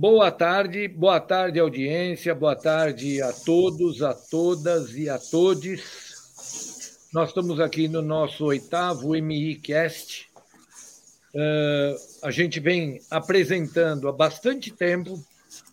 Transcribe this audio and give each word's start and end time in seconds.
boa 0.00 0.30
tarde, 0.30 0.88
boa 0.88 1.20
tarde, 1.20 1.60
audiência, 1.60 2.34
boa 2.34 2.56
tarde 2.56 3.20
a 3.20 3.34
todos, 3.34 4.00
a 4.00 4.14
todas 4.14 4.96
e 4.96 5.10
a 5.10 5.18
todes. 5.18 7.06
Nós 7.12 7.28
estamos 7.28 7.60
aqui 7.60 7.86
no 7.86 8.00
nosso 8.00 8.46
oitavo 8.46 9.10
MICast. 9.10 10.30
Uh, 11.34 11.94
a 12.22 12.30
gente 12.30 12.58
vem 12.58 12.98
apresentando 13.10 14.08
há 14.08 14.12
bastante 14.12 14.70
tempo 14.70 15.22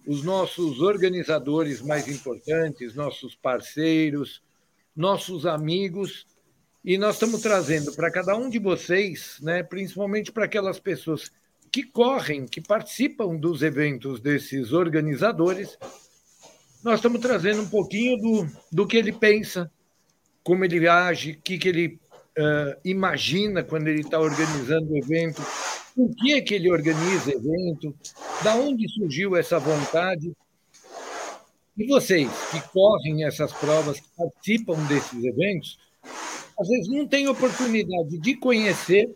os 0.05 0.25
nossos 0.25 0.81
organizadores 0.81 1.81
mais 1.81 2.09
importantes, 2.09 2.95
nossos 2.95 3.33
parceiros, 3.33 4.43
nossos 4.93 5.45
amigos, 5.45 6.27
e 6.83 6.97
nós 6.97 7.15
estamos 7.15 7.41
trazendo 7.41 7.93
para 7.93 8.11
cada 8.11 8.35
um 8.35 8.49
de 8.49 8.59
vocês, 8.59 9.37
né, 9.41 9.63
principalmente 9.63 10.33
para 10.33 10.43
aquelas 10.43 10.81
pessoas 10.81 11.31
que 11.71 11.83
correm, 11.83 12.45
que 12.45 12.61
participam 12.61 13.35
dos 13.35 13.61
eventos 13.61 14.19
desses 14.19 14.73
organizadores, 14.73 15.77
nós 16.83 16.95
estamos 16.95 17.19
trazendo 17.19 17.61
um 17.61 17.69
pouquinho 17.69 18.17
do, 18.17 18.47
do 18.71 18.87
que 18.87 18.97
ele 18.97 19.11
pensa, 19.11 19.69
como 20.43 20.63
ele 20.63 20.87
age, 20.87 21.31
o 21.31 21.41
que, 21.41 21.57
que 21.57 21.67
ele 21.67 21.99
uh, 22.37 22.79
imagina 22.85 23.63
quando 23.63 23.87
ele 23.87 24.01
está 24.01 24.19
organizando 24.19 24.93
o 24.93 24.97
evento, 24.97 25.41
por 25.95 26.15
que, 26.15 26.33
é 26.33 26.41
que 26.41 26.53
ele 26.53 26.71
organiza 26.71 27.31
evento, 27.31 27.93
da 28.43 28.55
onde 28.55 28.87
surgiu 28.89 29.35
essa 29.35 29.59
vontade. 29.59 30.31
E 31.75 31.87
vocês 31.87 32.29
que 32.51 32.61
correm 32.69 33.25
essas 33.25 33.51
provas, 33.51 33.99
que 33.99 34.07
participam 34.15 34.77
desses 34.87 35.23
eventos, 35.23 35.77
às 36.59 36.67
vezes 36.67 36.87
não 36.87 37.07
têm 37.07 37.27
oportunidade 37.27 38.17
de 38.17 38.35
conhecer 38.35 39.09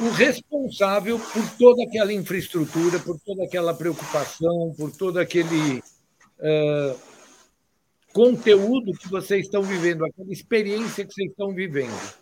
o 0.00 0.10
responsável 0.10 1.18
por 1.18 1.50
toda 1.58 1.82
aquela 1.84 2.12
infraestrutura, 2.12 2.98
por 2.98 3.18
toda 3.20 3.44
aquela 3.44 3.74
preocupação, 3.74 4.74
por 4.76 4.90
todo 4.92 5.18
aquele 5.18 5.78
uh, 5.78 6.98
conteúdo 8.12 8.92
que 8.92 9.08
vocês 9.08 9.46
estão 9.46 9.62
vivendo, 9.62 10.04
aquela 10.04 10.30
experiência 10.30 11.04
que 11.04 11.12
vocês 11.12 11.30
estão 11.30 11.52
vivendo. 11.52 12.14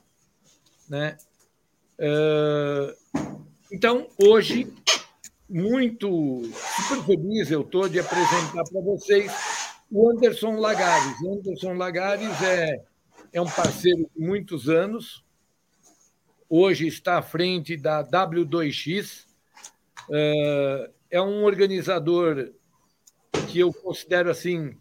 Né? 0.88 1.16
Uh, 1.98 2.97
então, 3.70 4.08
hoje, 4.19 4.72
muito 5.48 6.42
super 6.77 7.05
feliz 7.05 7.50
eu 7.50 7.62
estou 7.62 7.88
de 7.88 7.98
apresentar 7.98 8.64
para 8.64 8.81
vocês 8.81 9.33
o 9.91 10.11
Anderson 10.11 10.53
Lagares. 10.56 11.20
O 11.22 11.34
Anderson 11.34 11.75
Lagares 11.75 12.42
é, 12.42 12.83
é 13.33 13.41
um 13.41 13.50
parceiro 13.50 14.08
de 14.14 14.25
muitos 14.25 14.69
anos, 14.69 15.25
hoje 16.51 16.89
está 16.89 17.19
à 17.19 17.23
frente 17.23 17.77
da 17.77 18.03
W2X. 18.03 19.25
Eh, 20.11 20.91
é 21.12 21.23
um 21.23 21.45
organizador 21.45 22.51
que 23.48 23.61
eu 23.61 23.73
considero 23.73 24.29
assim 24.29 24.77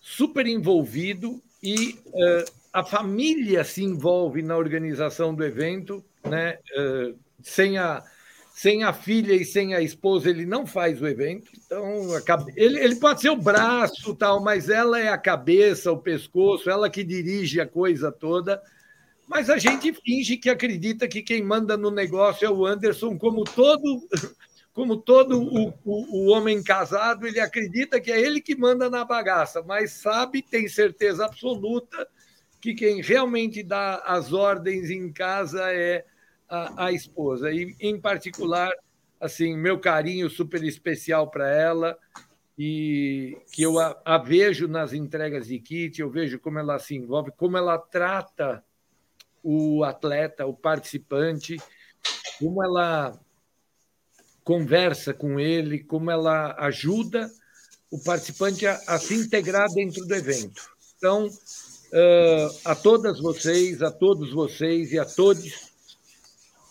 super 0.00 0.46
envolvido 0.46 1.40
e 1.62 1.96
eh, 2.12 2.44
a 2.72 2.82
família 2.82 3.62
se 3.62 3.84
envolve 3.84 4.42
na 4.42 4.56
organização 4.56 5.32
do 5.32 5.44
evento, 5.44 6.04
né? 6.28 6.58
Eh, 6.76 7.14
sem 7.40 7.78
a 7.78 8.02
sem 8.52 8.82
a 8.82 8.92
filha 8.92 9.32
e 9.32 9.42
sem 9.42 9.74
a 9.74 9.80
esposa 9.80 10.28
ele 10.28 10.44
não 10.44 10.66
faz 10.66 11.00
o 11.00 11.08
evento. 11.08 11.50
Então 11.64 12.04
ele, 12.54 12.78
ele 12.78 12.96
pode 12.96 13.22
ser 13.22 13.30
o 13.30 13.36
braço 13.36 14.14
tal, 14.14 14.42
mas 14.42 14.68
ela 14.68 15.00
é 15.00 15.08
a 15.08 15.16
cabeça, 15.16 15.90
o 15.90 15.96
pescoço, 15.96 16.68
ela 16.68 16.90
que 16.90 17.02
dirige 17.02 17.58
a 17.58 17.66
coisa 17.66 18.12
toda. 18.12 18.60
Mas 19.30 19.48
a 19.48 19.58
gente 19.58 19.92
finge 19.92 20.36
que 20.36 20.50
acredita 20.50 21.06
que 21.06 21.22
quem 21.22 21.40
manda 21.40 21.76
no 21.76 21.88
negócio 21.88 22.44
é 22.44 22.50
o 22.50 22.66
Anderson, 22.66 23.16
como 23.16 23.44
todo, 23.44 24.08
como 24.74 24.96
todo 24.96 25.40
o, 25.40 25.68
o, 25.84 26.26
o 26.26 26.30
homem 26.32 26.60
casado, 26.60 27.28
ele 27.28 27.38
acredita 27.38 28.00
que 28.00 28.10
é 28.10 28.20
ele 28.20 28.40
que 28.40 28.56
manda 28.56 28.90
na 28.90 29.04
bagaça, 29.04 29.62
mas 29.62 29.92
sabe, 29.92 30.42
tem 30.42 30.66
certeza 30.66 31.26
absoluta 31.26 32.08
que 32.60 32.74
quem 32.74 33.00
realmente 33.00 33.62
dá 33.62 34.02
as 34.04 34.32
ordens 34.32 34.90
em 34.90 35.12
casa 35.12 35.72
é 35.72 36.04
a, 36.48 36.86
a 36.86 36.92
esposa. 36.92 37.52
E, 37.52 37.76
em 37.78 38.00
particular, 38.00 38.72
assim, 39.20 39.56
meu 39.56 39.78
carinho 39.78 40.28
super 40.28 40.64
especial 40.64 41.30
para 41.30 41.48
ela 41.48 41.96
e 42.58 43.38
que 43.52 43.62
eu 43.62 43.78
a, 43.78 43.96
a, 44.04 44.18
vejo 44.18 44.66
nas 44.66 44.92
entregas 44.92 45.46
de 45.46 45.60
kit, 45.60 46.00
eu 46.00 46.10
vejo 46.10 46.40
como 46.40 46.58
ela 46.58 46.80
se 46.80 46.96
envolve, 46.96 47.30
como 47.36 47.56
ela 47.56 47.78
trata 47.78 48.64
o 49.42 49.84
atleta, 49.84 50.46
o 50.46 50.54
participante, 50.54 51.56
como 52.38 52.62
ela 52.62 53.18
conversa 54.44 55.12
com 55.12 55.38
ele, 55.38 55.84
como 55.84 56.10
ela 56.10 56.54
ajuda 56.58 57.30
o 57.90 57.98
participante 57.98 58.66
a, 58.66 58.80
a 58.86 58.98
se 58.98 59.14
integrar 59.14 59.68
dentro 59.72 60.04
do 60.06 60.14
evento. 60.14 60.70
Então, 60.96 61.26
uh, 61.26 62.58
a 62.64 62.74
todas 62.74 63.20
vocês, 63.20 63.82
a 63.82 63.90
todos 63.90 64.32
vocês 64.32 64.92
e 64.92 64.98
a 64.98 65.04
todos, 65.04 65.70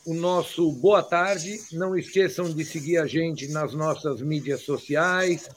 o 0.06 0.13
nosso 0.13 0.72
boa 0.72 1.03
tarde. 1.03 1.59
Não 1.72 1.97
esqueçam 1.97 2.53
de 2.53 2.66
seguir 2.66 2.97
a 2.97 3.06
gente 3.06 3.47
nas 3.50 3.74
nossas 3.74 4.22
mídias 4.22 4.62
sociais, 4.62 5.50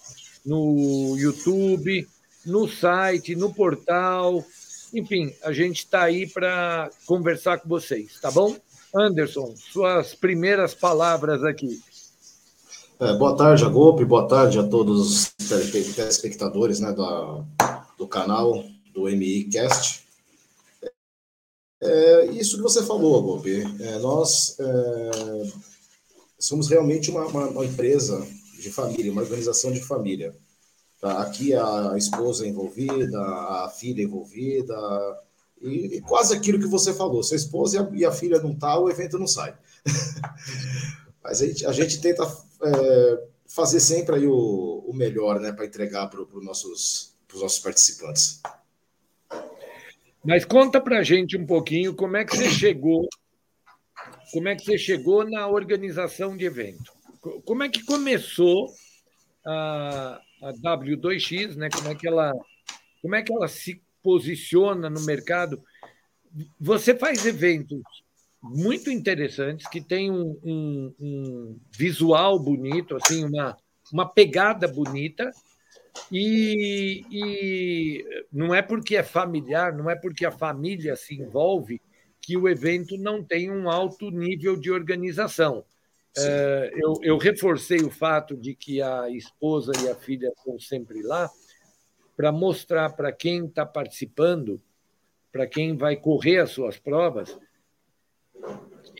no 0.44 1.16
YouTube, 1.16 2.06
no 2.44 2.68
site, 2.68 3.36
no 3.36 3.54
portal, 3.54 4.44
enfim, 4.92 5.32
a 5.42 5.52
gente 5.52 5.78
está 5.78 6.02
aí 6.02 6.26
para 6.26 6.90
conversar 7.06 7.58
com 7.58 7.68
vocês, 7.68 8.20
tá 8.20 8.30
bom? 8.30 8.56
Anderson, 8.94 9.54
suas 9.56 10.14
primeiras 10.14 10.74
palavras 10.74 11.42
aqui. 11.42 11.80
É, 13.00 13.14
boa 13.14 13.36
tarde, 13.36 13.64
Agope, 13.64 14.04
boa 14.04 14.28
tarde 14.28 14.58
a 14.58 14.62
todos 14.62 15.00
os 15.00 15.32
telespectadores 15.94 16.78
né, 16.78 16.92
do, 16.92 17.44
do 17.98 18.06
canal 18.06 18.62
do 18.92 19.04
MICast. 19.04 20.02
É, 21.80 22.26
isso 22.26 22.58
que 22.58 22.62
você 22.62 22.82
falou, 22.84 23.18
Agope, 23.18 23.64
é, 23.80 23.98
nós 23.98 24.56
é, 24.60 25.42
somos 26.38 26.68
realmente 26.68 27.10
uma, 27.10 27.26
uma, 27.26 27.46
uma 27.46 27.64
empresa 27.64 28.24
de 28.60 28.70
família, 28.70 29.10
uma 29.10 29.22
organização 29.22 29.72
de 29.72 29.80
família. 29.80 30.36
Aqui 31.02 31.52
a 31.52 31.94
esposa 31.96 32.46
envolvida, 32.46 33.20
a 33.20 33.68
filha 33.76 34.02
envolvida, 34.02 34.74
e, 35.60 35.96
e, 35.96 36.00
quase 36.00 36.34
aquilo 36.34 36.60
que 36.60 36.66
você 36.66 36.94
falou. 36.94 37.22
Se 37.24 37.34
a 37.34 37.36
esposa 37.36 37.76
e 37.76 37.78
a, 37.78 37.90
e 38.00 38.04
a 38.04 38.12
filha 38.12 38.40
não 38.40 38.54
tá, 38.54 38.78
o 38.78 38.88
evento 38.88 39.18
não 39.18 39.26
sai. 39.26 39.56
Mas 41.22 41.42
a 41.42 41.46
gente, 41.46 41.66
a 41.66 41.72
gente 41.72 42.00
tenta 42.00 42.22
é, 42.62 43.24
fazer 43.46 43.80
sempre 43.80 44.16
aí 44.16 44.26
o, 44.26 44.84
o 44.86 44.92
melhor 44.94 45.40
né, 45.40 45.52
para 45.52 45.66
entregar 45.66 46.08
para 46.08 46.22
os 46.22 46.44
nossos, 46.44 47.14
nossos 47.34 47.58
participantes. 47.58 48.40
Mas 50.24 50.44
conta 50.44 50.80
para 50.80 51.02
gente 51.02 51.36
um 51.36 51.46
pouquinho 51.46 51.94
como 51.94 52.16
é 52.16 52.24
que 52.24 52.36
você 52.36 52.48
chegou, 52.48 53.08
como 54.32 54.48
é 54.48 54.56
que 54.56 54.64
você 54.64 54.78
chegou 54.78 55.28
na 55.28 55.48
organização 55.48 56.36
de 56.36 56.44
evento. 56.44 56.92
Como 57.44 57.62
é 57.62 57.68
que 57.68 57.84
começou 57.84 58.72
a, 59.44 60.20
a 60.42 60.52
W2X, 60.52 61.56
né? 61.56 61.68
Como 61.70 61.88
é 61.88 61.94
que 61.94 62.06
ela, 62.06 62.32
como 63.00 63.14
é 63.14 63.22
que 63.22 63.32
ela 63.32 63.48
se 63.48 63.80
posiciona 64.02 64.90
no 64.90 65.00
mercado? 65.04 65.62
Você 66.58 66.94
faz 66.94 67.24
eventos 67.24 67.82
muito 68.42 68.90
interessantes 68.90 69.68
que 69.68 69.80
têm 69.80 70.10
um, 70.10 70.38
um, 70.42 70.94
um 70.98 71.60
visual 71.70 72.38
bonito, 72.40 72.96
assim, 72.96 73.24
uma, 73.24 73.56
uma 73.92 74.08
pegada 74.08 74.66
bonita. 74.66 75.30
E, 76.10 77.04
e, 77.10 78.04
não 78.32 78.54
é 78.54 78.62
porque 78.62 78.96
é 78.96 79.02
familiar, 79.02 79.76
não 79.76 79.88
é 79.88 79.94
porque 79.94 80.24
a 80.24 80.32
família 80.32 80.96
se 80.96 81.14
envolve 81.14 81.80
que 82.20 82.36
o 82.36 82.48
evento 82.48 82.96
não 82.96 83.22
tem 83.22 83.50
um 83.50 83.70
alto 83.70 84.10
nível 84.10 84.56
de 84.56 84.70
organização. 84.70 85.64
É, 86.16 86.70
eu, 86.74 86.94
eu, 87.02 87.16
reforcei 87.16 87.78
o 87.78 87.90
fato 87.90 88.36
de 88.36 88.54
que 88.54 88.82
a 88.82 89.08
esposa 89.08 89.72
e 89.82 89.88
a 89.88 89.94
filha 89.94 90.28
estão 90.36 90.58
sempre 90.58 91.02
lá 91.02 91.30
para 92.14 92.30
mostrar 92.30 92.90
para 92.90 93.10
quem 93.10 93.46
está 93.46 93.64
participando, 93.64 94.60
para 95.30 95.46
quem 95.46 95.76
vai 95.76 95.96
correr 95.96 96.38
as 96.38 96.50
suas 96.50 96.78
provas, 96.78 97.38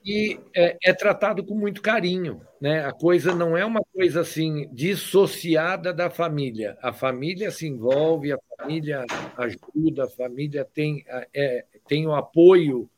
que 0.03 0.41
é, 0.55 0.77
é, 0.83 0.93
tratado 0.93 1.45
com 1.45 1.55
muito 1.55 1.83
carinho. 1.83 2.41
Né? 2.61 2.85
A 2.85 2.93
coisa 2.93 3.35
não 3.35 3.57
é 3.57 3.65
uma 3.65 3.83
coisa 3.93 4.23
assim 4.23 4.69
dissociada 4.73 5.93
da 5.93 6.11
família. 6.11 6.79
A 6.81 6.93
família 6.93 7.51
se 7.51 7.67
envolve, 7.67 8.33
a 8.33 8.39
família 8.57 9.05
ajuda, 9.37 10.05
a 10.05 10.11
família 10.11 10.65
tem, 10.65 11.05
é, 11.35 11.67
tem 11.87 12.07
o 12.07 12.15
apoio 12.15 12.89
eh, 12.89 12.92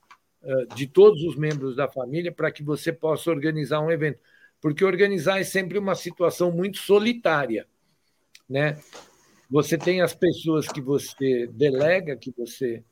de 0.75 0.87
todos 0.87 1.23
os 1.23 1.37
membros 1.37 1.77
da 1.77 1.89
família 1.89 2.31
para 2.31 2.51
que 2.51 2.63
você 2.63 2.93
possa 2.93 3.31
organizar 3.31 3.81
um 3.81 3.91
evento. 3.91 4.19
Porque 4.61 4.85
organizar 4.85 5.41
é 5.41 5.45
sempre 5.45 5.79
uma 5.79 5.95
situação 5.95 6.51
muito 6.51 6.79
solitária. 6.79 7.67
Né? 8.49 8.79
Você 9.51 9.77
tem 9.77 10.01
as 10.01 10.15
pessoas 10.15 10.67
que 10.67 10.81
você 10.81 11.47
delega, 11.47 12.17
que 12.17 12.33
você 12.37 12.83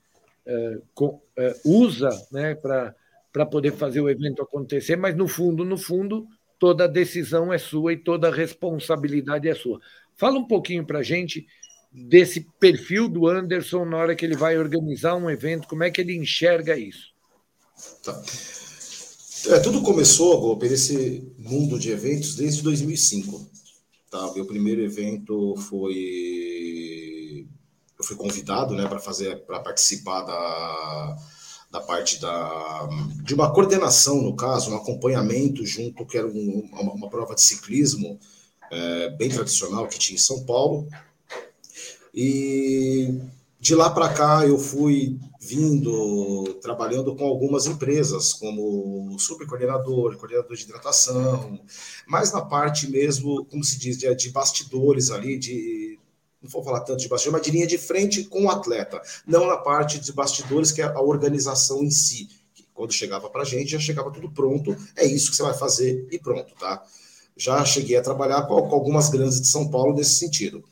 uh, 0.47 1.05
uh, 1.05 1.23
usa 1.65 2.11
né, 2.31 2.55
para 2.55 3.47
poder 3.47 3.73
fazer 3.73 4.01
o 4.01 4.09
evento 4.09 4.43
acontecer, 4.43 4.97
mas 4.97 5.17
no 5.17 5.27
fundo, 5.27 5.65
no 5.65 5.77
fundo, 5.77 6.27
toda 6.59 6.85
a 6.85 6.89
decisão 6.89 7.53
é 7.53 7.59
sua 7.59 7.95
e 7.95 7.97
toda 7.97 8.29
a 8.29 8.35
responsabilidade 8.35 9.49
é 9.49 9.55
sua. 9.55 9.81
Fala 10.15 10.39
um 10.39 10.47
pouquinho 10.47 10.87
para 10.87 11.01
a 11.01 11.03
gente 11.03 11.47
desse 11.91 12.47
perfil 12.59 13.09
do 13.09 13.27
Anderson 13.27 13.85
na 13.85 13.97
hora 13.97 14.15
que 14.15 14.25
ele 14.25 14.37
vai 14.37 14.57
organizar 14.57 15.15
um 15.17 15.31
evento, 15.31 15.69
como 15.69 15.85
é 15.85 15.91
que 15.91 16.01
ele 16.01 16.15
enxerga 16.15 16.77
isso? 16.79 17.12
Tá. 18.03 18.23
É, 19.49 19.59
tudo 19.59 19.83
começou, 19.83 20.41
Golpe, 20.41 20.69
nesse 20.69 21.33
mundo 21.37 21.79
de 21.79 21.91
eventos 21.91 22.37
desde 22.37 22.63
2005. 22.63 23.51
Tá? 24.11 24.33
Meu 24.35 24.47
primeiro 24.47 24.83
evento 24.83 25.57
foi. 25.69 27.47
Eu 27.99 28.05
fui 28.05 28.17
convidado 28.17 28.75
né, 28.75 28.87
para 28.87 28.99
fazer, 28.99 29.45
para 29.47 29.61
participar 29.61 30.23
da, 30.23 31.17
da 31.71 31.81
parte 31.81 32.21
da, 32.21 32.89
de 33.25 33.35
uma 33.35 33.53
coordenação, 33.53 34.21
no 34.21 34.37
caso, 34.37 34.71
um 34.71 34.77
acompanhamento 34.77 35.65
junto, 35.65 36.05
que 36.05 36.19
era 36.19 36.27
um, 36.27 36.69
uma, 36.73 36.93
uma, 36.93 37.09
prova 37.09 37.35
de 37.35 37.41
ciclismo 37.41 38.21
é, 38.71 39.11
bem 39.11 39.31
tradicional 39.31 39.89
que 39.89 39.99
tinha 39.99 40.17
em 40.17 40.21
São 40.21 40.45
Paulo. 40.45 40.87
E 42.15 43.19
de 43.63 43.77
lá 43.77 43.89
para 43.89 44.13
cá 44.13 44.45
eu 44.45 44.59
fui 44.59 45.21
vindo 45.41 46.59
trabalhando 46.61 47.15
com 47.15 47.25
algumas 47.25 47.65
empresas, 47.65 48.33
como 48.33 49.17
supercoordenador, 49.21 50.17
coordenador 50.17 50.57
de 50.57 50.65
hidratação, 50.65 51.61
mas 52.05 52.33
na 52.33 52.41
parte 52.45 52.91
mesmo, 52.91 53.45
como 53.45 53.63
se 53.63 53.79
diz, 53.79 53.97
de, 53.97 54.13
de 54.17 54.31
bastidores 54.31 55.13
ali, 55.13 55.39
de 55.39 55.97
não 56.43 56.51
vou 56.51 56.65
falar 56.65 56.81
tanto 56.81 56.99
de 56.99 57.09
bastidor, 57.09 57.35
mas 57.35 57.43
de 57.43 57.53
linha 57.53 57.67
de 57.69 57.79
frente 57.79 58.25
com 58.25 58.47
o 58.47 58.51
atleta, 58.51 59.01
não 59.25 59.47
na 59.47 59.59
parte 59.59 60.01
de 60.01 60.13
bastidores, 60.13 60.73
que 60.73 60.83
é 60.83 60.87
a 60.87 61.01
organização 61.01 61.85
em 61.85 61.91
si. 61.91 62.27
Que 62.53 62.67
quando 62.75 62.93
chegava 62.93 63.31
para 63.31 63.43
a 63.43 63.45
gente, 63.45 63.71
já 63.71 63.79
chegava 63.79 64.11
tudo 64.11 64.29
pronto, 64.29 64.77
é 64.97 65.07
isso 65.07 65.31
que 65.31 65.37
você 65.37 65.43
vai 65.45 65.55
fazer 65.55 66.09
e 66.11 66.19
pronto, 66.19 66.53
tá? 66.59 66.83
Já 67.37 67.65
cheguei 67.65 67.97
a 67.97 68.03
trabalhar 68.03 68.43
com 68.43 68.55
algumas 68.55 69.09
grandes 69.09 69.41
de 69.41 69.47
São 69.47 69.71
Paulo 69.71 69.95
nesse 69.95 70.17
sentido. 70.17 70.65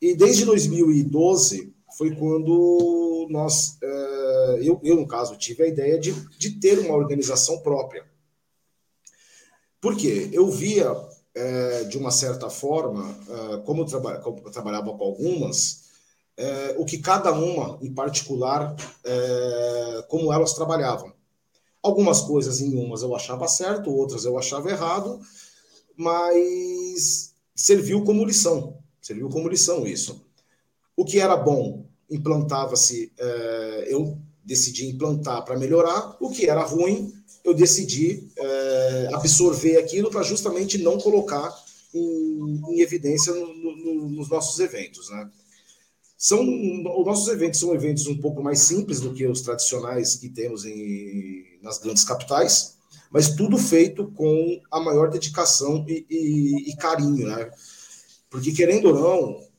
E 0.00 0.14
desde 0.14 0.44
2012 0.44 1.81
foi 1.96 2.14
quando 2.14 3.26
nós, 3.30 3.78
é, 3.82 4.58
eu, 4.62 4.80
eu, 4.82 4.96
no 4.96 5.06
caso, 5.06 5.36
tive 5.36 5.64
a 5.64 5.66
ideia 5.66 5.98
de, 5.98 6.12
de 6.38 6.58
ter 6.58 6.78
uma 6.78 6.94
organização 6.94 7.60
própria. 7.60 8.04
Por 9.80 9.96
quê? 9.96 10.30
Eu 10.32 10.48
via, 10.50 10.94
é, 11.34 11.84
de 11.84 11.98
uma 11.98 12.10
certa 12.10 12.48
forma, 12.48 13.16
é, 13.28 13.56
como, 13.58 13.84
traba, 13.84 14.18
como, 14.18 14.38
eu 14.44 14.50
trabalhava 14.50 14.92
com 14.96 15.04
algumas, 15.04 15.82
o 16.76 16.84
que 16.84 16.98
cada 16.98 17.30
uma, 17.30 17.78
em 17.82 17.92
particular, 17.92 18.74
como 20.08 20.32
elas 20.32 20.54
trabalhavam. 20.54 21.12
Algumas 21.80 22.22
coisas 22.22 22.60
em 22.60 22.74
umas 22.74 23.02
eu 23.02 23.14
achava 23.14 23.46
certo, 23.46 23.94
outras 23.94 24.24
eu 24.24 24.36
achava 24.36 24.70
errado, 24.70 25.20
mas 25.94 27.34
serviu 27.54 28.02
como 28.02 28.24
lição. 28.24 28.78
Serviu 29.00 29.28
como 29.28 29.48
lição 29.48 29.86
isso. 29.86 30.24
O 31.02 31.04
que 31.04 31.18
era 31.18 31.36
bom, 31.36 31.84
implantava-se, 32.08 33.10
é, 33.18 33.86
eu 33.88 34.16
decidi 34.44 34.86
implantar 34.86 35.44
para 35.44 35.58
melhorar. 35.58 36.16
O 36.20 36.30
que 36.30 36.48
era 36.48 36.62
ruim, 36.62 37.12
eu 37.42 37.52
decidi 37.52 38.30
é, 38.36 39.08
absorver 39.12 39.78
aquilo 39.78 40.10
para 40.10 40.22
justamente 40.22 40.78
não 40.78 40.98
colocar 40.98 41.52
em, 41.92 42.62
em 42.68 42.80
evidência 42.80 43.34
no, 43.34 43.52
no, 43.52 44.08
nos 44.10 44.28
nossos 44.28 44.60
eventos. 44.60 45.10
Né? 45.10 45.28
São, 46.16 46.40
os 46.40 47.04
nossos 47.04 47.26
eventos 47.26 47.58
são 47.58 47.74
eventos 47.74 48.06
um 48.06 48.18
pouco 48.18 48.40
mais 48.40 48.60
simples 48.60 49.00
do 49.00 49.12
que 49.12 49.26
os 49.26 49.40
tradicionais 49.40 50.14
que 50.14 50.28
temos 50.28 50.64
em, 50.64 51.58
nas 51.60 51.78
grandes 51.78 52.04
capitais, 52.04 52.76
mas 53.10 53.34
tudo 53.34 53.58
feito 53.58 54.06
com 54.12 54.60
a 54.70 54.78
maior 54.78 55.10
dedicação 55.10 55.84
e, 55.88 56.06
e, 56.08 56.70
e 56.70 56.76
carinho, 56.76 57.26
né? 57.26 57.50
Porque, 58.30 58.52
querendo 58.52 58.86
ou 58.86 58.94
não, 58.94 59.51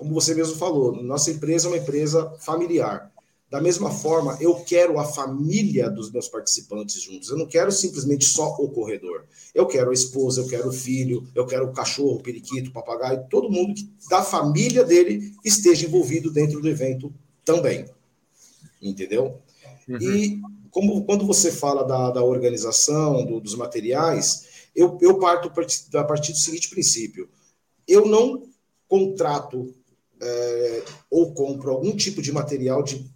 como 0.00 0.14
você 0.14 0.34
mesmo 0.34 0.56
falou, 0.56 0.96
nossa 1.02 1.30
empresa 1.30 1.68
é 1.68 1.70
uma 1.70 1.76
empresa 1.76 2.34
familiar. 2.40 3.12
Da 3.50 3.60
mesma 3.60 3.90
forma, 3.90 4.34
eu 4.40 4.54
quero 4.54 4.98
a 4.98 5.04
família 5.04 5.90
dos 5.90 6.10
meus 6.10 6.26
participantes 6.26 7.02
juntos. 7.02 7.28
Eu 7.28 7.36
não 7.36 7.44
quero 7.44 7.70
simplesmente 7.70 8.24
só 8.24 8.54
o 8.54 8.70
corredor. 8.70 9.26
Eu 9.54 9.66
quero 9.66 9.90
a 9.90 9.92
esposa, 9.92 10.40
eu 10.40 10.46
quero 10.46 10.70
o 10.70 10.72
filho, 10.72 11.28
eu 11.34 11.44
quero 11.44 11.66
o 11.66 11.72
cachorro, 11.74 12.14
o 12.14 12.22
periquito, 12.22 12.70
o 12.70 12.72
papagaio, 12.72 13.26
todo 13.28 13.50
mundo 13.50 13.74
que, 13.74 13.92
da 14.08 14.22
família 14.22 14.84
dele 14.84 15.34
esteja 15.44 15.84
envolvido 15.84 16.30
dentro 16.30 16.62
do 16.62 16.68
evento 16.68 17.12
também. 17.44 17.84
Entendeu? 18.80 19.38
Uhum. 19.86 19.98
E 20.00 20.40
como 20.70 21.04
quando 21.04 21.26
você 21.26 21.52
fala 21.52 21.84
da, 21.84 22.10
da 22.10 22.24
organização, 22.24 23.26
do, 23.26 23.38
dos 23.38 23.54
materiais, 23.54 24.46
eu, 24.74 24.96
eu 25.02 25.18
parto 25.18 25.52
a 25.94 26.04
partir 26.04 26.32
do 26.32 26.38
seguinte 26.38 26.70
princípio 26.70 27.28
eu 27.86 28.06
não 28.06 28.48
contrato 28.88 29.74
é, 30.20 30.82
ou 31.10 31.32
compro 31.34 31.70
algum 31.70 31.96
tipo 31.96 32.20
de 32.20 32.32
material 32.32 32.82
de 32.82 33.10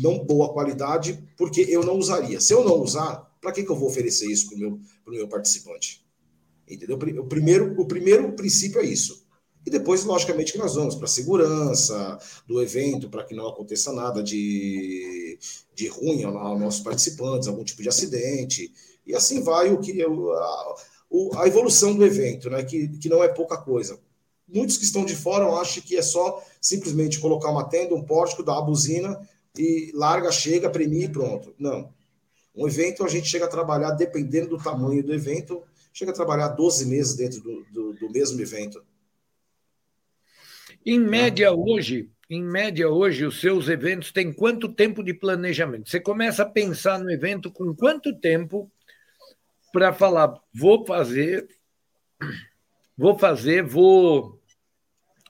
não 0.00 0.24
boa 0.24 0.52
qualidade 0.52 1.22
porque 1.36 1.62
eu 1.68 1.84
não 1.84 1.98
usaria. 1.98 2.40
Se 2.40 2.52
eu 2.52 2.64
não 2.64 2.80
usar, 2.80 3.30
para 3.40 3.52
que, 3.52 3.62
que 3.62 3.70
eu 3.70 3.76
vou 3.76 3.88
oferecer 3.88 4.30
isso 4.30 4.48
para 4.48 4.56
o 4.56 4.58
meu, 4.58 4.80
meu 5.06 5.28
participante? 5.28 6.04
Entendeu? 6.68 6.96
O 6.96 7.26
primeiro, 7.26 7.80
o 7.80 7.86
primeiro 7.86 8.32
princípio 8.32 8.80
é 8.80 8.84
isso. 8.84 9.24
E 9.66 9.70
depois, 9.70 10.04
logicamente, 10.04 10.52
que 10.52 10.58
nós 10.58 10.74
vamos 10.74 10.94
para 10.94 11.06
a 11.06 11.08
segurança 11.08 12.18
do 12.46 12.62
evento, 12.62 13.08
para 13.08 13.24
que 13.24 13.34
não 13.34 13.48
aconteça 13.48 13.92
nada 13.92 14.22
de, 14.22 15.38
de 15.74 15.88
ruim 15.88 16.22
aos 16.24 16.60
nossos 16.60 16.80
participantes, 16.80 17.48
algum 17.48 17.64
tipo 17.64 17.82
de 17.82 17.88
acidente. 17.88 18.72
E 19.06 19.14
assim 19.14 19.42
vai 19.42 19.72
o 19.72 19.80
que 19.80 20.02
a, 20.02 20.74
a 21.40 21.46
evolução 21.46 21.94
do 21.94 22.04
evento, 22.04 22.50
né? 22.50 22.62
Que, 22.62 22.88
que 22.98 23.08
não 23.08 23.24
é 23.24 23.28
pouca 23.28 23.56
coisa. 23.56 23.98
Muitos 24.46 24.76
que 24.76 24.84
estão 24.84 25.04
de 25.04 25.14
fora 25.14 25.46
acham 25.60 25.82
que 25.82 25.96
é 25.96 26.02
só 26.02 26.42
simplesmente 26.60 27.18
colocar 27.18 27.50
uma 27.50 27.68
tenda, 27.68 27.94
um 27.94 28.04
pórtico, 28.04 28.42
dar 28.42 28.58
a 28.58 28.62
buzina 28.62 29.18
e 29.56 29.90
larga, 29.94 30.30
chega, 30.30 30.70
premia 30.70 31.06
e 31.06 31.08
pronto. 31.08 31.54
Não. 31.58 31.92
Um 32.54 32.68
evento 32.68 33.04
a 33.04 33.08
gente 33.08 33.26
chega 33.26 33.46
a 33.46 33.48
trabalhar, 33.48 33.92
dependendo 33.92 34.50
do 34.50 34.62
tamanho 34.62 35.02
do 35.02 35.14
evento, 35.14 35.62
chega 35.92 36.12
a 36.12 36.14
trabalhar 36.14 36.48
12 36.48 36.86
meses 36.86 37.14
dentro 37.14 37.40
do, 37.40 37.64
do, 37.72 37.92
do 37.94 38.10
mesmo 38.10 38.40
evento. 38.40 38.84
Em 40.84 40.98
média, 40.98 41.52
hoje, 41.52 42.10
em 42.28 42.42
média, 42.42 42.88
hoje, 42.88 43.24
os 43.24 43.40
seus 43.40 43.68
eventos 43.68 44.12
têm 44.12 44.32
quanto 44.32 44.68
tempo 44.68 45.02
de 45.02 45.14
planejamento? 45.14 45.88
Você 45.88 45.98
começa 45.98 46.42
a 46.42 46.48
pensar 46.48 46.98
no 46.98 47.10
evento 47.10 47.50
com 47.50 47.74
quanto 47.74 48.14
tempo 48.18 48.70
para 49.72 49.92
falar, 49.92 50.34
vou 50.52 50.86
fazer, 50.86 51.48
vou 52.96 53.18
fazer, 53.18 53.62
vou 53.62 54.40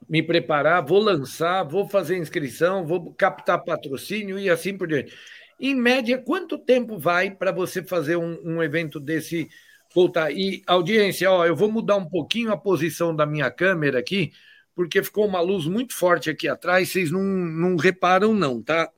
me 0.09 0.23
preparar, 0.23 0.85
vou 0.85 0.99
lançar, 0.99 1.63
vou 1.65 1.89
fazer 1.89 2.19
inscrição, 2.19 2.87
vou 2.87 3.13
captar 3.15 3.65
patrocínio 3.65 4.39
e 4.39 4.51
assim 4.51 4.77
por 4.77 4.87
diante. 4.89 5.15
Em 5.59 5.75
média, 5.75 6.19
quanto 6.19 6.59
tempo 6.59 6.99
vai 6.99 7.31
para 7.31 7.53
você 7.53 7.83
fazer 7.83 8.17
um, 8.17 8.39
um, 8.45 8.63
evento 8.63 9.01
desse 9.01 9.49
voltar? 9.95 10.33
E 10.33 10.63
audiência, 10.67 11.31
ó, 11.31 11.47
eu 11.47 11.57
vou 11.57 11.71
mudar 11.71 11.97
um 11.97 12.09
pouquinho 12.09 12.53
a 12.53 12.57
posição 12.57 13.15
da 13.15 13.25
minha 13.25 13.51
câmera 13.51 13.99
aqui, 13.99 14.33
porque 14.75 15.03
ficou 15.03 15.27
uma 15.27 15.41
luz 15.41 15.67
muito 15.67 15.95
forte 15.95 16.29
aqui 16.29 16.49
atrás, 16.49 16.91
vocês 16.91 17.11
não, 17.11 17.23
não 17.23 17.77
reparam, 17.77 18.35
não, 18.35 18.61
tá? 18.63 18.91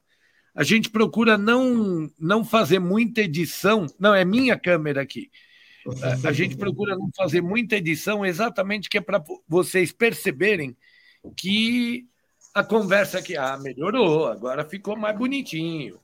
A 0.56 0.64
gente 0.64 0.88
procura 0.88 1.36
não, 1.36 2.10
não 2.18 2.42
fazer 2.42 2.78
muita 2.78 3.20
edição. 3.20 3.86
Não, 3.98 4.14
é 4.14 4.24
minha 4.24 4.58
câmera 4.58 5.02
aqui. 5.02 5.30
A, 6.02 6.28
a 6.28 6.32
gente 6.32 6.56
procura 6.58 6.96
não 6.96 7.10
fazer 7.16 7.40
muita 7.40 7.76
edição, 7.76 8.24
exatamente 8.24 8.88
que 8.88 8.98
é 8.98 9.00
para 9.00 9.22
vocês 9.48 9.92
perceberem 9.92 10.76
que 11.36 12.06
a 12.54 12.64
conversa 12.64 13.18
aqui 13.18 13.36
ah, 13.36 13.58
melhorou, 13.58 14.26
agora 14.26 14.64
ficou 14.64 14.96
mais 14.96 15.16
bonitinho. 15.16 16.00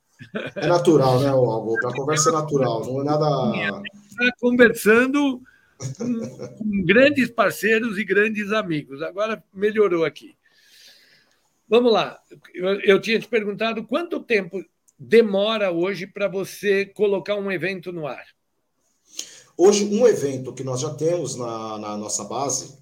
É 0.54 0.66
natural, 0.66 1.20
né, 1.20 1.28
Augusto? 1.28 1.88
A 1.88 1.92
conversa 1.94 2.28
é 2.28 2.32
natural, 2.32 2.84
não 2.84 3.00
é 3.00 3.04
nada. 3.04 3.82
Está 4.10 4.32
conversando 4.38 5.42
com, 5.98 6.20
com 6.58 6.84
grandes 6.84 7.30
parceiros 7.30 7.98
e 7.98 8.04
grandes 8.04 8.52
amigos. 8.52 9.02
Agora 9.02 9.42
melhorou 9.52 10.04
aqui. 10.04 10.36
Vamos 11.68 11.92
lá. 11.92 12.20
Eu, 12.54 12.80
eu 12.80 13.00
tinha 13.00 13.18
te 13.18 13.26
perguntado 13.26 13.84
quanto 13.84 14.20
tempo 14.20 14.62
demora 14.98 15.72
hoje 15.72 16.06
para 16.06 16.28
você 16.28 16.86
colocar 16.86 17.34
um 17.34 17.50
evento 17.50 17.90
no 17.90 18.06
ar? 18.06 18.24
Hoje, 19.56 19.84
um 19.84 20.06
evento 20.06 20.52
que 20.52 20.64
nós 20.64 20.80
já 20.80 20.92
temos 20.94 21.36
na, 21.36 21.78
na 21.78 21.96
nossa 21.96 22.24
base, 22.24 22.78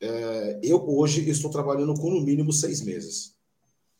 é, 0.00 0.60
eu 0.62 0.82
hoje 0.88 1.28
estou 1.28 1.50
trabalhando 1.50 1.94
com 1.94 2.10
no 2.10 2.20
mínimo 2.20 2.52
seis 2.52 2.80
meses. 2.80 3.34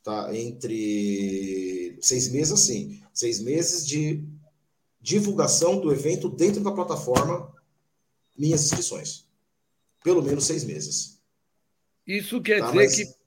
Tá? 0.02 0.35
Entre 0.35 1.99
seis 2.00 2.28
meses, 2.28 2.52
assim, 2.52 3.02
seis 3.12 3.40
meses 3.40 3.87
de 3.87 4.25
divulgação 5.00 5.80
do 5.80 5.92
evento 5.92 6.28
dentro 6.28 6.62
da 6.62 6.73
plataforma 6.73 7.52
Minhas 8.37 8.64
Inscrições. 8.64 9.26
Pelo 10.02 10.23
menos 10.23 10.44
seis 10.44 10.64
meses. 10.64 11.20
Isso 12.06 12.40
quer 12.40 12.61
tá? 12.61 12.66
dizer 12.70 12.76
Mas... 12.76 12.97
que 12.97 13.20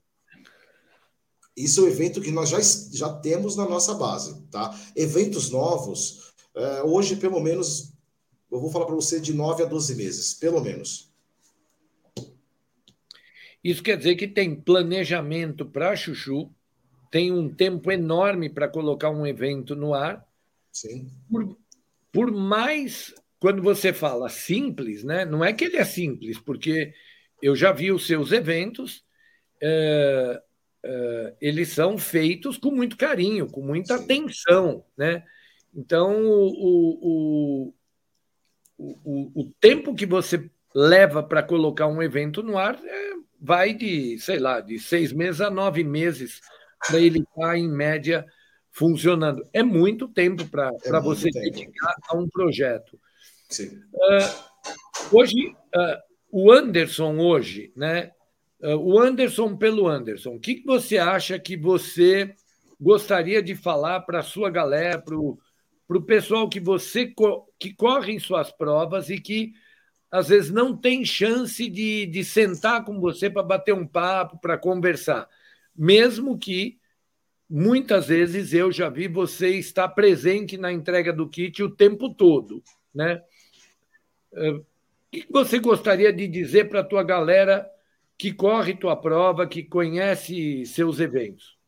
isso 1.56 1.80
é 1.80 1.84
um 1.84 1.88
evento 1.88 2.20
que 2.20 2.32
nós 2.32 2.48
já, 2.48 2.58
já 2.60 3.12
temos 3.20 3.54
na 3.54 3.68
nossa 3.68 3.94
base, 3.94 4.42
tá? 4.50 4.76
Eventos 4.96 5.50
novos, 5.50 6.32
é, 6.52 6.82
hoje, 6.82 7.14
pelo 7.14 7.38
menos 7.38 7.93
eu 8.54 8.60
vou 8.60 8.70
falar 8.70 8.86
para 8.86 8.94
você 8.94 9.20
de 9.20 9.34
9 9.34 9.64
a 9.64 9.66
12 9.66 9.96
meses, 9.96 10.32
pelo 10.32 10.60
menos. 10.60 11.12
Isso 13.62 13.82
quer 13.82 13.96
dizer 13.96 14.14
que 14.14 14.28
tem 14.28 14.54
planejamento 14.54 15.66
para 15.66 15.96
Chuchu, 15.96 16.54
tem 17.10 17.32
um 17.32 17.52
tempo 17.52 17.90
enorme 17.90 18.48
para 18.48 18.68
colocar 18.68 19.10
um 19.10 19.26
evento 19.26 19.74
no 19.74 19.92
ar. 19.92 20.24
Sim. 20.70 21.10
Por, 21.28 21.58
por 22.12 22.30
mais, 22.30 23.12
quando 23.40 23.60
você 23.60 23.92
fala 23.92 24.28
simples, 24.28 25.02
né? 25.02 25.24
não 25.24 25.44
é 25.44 25.52
que 25.52 25.64
ele 25.64 25.76
é 25.76 25.84
simples, 25.84 26.38
porque 26.38 26.94
eu 27.42 27.56
já 27.56 27.72
vi 27.72 27.90
os 27.90 28.06
seus 28.06 28.30
eventos, 28.30 29.04
é, 29.60 30.42
é, 30.84 31.34
eles 31.40 31.70
são 31.70 31.98
feitos 31.98 32.56
com 32.56 32.70
muito 32.70 32.96
carinho, 32.96 33.48
com 33.48 33.62
muita 33.62 33.98
Sim. 33.98 34.04
atenção. 34.04 34.84
Né? 34.96 35.24
Então, 35.74 36.24
o, 36.24 37.68
o, 37.68 37.74
o, 38.78 38.98
o, 39.04 39.42
o 39.42 39.52
tempo 39.60 39.94
que 39.94 40.06
você 40.06 40.50
leva 40.74 41.22
para 41.22 41.42
colocar 41.42 41.86
um 41.86 42.02
evento 42.02 42.42
no 42.42 42.58
ar 42.58 42.78
é 42.84 43.14
vai 43.40 43.74
de, 43.74 44.18
sei 44.18 44.38
lá, 44.38 44.60
de 44.60 44.78
seis 44.78 45.12
meses 45.12 45.42
a 45.42 45.50
nove 45.50 45.84
meses 45.84 46.40
para 46.88 46.98
ele 46.98 47.18
estar, 47.18 47.48
tá, 47.48 47.58
em 47.58 47.68
média, 47.68 48.24
funcionando. 48.72 49.46
É 49.52 49.62
muito 49.62 50.08
tempo 50.08 50.46
para 50.48 50.70
é 50.82 51.00
você 51.00 51.30
tempo. 51.30 51.44
dedicar 51.44 51.94
a 52.08 52.16
um 52.16 52.26
projeto. 52.26 52.98
Uh, 53.60 55.16
hoje, 55.16 55.54
uh, 55.76 55.98
o 56.30 56.50
Anderson, 56.50 57.18
hoje, 57.18 57.70
né? 57.76 58.12
Uh, 58.62 58.76
o 58.76 58.98
Anderson 58.98 59.56
pelo 59.56 59.86
Anderson, 59.86 60.36
o 60.36 60.40
que, 60.40 60.56
que 60.56 60.64
você 60.64 60.96
acha 60.96 61.38
que 61.38 61.54
você 61.54 62.34
gostaria 62.80 63.42
de 63.42 63.54
falar 63.54 64.00
para 64.00 64.20
a 64.20 64.22
sua 64.22 64.50
galera, 64.50 64.98
para 64.98 65.16
o 65.16 65.38
pessoal 66.02 66.48
que 66.48 66.60
você 66.60 67.06
co 67.06 67.46
que 67.58 67.72
corre 67.74 68.12
em 68.12 68.18
suas 68.18 68.50
provas 68.50 69.10
e 69.10 69.18
que 69.18 69.52
às 70.10 70.28
vezes 70.28 70.50
não 70.50 70.76
tem 70.76 71.04
chance 71.04 71.68
de, 71.68 72.06
de 72.06 72.24
sentar 72.24 72.84
com 72.84 73.00
você 73.00 73.28
para 73.28 73.42
bater 73.42 73.74
um 73.74 73.86
papo, 73.86 74.38
para 74.38 74.56
conversar. 74.56 75.28
Mesmo 75.74 76.38
que 76.38 76.78
muitas 77.50 78.06
vezes 78.06 78.52
eu 78.52 78.70
já 78.70 78.88
vi 78.88 79.08
você 79.08 79.50
estar 79.56 79.88
presente 79.88 80.56
na 80.56 80.72
entrega 80.72 81.12
do 81.12 81.28
kit 81.28 81.62
o 81.62 81.70
tempo 81.70 82.14
todo. 82.14 82.62
Né? 82.94 83.22
Eh, 84.34 84.50
o 84.50 84.64
que 85.10 85.26
você 85.30 85.58
gostaria 85.58 86.12
de 86.12 86.28
dizer 86.28 86.68
para 86.68 86.80
a 86.80 86.84
tua 86.84 87.02
galera 87.02 87.68
que 88.16 88.32
corre 88.32 88.74
tua 88.74 88.96
prova, 88.96 89.46
que 89.46 89.62
conhece 89.62 90.64
seus 90.66 91.00
eventos? 91.00 91.58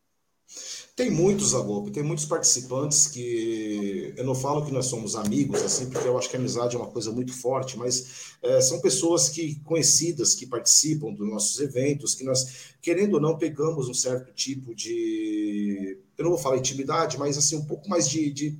Tem 0.94 1.10
muitos, 1.10 1.54
Agolpe, 1.54 1.90
tem 1.90 2.02
muitos 2.02 2.24
participantes 2.24 3.06
que 3.08 4.14
eu 4.16 4.24
não 4.24 4.34
falo 4.34 4.64
que 4.64 4.72
nós 4.72 4.86
somos 4.86 5.14
amigos, 5.14 5.62
assim, 5.62 5.90
porque 5.90 6.08
eu 6.08 6.16
acho 6.16 6.30
que 6.30 6.36
a 6.36 6.38
amizade 6.38 6.74
é 6.74 6.78
uma 6.78 6.90
coisa 6.90 7.12
muito 7.12 7.34
forte, 7.34 7.76
mas 7.76 8.36
é, 8.42 8.60
são 8.62 8.80
pessoas 8.80 9.28
que 9.28 9.56
conhecidas 9.60 10.34
que 10.34 10.46
participam 10.46 11.12
dos 11.12 11.28
nossos 11.28 11.60
eventos, 11.60 12.14
que 12.14 12.24
nós, 12.24 12.74
querendo 12.80 13.14
ou 13.14 13.20
não, 13.20 13.36
pegamos 13.36 13.88
um 13.88 13.94
certo 13.94 14.32
tipo 14.32 14.74
de. 14.74 15.98
Eu 16.16 16.24
não 16.24 16.30
vou 16.30 16.40
falar 16.40 16.56
intimidade, 16.56 17.18
mas 17.18 17.36
assim, 17.36 17.56
um 17.56 17.66
pouco 17.66 17.88
mais 17.90 18.08
de, 18.08 18.30
de 18.30 18.56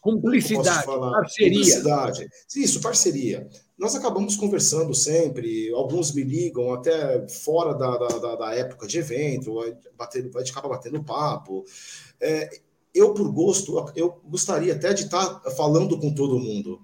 Cumplicidade, 0.00 0.86
parceria. 0.86 1.58
Cumplicidade. 1.58 2.28
Isso, 2.54 2.80
parceria. 2.80 3.48
Nós 3.78 3.94
acabamos 3.94 4.36
conversando 4.36 4.94
sempre, 4.94 5.70
alguns 5.72 6.12
me 6.12 6.22
ligam 6.22 6.72
até 6.72 7.28
fora 7.28 7.74
da, 7.74 7.96
da, 7.96 8.36
da 8.36 8.54
época 8.54 8.86
de 8.86 8.98
evento, 8.98 9.56
batendo, 9.96 10.36
a 10.38 10.42
gente 10.42 10.54
batendo 10.54 11.04
papo. 11.04 11.62
É, 12.18 12.60
eu, 12.94 13.12
por 13.12 13.30
gosto, 13.30 13.92
eu 13.94 14.18
gostaria 14.24 14.72
até 14.72 14.94
de 14.94 15.04
estar 15.04 15.42
falando 15.54 15.98
com 16.00 16.14
todo 16.14 16.38
mundo, 16.38 16.80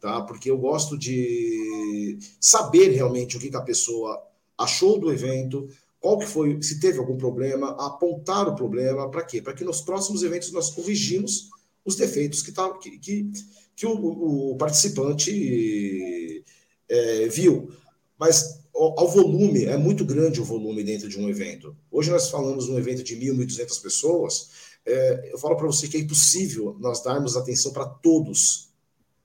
tá? 0.00 0.22
Porque 0.22 0.48
eu 0.48 0.56
gosto 0.56 0.96
de 0.96 2.16
saber 2.40 2.90
realmente 2.90 3.36
o 3.36 3.40
que, 3.40 3.50
que 3.50 3.56
a 3.56 3.62
pessoa 3.62 4.22
achou 4.56 5.00
do 5.00 5.12
evento, 5.12 5.68
qual 5.98 6.18
que 6.18 6.26
foi, 6.26 6.62
se 6.62 6.78
teve 6.78 6.98
algum 6.98 7.16
problema, 7.16 7.70
apontar 7.84 8.46
o 8.48 8.54
problema, 8.54 9.10
para 9.10 9.24
quê? 9.24 9.42
Para 9.42 9.54
que 9.54 9.64
nos 9.64 9.80
próximos 9.80 10.22
eventos 10.22 10.52
nós 10.52 10.70
corrigimos 10.70 11.50
os 11.84 11.96
defeitos 11.96 12.40
que, 12.40 12.52
tá, 12.52 12.72
que, 12.78 12.98
que, 12.98 13.32
que 13.76 13.86
o, 13.86 14.52
o 14.52 14.56
participante 14.56 16.44
é, 16.88 17.28
viu. 17.28 17.70
Mas 18.18 18.64
ao 18.74 19.08
volume, 19.08 19.66
é 19.66 19.76
muito 19.76 20.04
grande 20.04 20.40
o 20.40 20.44
volume 20.44 20.82
dentro 20.82 21.08
de 21.08 21.18
um 21.18 21.28
evento. 21.28 21.76
Hoje 21.90 22.10
nós 22.10 22.28
falamos 22.28 22.68
um 22.68 22.76
evento 22.76 23.04
de 23.04 23.16
1.000, 23.16 23.46
1.200 23.46 23.80
pessoas. 23.80 24.50
É, 24.84 25.30
eu 25.32 25.38
falo 25.38 25.56
para 25.56 25.66
você 25.66 25.86
que 25.86 25.96
é 25.96 26.00
impossível 26.00 26.76
nós 26.80 27.02
darmos 27.02 27.36
atenção 27.36 27.72
para 27.72 27.86
todos. 27.86 28.70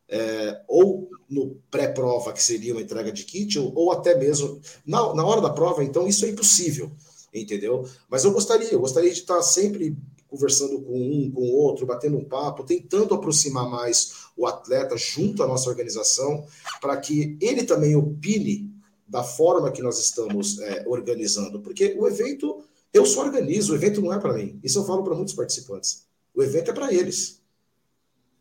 É, 0.08 0.62
ou 0.68 1.10
no 1.30 1.62
pré-prova, 1.70 2.34
que 2.34 2.42
seria 2.42 2.74
uma 2.74 2.82
entrega 2.82 3.12
de 3.12 3.24
kit, 3.24 3.60
ou, 3.60 3.72
ou 3.76 3.92
até 3.92 4.18
mesmo 4.18 4.60
na, 4.86 5.14
na 5.14 5.26
hora 5.26 5.42
da 5.42 5.52
prova, 5.52 5.84
então 5.84 6.08
isso 6.08 6.26
é 6.26 6.30
impossível, 6.30 6.92
entendeu? 7.32 7.88
Mas 8.10 8.24
eu 8.24 8.32
gostaria, 8.32 8.72
eu 8.72 8.80
gostaria 8.80 9.12
de 9.12 9.20
estar 9.20 9.40
sempre 9.44 9.96
conversando 10.30 10.80
com 10.82 10.96
um, 10.96 11.32
com 11.32 11.42
o 11.42 11.56
outro, 11.56 11.86
batendo 11.86 12.18
um 12.18 12.24
papo, 12.24 12.64
tentando 12.64 13.14
aproximar 13.14 13.68
mais 13.68 14.14
o 14.38 14.46
atleta 14.46 14.96
junto 14.96 15.42
à 15.44 15.48
nossa 15.48 15.70
organização, 15.70 16.46
para 16.80 16.96
que 16.98 17.38
ele 17.42 17.64
também 17.64 17.96
opine 17.96 18.72
da 19.08 19.24
forma 19.24 19.72
que 19.72 19.82
nós 19.82 20.00
estamos 20.00 20.60
é, 20.60 20.86
organizando. 20.88 21.60
Porque 21.62 21.96
o 21.98 22.08
evento, 22.08 22.64
eu 22.94 23.06
só 23.06 23.22
organizo, 23.22 23.74
o 23.74 23.76
evento 23.76 24.02
não 24.02 24.14
é 24.14 24.20
para 24.20 24.34
mim. 24.34 24.60
Isso 24.64 24.80
eu 24.80 24.86
falo 24.86 25.04
para 25.04 25.16
muitos 25.16 25.34
participantes. 25.34 26.06
O 26.34 26.44
evento 26.44 26.70
é 26.70 26.74
para 26.74 26.94
eles. 26.94 27.42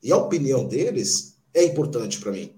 E 0.02 0.12
a 0.12 0.16
opinião 0.16 0.68
deles 0.68 1.36
é 1.54 1.64
importante 1.64 2.20
para 2.20 2.32
mim. 2.32 2.52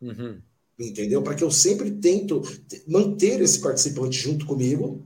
Uhum. 0.00 0.38
Entendeu? 0.78 1.22
Para 1.22 1.34
que 1.34 1.42
eu 1.42 1.50
sempre 1.50 1.90
tento 1.90 2.42
manter 2.86 3.40
esse 3.40 3.58
participante 3.60 4.18
junto 4.18 4.44
comigo 4.44 5.02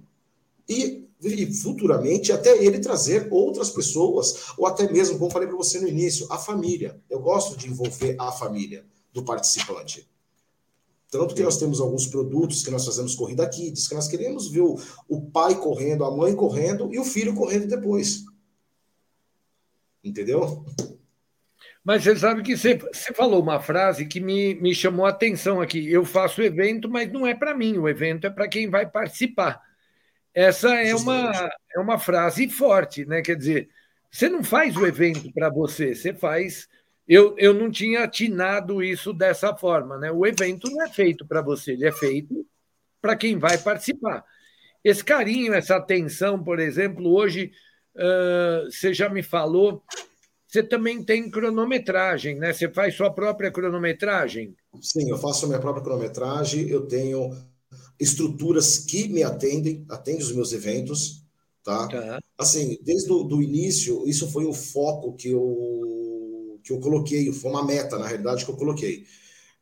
e 0.68 0.99
e 1.22 1.52
futuramente 1.52 2.32
até 2.32 2.64
ele 2.64 2.78
trazer 2.78 3.28
outras 3.30 3.70
pessoas, 3.70 4.52
ou 4.56 4.66
até 4.66 4.90
mesmo, 4.90 5.18
como 5.18 5.30
falei 5.30 5.48
para 5.48 5.56
você 5.56 5.78
no 5.78 5.88
início, 5.88 6.26
a 6.30 6.38
família. 6.38 6.98
Eu 7.10 7.20
gosto 7.20 7.56
de 7.56 7.68
envolver 7.68 8.16
a 8.18 8.32
família 8.32 8.84
do 9.12 9.22
participante. 9.22 10.08
Tanto 11.10 11.34
que 11.34 11.42
nós 11.42 11.58
temos 11.58 11.80
alguns 11.80 12.06
produtos 12.06 12.62
que 12.62 12.70
nós 12.70 12.84
fazemos 12.84 13.14
corrida 13.16 13.48
kids, 13.48 13.88
que 13.88 13.94
nós 13.94 14.06
queremos 14.06 14.48
ver 14.48 14.60
o, 14.60 14.78
o 15.08 15.20
pai 15.22 15.56
correndo, 15.56 16.04
a 16.04 16.16
mãe 16.16 16.34
correndo 16.34 16.88
e 16.92 16.98
o 16.98 17.04
filho 17.04 17.34
correndo 17.34 17.66
depois. 17.66 18.24
Entendeu? 20.02 20.64
Mas 21.82 22.04
você 22.04 22.16
sabe 22.16 22.42
que 22.42 22.56
você, 22.56 22.76
você 22.76 23.12
falou 23.12 23.42
uma 23.42 23.58
frase 23.58 24.06
que 24.06 24.20
me, 24.20 24.54
me 24.54 24.74
chamou 24.74 25.04
a 25.04 25.10
atenção 25.10 25.60
aqui. 25.60 25.90
Eu 25.90 26.04
faço 26.04 26.42
evento, 26.42 26.88
mas 26.88 27.12
não 27.12 27.26
é 27.26 27.34
para 27.34 27.56
mim, 27.56 27.76
o 27.76 27.88
evento 27.88 28.26
é 28.26 28.30
para 28.30 28.48
quem 28.48 28.70
vai 28.70 28.88
participar. 28.88 29.60
Essa 30.34 30.74
é 30.74 30.94
uma, 30.94 31.50
é 31.74 31.80
uma 31.80 31.98
frase 31.98 32.48
forte, 32.48 33.04
né? 33.04 33.20
Quer 33.22 33.36
dizer, 33.36 33.68
você 34.10 34.28
não 34.28 34.42
faz 34.42 34.76
o 34.76 34.86
evento 34.86 35.32
para 35.32 35.48
você, 35.50 35.94
você 35.94 36.14
faz. 36.14 36.68
Eu, 37.06 37.34
eu 37.38 37.52
não 37.52 37.70
tinha 37.70 38.04
atinado 38.04 38.82
isso 38.82 39.12
dessa 39.12 39.56
forma, 39.56 39.98
né? 39.98 40.10
O 40.12 40.24
evento 40.24 40.70
não 40.70 40.84
é 40.84 40.88
feito 40.88 41.26
para 41.26 41.42
você, 41.42 41.72
ele 41.72 41.86
é 41.86 41.92
feito 41.92 42.46
para 43.00 43.16
quem 43.16 43.38
vai 43.38 43.58
participar. 43.58 44.24
Esse 44.84 45.04
carinho, 45.04 45.52
essa 45.52 45.76
atenção, 45.76 46.42
por 46.42 46.60
exemplo, 46.60 47.12
hoje 47.12 47.50
uh, 47.96 48.70
você 48.70 48.94
já 48.94 49.08
me 49.08 49.22
falou, 49.22 49.82
você 50.46 50.62
também 50.62 51.04
tem 51.04 51.30
cronometragem, 51.30 52.36
né? 52.38 52.52
Você 52.52 52.68
faz 52.68 52.94
sua 52.96 53.12
própria 53.12 53.50
cronometragem? 53.50 54.54
Sim, 54.80 55.10
eu 55.10 55.18
faço 55.18 55.44
a 55.44 55.48
minha 55.48 55.60
própria 55.60 55.82
cronometragem, 55.82 56.68
eu 56.68 56.86
tenho 56.86 57.30
estruturas 58.00 58.78
que 58.78 59.06
me 59.08 59.22
atendem, 59.22 59.84
atendem 59.90 60.22
os 60.22 60.32
meus 60.32 60.52
eventos, 60.54 61.22
tá? 61.62 61.82
Uhum. 61.82 62.18
Assim, 62.38 62.78
desde 62.82 63.12
o 63.12 63.42
início, 63.42 64.08
isso 64.08 64.30
foi 64.30 64.46
o 64.46 64.54
foco 64.54 65.12
que 65.12 65.28
eu, 65.28 66.58
que 66.64 66.72
eu 66.72 66.80
coloquei, 66.80 67.30
foi 67.30 67.50
uma 67.50 67.64
meta, 67.64 67.98
na 67.98 68.06
realidade, 68.06 68.46
que 68.46 68.50
eu 68.50 68.56
coloquei. 68.56 69.04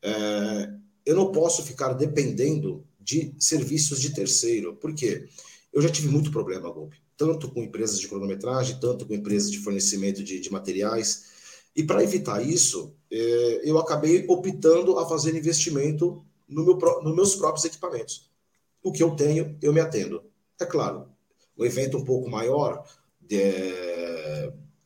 É, 0.01 0.71
eu 1.05 1.17
não 1.17 1.33
posso 1.33 1.65
ficar 1.65 1.95
dependendo 1.95 2.87
de 3.01 3.35
serviços 3.41 4.01
de 4.01 4.15
terceiro, 4.15 4.77
por 4.77 4.95
quê? 4.95 5.27
Eu 5.73 5.83
já 5.83 5.89
tive 5.89 6.09
muito 6.09 6.31
problema, 6.31 6.71
Golpe, 6.71 6.97
tanto 7.17 7.51
com 7.51 7.63
empresas 7.63 7.99
de 7.99 8.07
cronometragem, 8.07 8.79
tanto 8.81 9.05
com 9.05 9.15
empresas 9.15 9.51
de 9.51 9.59
fornecimento 9.59 10.23
de, 10.23 10.39
de 10.39 10.53
materiais, 10.53 11.27
e 11.75 11.83
para 11.83 12.05
evitar 12.05 12.47
isso, 12.47 12.95
é, 13.11 13.63
eu 13.65 13.79
acabei 13.79 14.25
optando 14.29 14.99
a 14.99 15.09
fazer 15.09 15.37
investimento 15.37 16.25
no 16.49 16.65
meu, 16.65 16.77
nos 17.03 17.17
meus 17.17 17.35
próprios 17.35 17.65
equipamentos 17.65 18.28
o 18.83 18.93
que 18.93 19.03
eu 19.03 19.15
tenho, 19.17 19.57
eu 19.61 19.73
me 19.73 19.81
atendo. 19.81 20.25
É 20.61 20.65
claro, 20.65 21.09
um 21.57 21.65
evento 21.65 21.99
um 21.99 22.05
pouco 22.05 22.31
maior 22.31 22.85
de, 23.21 23.41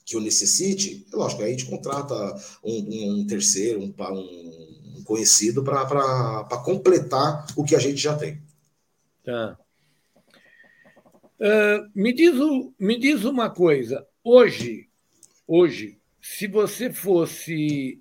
que 0.04 0.16
eu 0.16 0.20
necessite, 0.20 1.06
é 1.12 1.16
lógico, 1.16 1.42
aí 1.42 1.48
a 1.48 1.50
gente 1.50 1.66
contrata 1.66 2.14
um, 2.64 3.20
um 3.20 3.26
terceiro, 3.26 3.80
um, 3.80 4.98
um 4.98 5.04
conhecido 5.04 5.62
para 5.62 6.44
completar 6.64 7.46
o 7.56 7.64
que 7.64 7.74
a 7.74 7.78
gente 7.78 7.96
já 7.96 8.16
tem. 8.16 8.42
Tá. 9.24 9.58
Uh, 11.40 11.90
me, 11.94 12.12
diz 12.12 12.38
o, 12.38 12.72
me 12.78 12.98
diz 12.98 13.24
uma 13.24 13.50
coisa. 13.50 14.06
Hoje, 14.22 14.88
hoje 15.46 15.98
se 16.20 16.46
você 16.46 16.92
fosse 16.92 18.00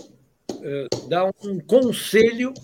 uh, 0.00 1.08
dar 1.08 1.30
um 1.44 1.60
conselho 1.60 2.54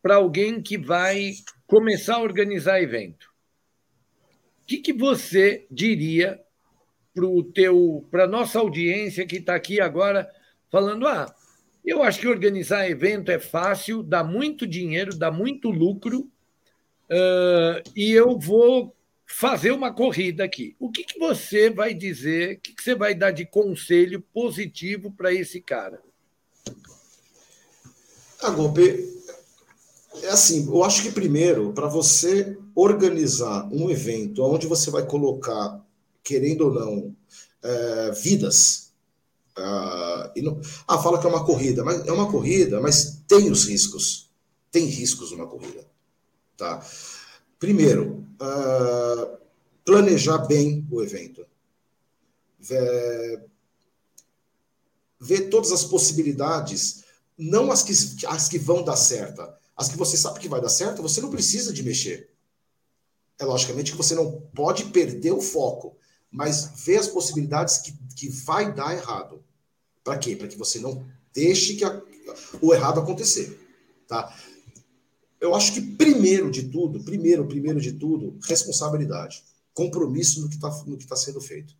para 0.00 0.16
alguém 0.16 0.62
que 0.62 0.78
vai 0.78 1.32
começar 1.68 2.16
a 2.16 2.22
organizar 2.22 2.82
evento, 2.82 3.30
o 4.62 4.66
que, 4.66 4.78
que 4.78 4.92
você 4.92 5.66
diria 5.70 6.40
para 8.10 8.24
a 8.24 8.28
nossa 8.28 8.58
audiência 8.58 9.26
que 9.26 9.36
está 9.36 9.54
aqui 9.54 9.80
agora 9.80 10.28
falando: 10.70 11.06
ah, 11.06 11.32
eu 11.84 12.02
acho 12.02 12.20
que 12.20 12.28
organizar 12.28 12.90
evento 12.90 13.30
é 13.30 13.38
fácil, 13.38 14.02
dá 14.02 14.24
muito 14.24 14.66
dinheiro, 14.66 15.16
dá 15.16 15.30
muito 15.30 15.70
lucro, 15.70 16.20
uh, 17.10 17.90
e 17.94 18.12
eu 18.12 18.38
vou 18.38 18.94
fazer 19.26 19.72
uma 19.72 19.92
corrida 19.92 20.44
aqui. 20.44 20.74
O 20.78 20.90
que, 20.90 21.04
que 21.04 21.18
você 21.18 21.68
vai 21.68 21.92
dizer, 21.92 22.56
o 22.56 22.60
que, 22.60 22.74
que 22.74 22.82
você 22.82 22.94
vai 22.94 23.14
dar 23.14 23.30
de 23.30 23.44
conselho 23.44 24.22
positivo 24.32 25.12
para 25.12 25.32
esse 25.32 25.60
cara? 25.60 26.00
Ah, 28.42 28.50
Golpe, 28.50 29.18
é 30.22 30.30
assim, 30.30 30.66
eu 30.66 30.84
acho 30.84 31.02
que 31.02 31.10
primeiro, 31.10 31.72
para 31.72 31.88
você 31.88 32.58
organizar 32.74 33.68
um 33.72 33.90
evento 33.90 34.42
onde 34.42 34.66
você 34.66 34.90
vai 34.90 35.04
colocar, 35.06 35.84
querendo 36.22 36.66
ou 36.66 36.72
não, 36.72 37.16
é, 37.62 38.10
vidas. 38.12 38.92
Ah, 39.56 40.32
não, 40.36 40.60
ah, 40.86 40.98
fala 40.98 41.18
que 41.18 41.26
é 41.26 41.28
uma 41.28 41.44
corrida, 41.44 41.82
mas 41.84 42.06
é 42.06 42.12
uma 42.12 42.30
corrida, 42.30 42.80
mas 42.80 43.22
tem 43.26 43.50
os 43.50 43.64
riscos. 43.64 44.30
Tem 44.70 44.84
riscos 44.84 45.32
numa 45.32 45.46
corrida. 45.46 45.84
Tá? 46.56 46.84
Primeiro, 47.58 48.24
uh, 48.40 49.38
planejar 49.84 50.38
bem 50.38 50.86
o 50.90 51.02
evento. 51.02 51.44
Ver, 52.60 53.44
ver 55.20 55.48
todas 55.48 55.72
as 55.72 55.84
possibilidades, 55.84 57.04
não 57.36 57.72
as 57.72 57.82
que, 57.82 57.92
as 58.26 58.48
que 58.48 58.58
vão 58.58 58.84
dar 58.84 58.96
certa. 58.96 59.57
As 59.78 59.88
que 59.88 59.96
você 59.96 60.16
sabe 60.16 60.40
que 60.40 60.48
vai 60.48 60.60
dar 60.60 60.68
certo, 60.68 61.00
você 61.00 61.20
não 61.20 61.30
precisa 61.30 61.72
de 61.72 61.82
mexer. 61.82 62.30
É 63.38 63.44
logicamente 63.44 63.92
que 63.92 63.96
você 63.96 64.14
não 64.14 64.40
pode 64.54 64.86
perder 64.86 65.32
o 65.32 65.40
foco, 65.40 65.96
mas 66.30 66.84
ver 66.84 66.98
as 66.98 67.06
possibilidades 67.06 67.78
que, 67.78 67.92
que 68.16 68.28
vai 68.28 68.74
dar 68.74 68.94
errado. 68.94 69.42
Para 70.02 70.18
quê? 70.18 70.34
Para 70.34 70.48
que 70.48 70.58
você 70.58 70.80
não 70.80 71.06
deixe 71.32 71.76
que 71.76 71.84
a, 71.84 72.02
o 72.60 72.74
errado 72.74 73.00
acontecer. 73.00 73.58
Tá? 74.08 74.34
eu 75.40 75.54
acho 75.54 75.72
que 75.72 75.80
primeiro 75.80 76.50
de 76.50 76.68
tudo, 76.68 77.02
primeiro, 77.04 77.46
primeiro 77.46 77.80
de 77.80 77.92
tudo, 77.92 78.38
responsabilidade, 78.42 79.44
compromisso 79.72 80.40
no 80.40 80.48
que 80.48 80.56
está 80.56 80.70
tá 80.70 81.16
sendo 81.16 81.40
feito, 81.40 81.76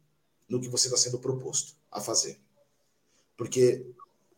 no 0.49 0.61
que 0.61 0.69
você 0.69 0.87
está 0.87 0.97
sendo 0.97 1.19
proposto 1.19 1.75
a 1.91 2.01
fazer. 2.01 2.39
Porque, 3.37 3.85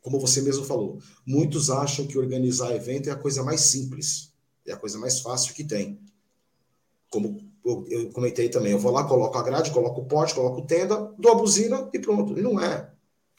como 0.01 0.19
você 0.19 0.41
mesmo 0.41 0.65
falou, 0.65 0.99
muitos 1.27 1.71
acham 1.71 2.07
que 2.07 2.19
organizar 2.19 2.75
evento 2.75 3.09
é 3.09 3.13
a 3.13 3.17
coisa 3.17 3.43
mais 3.43 3.61
simples, 3.63 4.33
é 4.67 4.73
a 4.73 4.77
coisa 4.77 4.99
mais 4.99 5.21
fácil 5.21 5.55
que 5.55 5.65
tem. 5.65 6.01
Como 7.11 7.39
eu, 7.65 8.11
comentei 8.13 8.49
também, 8.49 8.73
eu 8.73 8.79
vou 8.79 8.93
lá, 8.93 9.05
coloco 9.05 9.37
a 9.37 9.43
grade, 9.43 9.71
coloco 9.71 10.01
o 10.01 10.07
pote, 10.07 10.35
coloco 10.35 10.63
tenda, 10.63 11.13
dou 11.19 11.33
a 11.33 11.35
buzina 11.35 11.89
e 11.93 11.99
pronto. 11.99 12.39
E 12.39 12.43
não 12.43 12.61
é. 12.61 12.90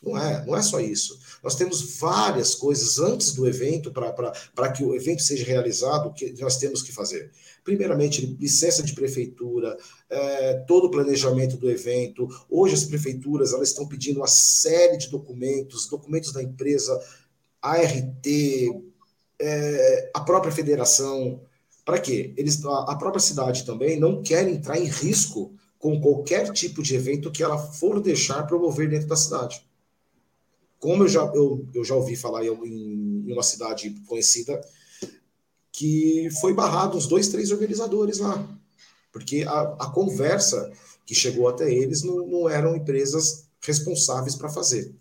Não 0.01 0.17
é, 0.17 0.43
não 0.45 0.55
é 0.55 0.61
só 0.63 0.79
isso. 0.79 1.19
Nós 1.43 1.53
temos 1.55 1.99
várias 1.99 2.55
coisas 2.55 2.97
antes 2.97 3.33
do 3.33 3.47
evento 3.47 3.91
para 3.91 4.71
que 4.71 4.83
o 4.83 4.95
evento 4.95 5.21
seja 5.21 5.45
realizado 5.45 6.13
que 6.13 6.33
nós 6.41 6.57
temos 6.57 6.81
que 6.81 6.91
fazer. 6.91 7.31
Primeiramente, 7.63 8.25
licença 8.39 8.81
de 8.81 8.93
prefeitura, 8.93 9.77
é, 10.09 10.53
todo 10.67 10.85
o 10.85 10.91
planejamento 10.91 11.55
do 11.55 11.69
evento. 11.69 12.27
Hoje 12.49 12.73
as 12.73 12.83
prefeituras 12.83 13.53
elas 13.53 13.69
estão 13.69 13.87
pedindo 13.87 14.17
uma 14.17 14.27
série 14.27 14.97
de 14.97 15.09
documentos, 15.09 15.87
documentos 15.87 16.33
da 16.33 16.41
empresa, 16.41 16.99
ART, 17.61 18.25
é, 19.39 20.11
a 20.15 20.19
própria 20.21 20.51
federação. 20.51 21.41
Para 21.85 21.99
quê? 21.99 22.33
Eles, 22.35 22.65
a, 22.65 22.91
a 22.91 22.95
própria 22.95 23.21
cidade 23.21 23.65
também 23.65 23.99
não 23.99 24.23
quer 24.23 24.47
entrar 24.47 24.79
em 24.79 24.85
risco 24.85 25.53
com 25.77 26.01
qualquer 26.01 26.51
tipo 26.51 26.81
de 26.81 26.95
evento 26.95 27.31
que 27.31 27.43
ela 27.43 27.57
for 27.57 27.99
deixar 28.01 28.47
promover 28.47 28.89
dentro 28.89 29.07
da 29.07 29.15
cidade. 29.15 29.63
Como 30.81 31.03
eu 31.03 31.07
já, 31.07 31.21
eu, 31.35 31.63
eu 31.75 31.85
já 31.85 31.93
ouvi 31.93 32.15
falar 32.15 32.43
em, 32.43 32.49
em 32.49 33.31
uma 33.31 33.43
cidade 33.43 33.91
conhecida, 34.07 34.59
que 35.71 36.27
foi 36.41 36.55
barrado 36.55 36.97
uns 36.97 37.05
dois, 37.05 37.27
três 37.27 37.51
organizadores 37.51 38.17
lá. 38.17 38.43
Porque 39.11 39.45
a, 39.47 39.61
a 39.79 39.91
conversa 39.91 40.71
que 41.05 41.13
chegou 41.13 41.47
até 41.47 41.71
eles 41.71 42.01
não, 42.01 42.25
não 42.25 42.49
eram 42.49 42.75
empresas 42.75 43.45
responsáveis 43.61 44.35
para 44.35 44.49
fazer. 44.49 44.91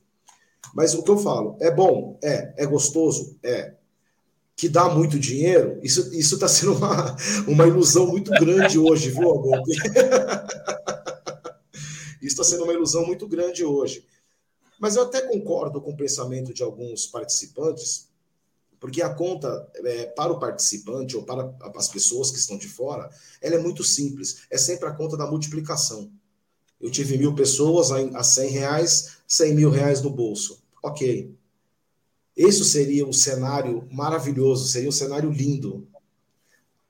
Mas 0.74 0.92
o 0.92 1.02
que 1.02 1.10
eu 1.10 1.16
falo, 1.16 1.56
é 1.58 1.70
bom? 1.70 2.18
É. 2.22 2.52
É 2.58 2.66
gostoso? 2.66 3.38
É. 3.42 3.72
Que 4.54 4.68
dá 4.68 4.90
muito 4.90 5.18
dinheiro? 5.18 5.80
Isso 5.82 6.10
está 6.12 6.46
sendo 6.46 6.74
uma, 6.74 7.16
uma 7.48 7.66
ilusão 7.66 8.06
muito 8.06 8.30
grande 8.32 8.78
hoje, 8.78 9.08
viu, 9.08 9.30
Agolpe? 9.30 9.72
isso 12.20 12.34
está 12.34 12.44
sendo 12.44 12.64
uma 12.64 12.74
ilusão 12.74 13.06
muito 13.06 13.26
grande 13.26 13.64
hoje. 13.64 14.04
Mas 14.80 14.96
eu 14.96 15.02
até 15.02 15.20
concordo 15.20 15.78
com 15.78 15.90
o 15.90 15.96
pensamento 15.96 16.54
de 16.54 16.62
alguns 16.62 17.06
participantes, 17.06 18.08
porque 18.80 19.02
a 19.02 19.14
conta 19.14 19.70
é, 19.76 20.06
para 20.06 20.32
o 20.32 20.40
participante 20.40 21.14
ou 21.14 21.22
para 21.22 21.54
as 21.76 21.86
pessoas 21.86 22.30
que 22.30 22.38
estão 22.38 22.56
de 22.56 22.66
fora, 22.66 23.10
ela 23.42 23.56
é 23.56 23.58
muito 23.58 23.84
simples. 23.84 24.44
É 24.50 24.56
sempre 24.56 24.88
a 24.88 24.92
conta 24.92 25.18
da 25.18 25.30
multiplicação. 25.30 26.10
Eu 26.80 26.90
tive 26.90 27.18
mil 27.18 27.34
pessoas 27.34 27.90
a 27.92 28.22
100 28.22 28.50
reais, 28.50 29.18
100 29.28 29.54
mil 29.54 29.70
reais 29.70 30.00
no 30.00 30.08
bolso. 30.08 30.62
Ok. 30.82 31.36
Isso 32.34 32.64
seria 32.64 33.06
um 33.06 33.12
cenário 33.12 33.86
maravilhoso, 33.92 34.66
seria 34.66 34.88
um 34.88 34.92
cenário 34.92 35.30
lindo. 35.30 35.86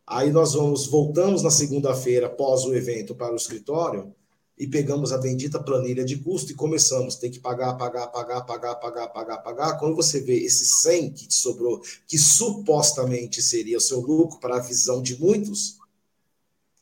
Aí 0.07 0.31
nós 0.31 0.55
vamos, 0.55 0.87
voltamos 0.87 1.43
na 1.43 1.51
segunda-feira, 1.51 2.27
após 2.29 2.65
o 2.65 2.73
evento, 2.73 3.17
para 3.17 3.33
o 3.33 3.37
escritório, 3.37 4.15
e 4.61 4.67
pegamos 4.67 5.11
a 5.11 5.17
bendita 5.17 5.59
planilha 5.59 6.05
de 6.05 6.19
custo 6.19 6.53
e 6.53 6.55
começamos, 6.55 7.15
tem 7.17 7.31
que 7.31 7.41
pagar, 7.41 7.73
pagar, 7.79 8.09
pagar, 8.09 8.43
pagar, 8.43 8.75
pagar, 8.75 9.09
pagar, 9.09 9.39
pagar. 9.39 9.79
Quando 9.79 9.97
você 9.97 10.21
vê 10.21 10.37
esse 10.37 10.67
100 10.67 11.13
que 11.15 11.27
te 11.27 11.35
sobrou, 11.35 11.81
que 12.07 12.19
supostamente 12.19 13.41
seria 13.41 13.79
o 13.79 13.81
seu 13.81 14.01
lucro 14.01 14.39
para 14.39 14.57
a 14.57 14.61
visão 14.61 15.01
de 15.01 15.19
muitos, 15.19 15.79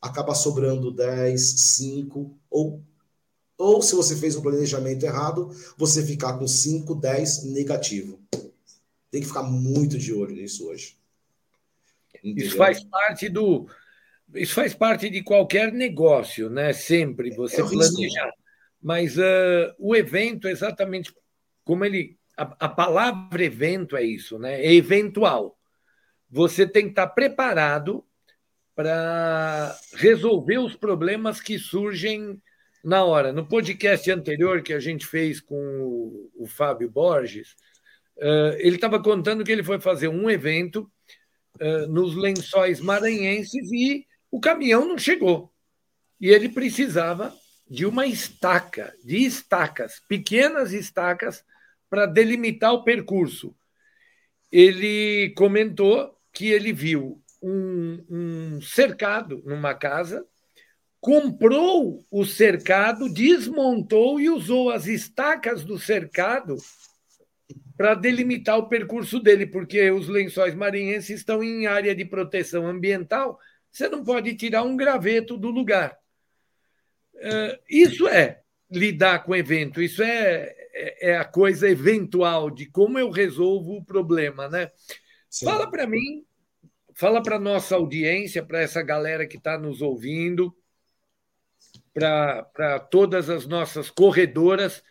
acaba 0.02 0.34
sobrando 0.34 0.90
10, 0.90 1.40
5 1.40 2.36
ou 2.50 2.82
ou 3.56 3.82
se 3.82 3.94
você 3.94 4.16
fez 4.16 4.36
um 4.36 4.42
planejamento 4.42 5.04
errado, 5.04 5.50
você 5.76 6.04
ficar 6.04 6.38
com 6.38 6.46
5, 6.46 6.94
10 6.94 7.44
negativo. 7.44 8.20
Tem 9.10 9.20
que 9.20 9.26
ficar 9.26 9.42
muito 9.42 9.98
de 9.98 10.12
olho 10.12 10.34
nisso 10.34 10.68
hoje. 10.68 10.96
Entendeu? 12.22 12.46
Isso 12.46 12.56
faz 12.56 12.82
parte 12.84 13.28
do 13.28 13.68
isso 14.34 14.54
faz 14.54 14.74
parte 14.74 15.08
de 15.08 15.22
qualquer 15.22 15.72
negócio, 15.72 16.50
né? 16.50 16.72
Sempre 16.72 17.30
você 17.30 17.62
é 17.62 17.64
planejar. 17.64 18.32
Mas 18.80 19.16
uh, 19.16 19.74
o 19.78 19.96
evento, 19.96 20.48
exatamente 20.48 21.12
como 21.64 21.84
ele. 21.84 22.16
A, 22.36 22.66
a, 22.66 22.68
palavra 22.68 23.42
evento 23.42 23.96
é 23.96 24.04
isso, 24.04 24.38
né? 24.38 24.64
É 24.64 24.72
eventual. 24.72 25.58
Você 26.30 26.66
tem 26.66 26.84
que 26.84 26.90
estar 26.90 27.08
preparado 27.08 28.04
para 28.76 29.76
resolver 29.94 30.58
os 30.58 30.76
problemas 30.76 31.40
que 31.40 31.58
surgem 31.58 32.40
na 32.84 33.04
hora. 33.04 33.32
No 33.32 33.44
podcast 33.44 34.08
anterior 34.10 34.62
que 34.62 34.72
a 34.72 34.78
gente 34.78 35.04
fez 35.04 35.40
com 35.40 35.56
o, 35.56 36.30
o 36.36 36.46
Fábio 36.46 36.88
Borges, 36.88 37.56
uh, 38.18 38.54
ele 38.58 38.76
estava 38.76 39.02
contando 39.02 39.42
que 39.42 39.50
ele 39.50 39.64
foi 39.64 39.80
fazer 39.80 40.06
um 40.06 40.30
evento 40.30 40.88
uh, 41.60 41.88
nos 41.88 42.14
lençóis 42.14 42.78
maranhenses 42.78 43.72
e 43.72 44.06
o 44.30 44.40
caminhão 44.40 44.86
não 44.86 44.98
chegou. 44.98 45.52
E 46.20 46.28
ele 46.28 46.48
precisava 46.48 47.34
de 47.68 47.86
uma 47.86 48.06
estaca, 48.06 48.94
de 49.04 49.24
estacas, 49.24 50.00
pequenas 50.08 50.72
estacas, 50.72 51.44
para 51.88 52.06
delimitar 52.06 52.72
o 52.72 52.84
percurso. 52.84 53.54
Ele 54.50 55.32
comentou 55.36 56.14
que 56.32 56.48
ele 56.48 56.72
viu 56.72 57.22
um, 57.42 58.04
um 58.08 58.60
cercado 58.60 59.42
numa 59.44 59.74
casa, 59.74 60.26
comprou 61.00 62.04
o 62.10 62.24
cercado, 62.24 63.12
desmontou 63.12 64.18
e 64.20 64.28
usou 64.28 64.70
as 64.70 64.86
estacas 64.86 65.64
do 65.64 65.78
cercado 65.78 66.56
para 67.76 67.94
delimitar 67.94 68.58
o 68.58 68.68
percurso 68.68 69.20
dele, 69.20 69.46
porque 69.46 69.90
os 69.90 70.08
lençóis 70.08 70.54
marinhenses 70.54 71.20
estão 71.20 71.42
em 71.42 71.66
área 71.66 71.94
de 71.94 72.04
proteção 72.04 72.66
ambiental 72.66 73.38
você 73.78 73.88
não 73.88 74.02
pode 74.02 74.34
tirar 74.34 74.64
um 74.64 74.76
graveto 74.76 75.36
do 75.36 75.50
lugar. 75.50 75.96
É, 77.16 77.60
isso 77.70 78.08
é 78.08 78.40
lidar 78.70 79.20
com 79.24 79.32
o 79.32 79.36
evento, 79.36 79.80
isso 79.80 80.02
é, 80.02 80.54
é, 80.74 81.10
é 81.10 81.16
a 81.16 81.24
coisa 81.24 81.68
eventual 81.68 82.50
de 82.50 82.66
como 82.66 82.98
eu 82.98 83.08
resolvo 83.10 83.76
o 83.76 83.84
problema, 83.84 84.48
né? 84.48 84.70
Sim. 85.30 85.46
Fala 85.46 85.70
para 85.70 85.86
mim, 85.86 86.24
fala 86.94 87.22
para 87.22 87.38
nossa 87.38 87.76
audiência, 87.76 88.44
para 88.44 88.60
essa 88.60 88.82
galera 88.82 89.26
que 89.26 89.36
está 89.36 89.56
nos 89.56 89.80
ouvindo, 89.80 90.54
para 91.94 92.80
todas 92.90 93.30
as 93.30 93.46
nossas 93.46 93.90
corredoras 93.90 94.82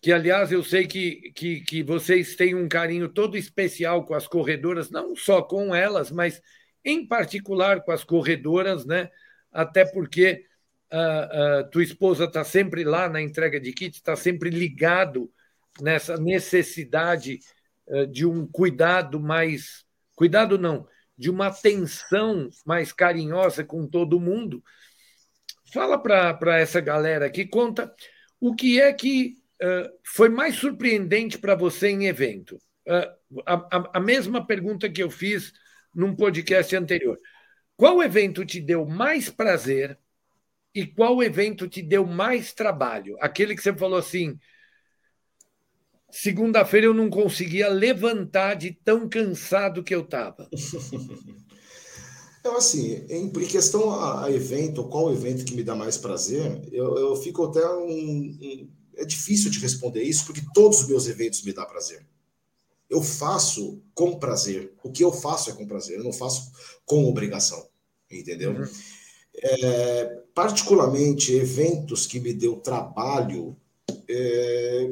que 0.00 0.12
aliás 0.12 0.52
eu 0.52 0.62
sei 0.62 0.86
que, 0.86 1.32
que, 1.34 1.60
que 1.62 1.82
vocês 1.82 2.36
têm 2.36 2.54
um 2.54 2.68
carinho 2.68 3.08
todo 3.08 3.36
especial 3.36 4.04
com 4.04 4.14
as 4.14 4.28
corredoras, 4.28 4.90
não 4.90 5.16
só 5.16 5.42
com 5.42 5.74
elas, 5.74 6.10
mas 6.10 6.40
em 6.86 7.04
particular 7.04 7.82
com 7.82 7.90
as 7.90 8.04
corredoras, 8.04 8.86
né? 8.86 9.10
Até 9.52 9.84
porque 9.84 10.44
a, 10.88 11.58
a 11.58 11.64
tua 11.64 11.82
esposa 11.82 12.24
está 12.24 12.44
sempre 12.44 12.84
lá 12.84 13.08
na 13.08 13.20
entrega 13.20 13.58
de 13.58 13.72
kit, 13.72 13.96
está 13.96 14.14
sempre 14.14 14.48
ligado 14.48 15.30
nessa 15.80 16.16
necessidade 16.16 17.40
uh, 17.88 18.06
de 18.06 18.24
um 18.24 18.46
cuidado 18.46 19.18
mais. 19.18 19.84
Cuidado 20.14 20.56
não, 20.56 20.86
de 21.18 21.28
uma 21.28 21.48
atenção 21.48 22.48
mais 22.64 22.92
carinhosa 22.92 23.64
com 23.64 23.86
todo 23.86 24.20
mundo. 24.20 24.62
Fala 25.72 25.98
para 25.98 26.58
essa 26.58 26.80
galera 26.80 27.26
aqui, 27.26 27.44
conta 27.44 27.92
o 28.40 28.54
que 28.54 28.80
é 28.80 28.92
que 28.92 29.34
uh, 29.60 29.90
foi 30.04 30.28
mais 30.28 30.54
surpreendente 30.54 31.36
para 31.36 31.56
você 31.56 31.88
em 31.88 32.06
evento. 32.06 32.56
Uh, 32.86 33.42
a, 33.44 33.98
a, 33.98 34.00
mesma 34.00 34.46
pergunta 34.46 34.88
que 34.88 35.02
eu 35.02 35.10
fiz 35.10 35.52
num 35.96 36.14
podcast 36.14 36.76
anterior. 36.76 37.18
Qual 37.76 38.02
evento 38.02 38.44
te 38.44 38.60
deu 38.60 38.86
mais 38.86 39.30
prazer 39.30 39.98
e 40.74 40.86
qual 40.86 41.22
evento 41.22 41.66
te 41.66 41.82
deu 41.82 42.06
mais 42.06 42.52
trabalho? 42.52 43.16
Aquele 43.20 43.56
que 43.56 43.62
você 43.62 43.74
falou 43.74 43.98
assim, 43.98 44.38
segunda-feira 46.10 46.86
eu 46.86 46.94
não 46.94 47.08
conseguia 47.08 47.68
levantar 47.68 48.54
de 48.54 48.72
tão 48.72 49.08
cansado 49.08 49.82
que 49.82 49.94
eu 49.94 50.02
estava. 50.02 50.48
Então, 52.38 52.58
assim, 52.58 53.04
em, 53.08 53.28
questão 53.28 53.90
a, 53.90 54.26
a, 54.26 54.30
evento, 54.30 54.84
qual 54.84 55.12
evento 55.12 55.44
que 55.44 55.52
me 55.52 55.64
dá 55.64 55.74
mais 55.74 55.98
prazer, 55.98 56.62
eu, 56.70 56.96
eu 56.96 57.16
fico 57.16 57.42
até 57.42 57.68
um, 57.68 57.88
um, 57.88 58.70
É 58.94 59.04
difícil 59.04 59.50
de 59.50 59.58
responder 59.58 60.04
isso, 60.04 60.24
porque 60.24 60.40
todos 60.54 60.82
os 60.82 60.88
meus 60.88 61.08
eventos 61.08 61.42
me 61.42 61.52
dão 61.52 61.66
prazer. 61.66 62.06
Eu 62.88 63.02
faço 63.02 63.82
com 63.94 64.18
prazer. 64.18 64.72
O 64.82 64.90
que 64.90 65.02
eu 65.02 65.12
faço 65.12 65.50
é 65.50 65.52
com 65.52 65.66
prazer, 65.66 65.98
eu 65.98 66.04
não 66.04 66.12
faço 66.12 66.52
com 66.84 67.08
obrigação. 67.08 67.66
Entendeu? 68.10 68.52
Uhum. 68.52 68.64
É, 69.38 70.22
particularmente, 70.34 71.34
eventos 71.34 72.06
que 72.06 72.20
me 72.20 72.32
deu 72.32 72.56
trabalho, 72.56 73.56
é, 74.08 74.90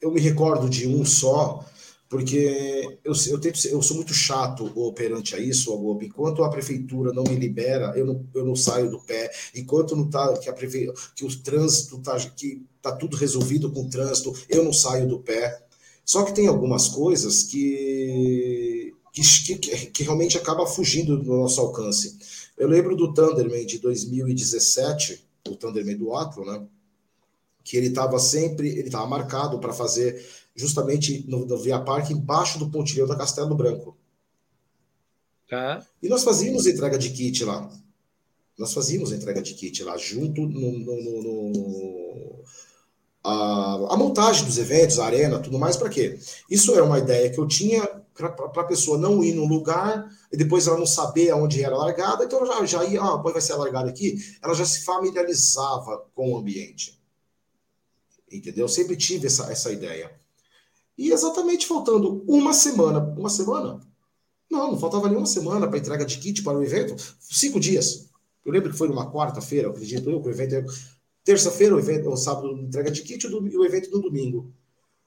eu 0.00 0.10
me 0.10 0.20
recordo 0.20 0.68
de 0.68 0.86
um 0.86 1.04
só, 1.04 1.64
porque 2.08 2.98
eu, 3.04 3.12
eu, 3.28 3.40
tento, 3.40 3.64
eu 3.68 3.80
sou 3.80 3.96
muito 3.96 4.12
chato 4.12 4.68
perante 4.94 5.36
a 5.36 5.38
isso, 5.38 5.72
Agob. 5.72 6.04
Enquanto 6.04 6.42
a 6.42 6.50
prefeitura 6.50 7.12
não 7.12 7.22
me 7.22 7.36
libera, 7.36 7.96
eu 7.96 8.04
não, 8.04 8.26
eu 8.34 8.44
não 8.44 8.56
saio 8.56 8.90
do 8.90 9.00
pé. 9.00 9.30
Enquanto 9.54 9.94
não 9.94 10.10
tá 10.10 10.36
que 10.36 10.48
a 10.48 10.52
prefe... 10.52 10.92
que 11.14 11.24
o 11.24 11.42
trânsito 11.42 11.98
tá 11.98 12.18
que 12.18 12.66
tá 12.82 12.90
tudo 12.92 13.16
resolvido 13.16 13.70
com 13.70 13.82
o 13.82 13.88
trânsito, 13.88 14.34
eu 14.48 14.64
não 14.64 14.72
saio 14.72 15.06
do 15.06 15.20
pé. 15.20 15.64
Só 16.10 16.24
que 16.24 16.34
tem 16.34 16.48
algumas 16.48 16.88
coisas 16.88 17.44
que 17.44 18.92
que, 19.12 19.56
que, 19.92 20.02
realmente 20.02 20.36
acaba 20.36 20.66
fugindo 20.66 21.16
do 21.16 21.36
nosso 21.36 21.60
alcance. 21.60 22.18
Eu 22.58 22.66
lembro 22.66 22.96
do 22.96 23.14
Thunderman 23.14 23.64
de 23.64 23.78
2017, 23.78 25.24
o 25.48 25.54
Thunderman 25.54 25.96
do 25.96 26.12
Atlas, 26.12 26.48
né? 26.48 26.66
Que 27.62 27.76
ele 27.76 27.88
estava 27.88 28.18
sempre, 28.18 28.70
ele 28.70 28.88
estava 28.88 29.06
marcado 29.06 29.60
para 29.60 29.72
fazer 29.72 30.20
justamente 30.52 31.24
no, 31.28 31.46
no 31.46 31.56
Via 31.56 31.78
Parque, 31.78 32.12
embaixo 32.12 32.58
do 32.58 32.68
pontilhão 32.68 33.06
da 33.06 33.14
Castelo 33.14 33.54
Branco. 33.54 33.96
Tá. 35.48 35.86
E 36.02 36.08
nós 36.08 36.24
fazíamos 36.24 36.66
entrega 36.66 36.98
de 36.98 37.10
kit 37.10 37.44
lá. 37.44 37.70
Nós 38.58 38.72
fazíamos 38.72 39.12
entrega 39.12 39.40
de 39.40 39.54
kit 39.54 39.84
lá, 39.84 39.96
junto 39.96 40.40
no, 40.40 40.72
no, 40.72 41.22
no 41.22 42.44
a, 43.30 43.94
a, 43.94 43.96
montagem 43.96 44.44
dos 44.44 44.58
eventos, 44.58 44.98
a 44.98 45.06
arena, 45.06 45.38
tudo 45.38 45.58
mais, 45.58 45.76
para 45.76 45.88
quê? 45.88 46.18
Isso 46.50 46.74
era 46.74 46.84
uma 46.84 46.98
ideia 46.98 47.30
que 47.30 47.38
eu 47.38 47.46
tinha 47.46 47.86
para 48.14 48.62
a 48.62 48.64
pessoa 48.64 48.98
não 48.98 49.22
ir 49.22 49.34
no 49.34 49.46
lugar 49.46 50.08
e 50.32 50.36
depois 50.36 50.66
ela 50.66 50.78
não 50.78 50.86
saber 50.86 51.30
aonde 51.30 51.62
era 51.62 51.76
largada, 51.76 52.24
então 52.24 52.44
ela 52.44 52.66
já, 52.66 52.82
já 52.82 52.84
ia, 52.84 53.00
ah, 53.00 53.16
vai 53.16 53.40
ser 53.40 53.54
largada 53.54 53.88
aqui, 53.88 54.18
ela 54.42 54.54
já 54.54 54.64
se 54.64 54.84
familiarizava 54.84 56.04
com 56.14 56.32
o 56.32 56.38
ambiente. 56.38 57.00
Entendeu? 58.30 58.64
Eu 58.64 58.68
sempre 58.68 58.96
tive 58.96 59.26
essa, 59.26 59.50
essa 59.50 59.72
ideia. 59.72 60.12
E 60.96 61.10
exatamente 61.12 61.66
faltando 61.66 62.22
uma 62.28 62.52
semana. 62.52 63.00
Uma 63.18 63.30
semana? 63.30 63.80
Não, 64.50 64.72
não 64.72 64.78
faltava 64.78 65.08
nenhuma 65.08 65.26
semana 65.26 65.66
para 65.66 65.78
entrega 65.78 66.04
de 66.04 66.18
kit 66.18 66.42
para 66.42 66.58
o 66.58 66.62
evento. 66.62 66.94
Cinco 67.18 67.58
dias. 67.58 68.10
Eu 68.44 68.52
lembro 68.52 68.70
que 68.70 68.76
foi 68.76 68.88
numa 68.88 69.10
quarta-feira, 69.10 69.68
acredito 69.68 70.10
eu, 70.10 70.20
que 70.20 70.28
o 70.28 70.30
evento. 70.30 70.70
Terça-feira, 71.24 71.74
o 71.74 71.78
evento, 71.78 72.08
o 72.08 72.16
sábado, 72.16 72.56
entrega 72.58 72.90
de 72.90 73.02
kit 73.02 73.26
e 73.26 73.56
o 73.56 73.64
evento 73.64 73.90
no 73.90 74.00
domingo. 74.00 74.52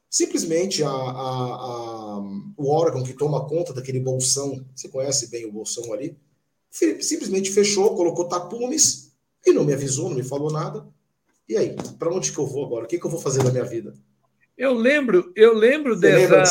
Simplesmente 0.10 0.84
a, 0.84 0.90
a, 0.90 0.92
a, 0.92 2.20
o 2.56 2.70
órgão 2.70 3.04
que 3.04 3.14
toma 3.14 3.48
conta 3.48 3.74
daquele 3.74 4.00
bolsão, 4.00 4.64
você 4.76 4.88
conhece 4.88 5.30
bem 5.32 5.46
o 5.46 5.52
bolsão 5.52 5.92
ali, 5.92 6.16
simplesmente 6.70 7.52
fechou, 7.52 7.96
colocou 7.96 8.28
tapumes 8.28 9.12
e 9.46 9.52
não 9.52 9.64
me 9.64 9.74
avisou, 9.74 10.10
não 10.10 10.18
me 10.18 10.24
falou 10.24 10.52
nada. 10.52 10.88
E 11.50 11.58
aí, 11.58 11.76
para 11.98 12.14
onde 12.14 12.32
que 12.32 12.38
eu 12.38 12.46
vou 12.46 12.66
agora? 12.66 12.86
O 12.86 12.88
que, 12.88 13.00
que 13.00 13.06
eu 13.06 13.10
vou 13.10 13.20
fazer 13.20 13.44
na 13.44 13.52
minha 13.52 13.64
vida? 13.64 13.94
Eu 14.58 14.74
lembro, 14.74 15.32
eu 15.36 15.54
lembro 15.54 16.00
dessa, 16.00 16.44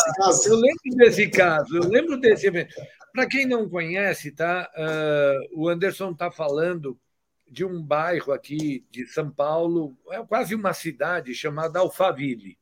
eu 0.46 0.56
lembro 0.56 0.96
desse 0.96 1.28
caso, 1.28 1.76
eu 1.76 1.88
lembro 1.88 2.18
desse 2.20 2.46
evento. 2.46 2.74
Para 3.12 3.28
quem 3.28 3.46
não 3.46 3.68
conhece, 3.68 4.32
tá? 4.32 4.68
Uh, 4.76 5.62
o 5.62 5.68
Anderson 5.68 6.10
está 6.10 6.30
falando 6.30 6.98
de 7.52 7.66
um 7.66 7.82
bairro 7.82 8.32
aqui 8.32 8.82
de 8.90 9.06
São 9.06 9.30
Paulo, 9.30 9.94
é 10.10 10.24
quase 10.24 10.54
uma 10.54 10.72
cidade 10.72 11.34
chamada 11.34 11.80
Alphaville. 11.80 12.58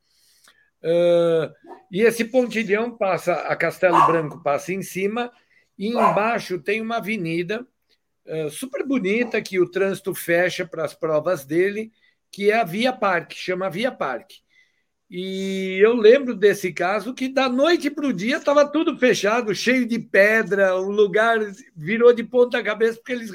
Uh, 0.83 1.55
e 1.93 2.03
esse 2.03 2.25
pontilhão 2.25 2.97
passa, 2.97 3.35
a 3.35 3.55
Castelo 3.55 4.05
Branco 4.07 4.43
passa 4.43 4.73
em 4.73 4.83
cima, 4.83 5.31
e 5.79 5.89
embaixo 5.89 6.59
tem 6.59 6.83
uma 6.83 6.97
avenida 6.97 7.65
uh, 8.27 8.51
super 8.51 8.85
bonita 8.85 9.41
que 9.41 9.61
o 9.61 9.71
trânsito 9.71 10.13
fecha 10.13 10.67
para 10.67 10.85
as 10.85 10.93
provas 10.93 11.45
dele, 11.45 11.93
que 12.33 12.51
é 12.51 12.57
a 12.57 12.65
Via 12.65 12.93
Parque, 12.93 13.37
chama 13.37 13.71
Via 13.71 13.93
Parque. 13.93 14.41
E 15.09 15.79
eu 15.81 15.95
lembro 15.95 16.35
desse 16.35 16.73
caso 16.73 17.15
que 17.15 17.29
da 17.29 17.49
noite 17.49 17.91
para 17.91 18.07
o 18.07 18.13
dia 18.13 18.39
estava 18.39 18.67
tudo 18.67 18.99
fechado, 18.99 19.55
cheio 19.55 19.87
de 19.87 19.99
pedra, 20.01 20.77
o 20.77 20.91
lugar 20.91 21.39
virou 21.77 22.13
de 22.13 22.25
ponta 22.25 22.63
cabeça 22.63 22.99
porque 22.99 23.13
eles 23.13 23.31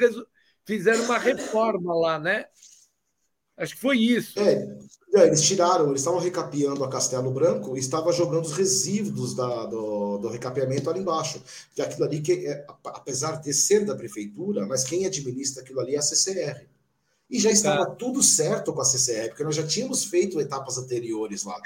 fizeram 0.66 1.04
uma 1.06 1.18
reforma 1.18 1.94
lá, 1.96 2.20
né? 2.20 2.46
Acho 3.58 3.76
que 3.76 3.82
foi 3.82 3.98
isso. 3.98 4.38
É, 4.40 4.78
é 5.16 5.28
eles 5.28 5.42
tiraram, 5.42 5.88
eles 5.88 6.02
estavam 6.02 6.20
recapeando 6.20 6.84
a 6.84 6.90
Castelo 6.90 7.32
Branco 7.32 7.78
e 7.78 7.80
estavam 7.80 8.12
jogando 8.12 8.46
os 8.46 8.52
resíduos 8.52 9.34
da, 9.34 9.66
do, 9.66 10.18
do 10.18 10.28
recapeamento 10.28 10.90
ali 10.90 11.00
embaixo. 11.00 11.42
Que 11.74 11.82
aquilo 11.82 12.06
ali, 12.06 12.22
que 12.22 12.48
é, 12.48 12.66
apesar 12.84 13.40
de 13.40 13.54
ser 13.54 13.86
da 13.86 13.96
prefeitura, 13.96 14.66
mas 14.66 14.84
quem 14.84 15.06
administra 15.06 15.64
aquilo 15.64 15.80
ali 15.80 15.96
é 15.96 16.00
a 16.00 16.02
CCR. 16.02 16.68
E 17.30 17.40
já 17.40 17.50
estava 17.50 17.86
tá. 17.86 17.96
tudo 17.96 18.22
certo 18.22 18.72
com 18.72 18.82
a 18.82 18.86
CCR, 18.86 19.30
porque 19.30 19.44
nós 19.44 19.56
já 19.56 19.66
tínhamos 19.66 20.06
feito 20.06 20.40
etapas 20.40 20.78
anteriores 20.78 21.44
lá. 21.44 21.60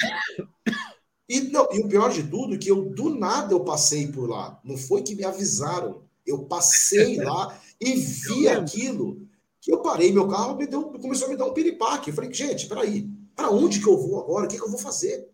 E, 1.28 1.42
não, 1.42 1.68
e 1.72 1.80
o 1.82 1.88
pior 1.88 2.10
de 2.10 2.24
tudo 2.24 2.56
é 2.56 2.58
que 2.58 2.72
eu, 2.72 2.86
do 2.86 3.10
nada, 3.10 3.54
eu 3.54 3.60
passei 3.60 4.08
por 4.08 4.28
lá. 4.28 4.60
Não 4.64 4.76
foi 4.76 5.04
que 5.04 5.14
me 5.16 5.24
avisaram. 5.24 6.02
Eu 6.30 6.46
passei 6.46 7.18
lá 7.18 7.60
e 7.80 7.96
vi 7.96 8.48
aquilo. 8.48 9.28
Que 9.62 9.74
eu 9.74 9.82
parei 9.82 10.12
meu 10.12 10.28
carro, 10.28 10.56
me 10.56 10.66
deu, 10.66 10.86
começou 10.86 11.28
a 11.28 11.30
me 11.30 11.38
dar 11.38 11.46
um 11.46 11.54
piripaque. 11.54 12.10
Eu 12.10 12.16
falei, 12.16 12.34
gente, 12.34 12.68
peraí, 12.68 13.10
para 13.36 13.50
onde 13.50 13.80
que 13.80 13.88
eu 13.88 13.98
vou 13.98 14.20
agora? 14.20 14.46
O 14.46 14.48
que, 14.48 14.58
que 14.58 14.64
eu 14.64 14.70
vou 14.70 14.80
fazer? 14.80 15.30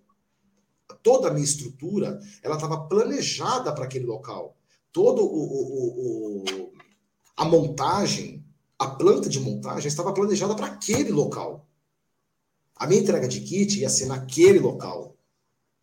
Toda 1.03 1.27
a 1.27 1.31
minha 1.31 1.43
estrutura, 1.43 2.19
ela 2.41 2.55
estava 2.55 2.87
planejada 2.87 3.71
para 3.73 3.85
aquele 3.85 4.05
local. 4.05 4.57
Todo 4.91 5.21
o, 5.21 5.25
o, 5.25 6.43
o, 6.43 6.71
a 7.37 7.45
montagem 7.45 8.45
a 8.77 8.87
planta 8.87 9.29
de 9.29 9.39
montagem 9.39 9.87
estava 9.87 10.13
planejada 10.13 10.55
para 10.55 10.67
aquele 10.67 11.11
local. 11.11 11.67
A 12.75 12.85
minha 12.85 13.01
entrega 13.01 13.27
de 13.27 13.39
kit 13.39 13.79
ia 13.79 13.89
ser 13.89 14.05
naquele 14.05 14.59
local. 14.59 15.15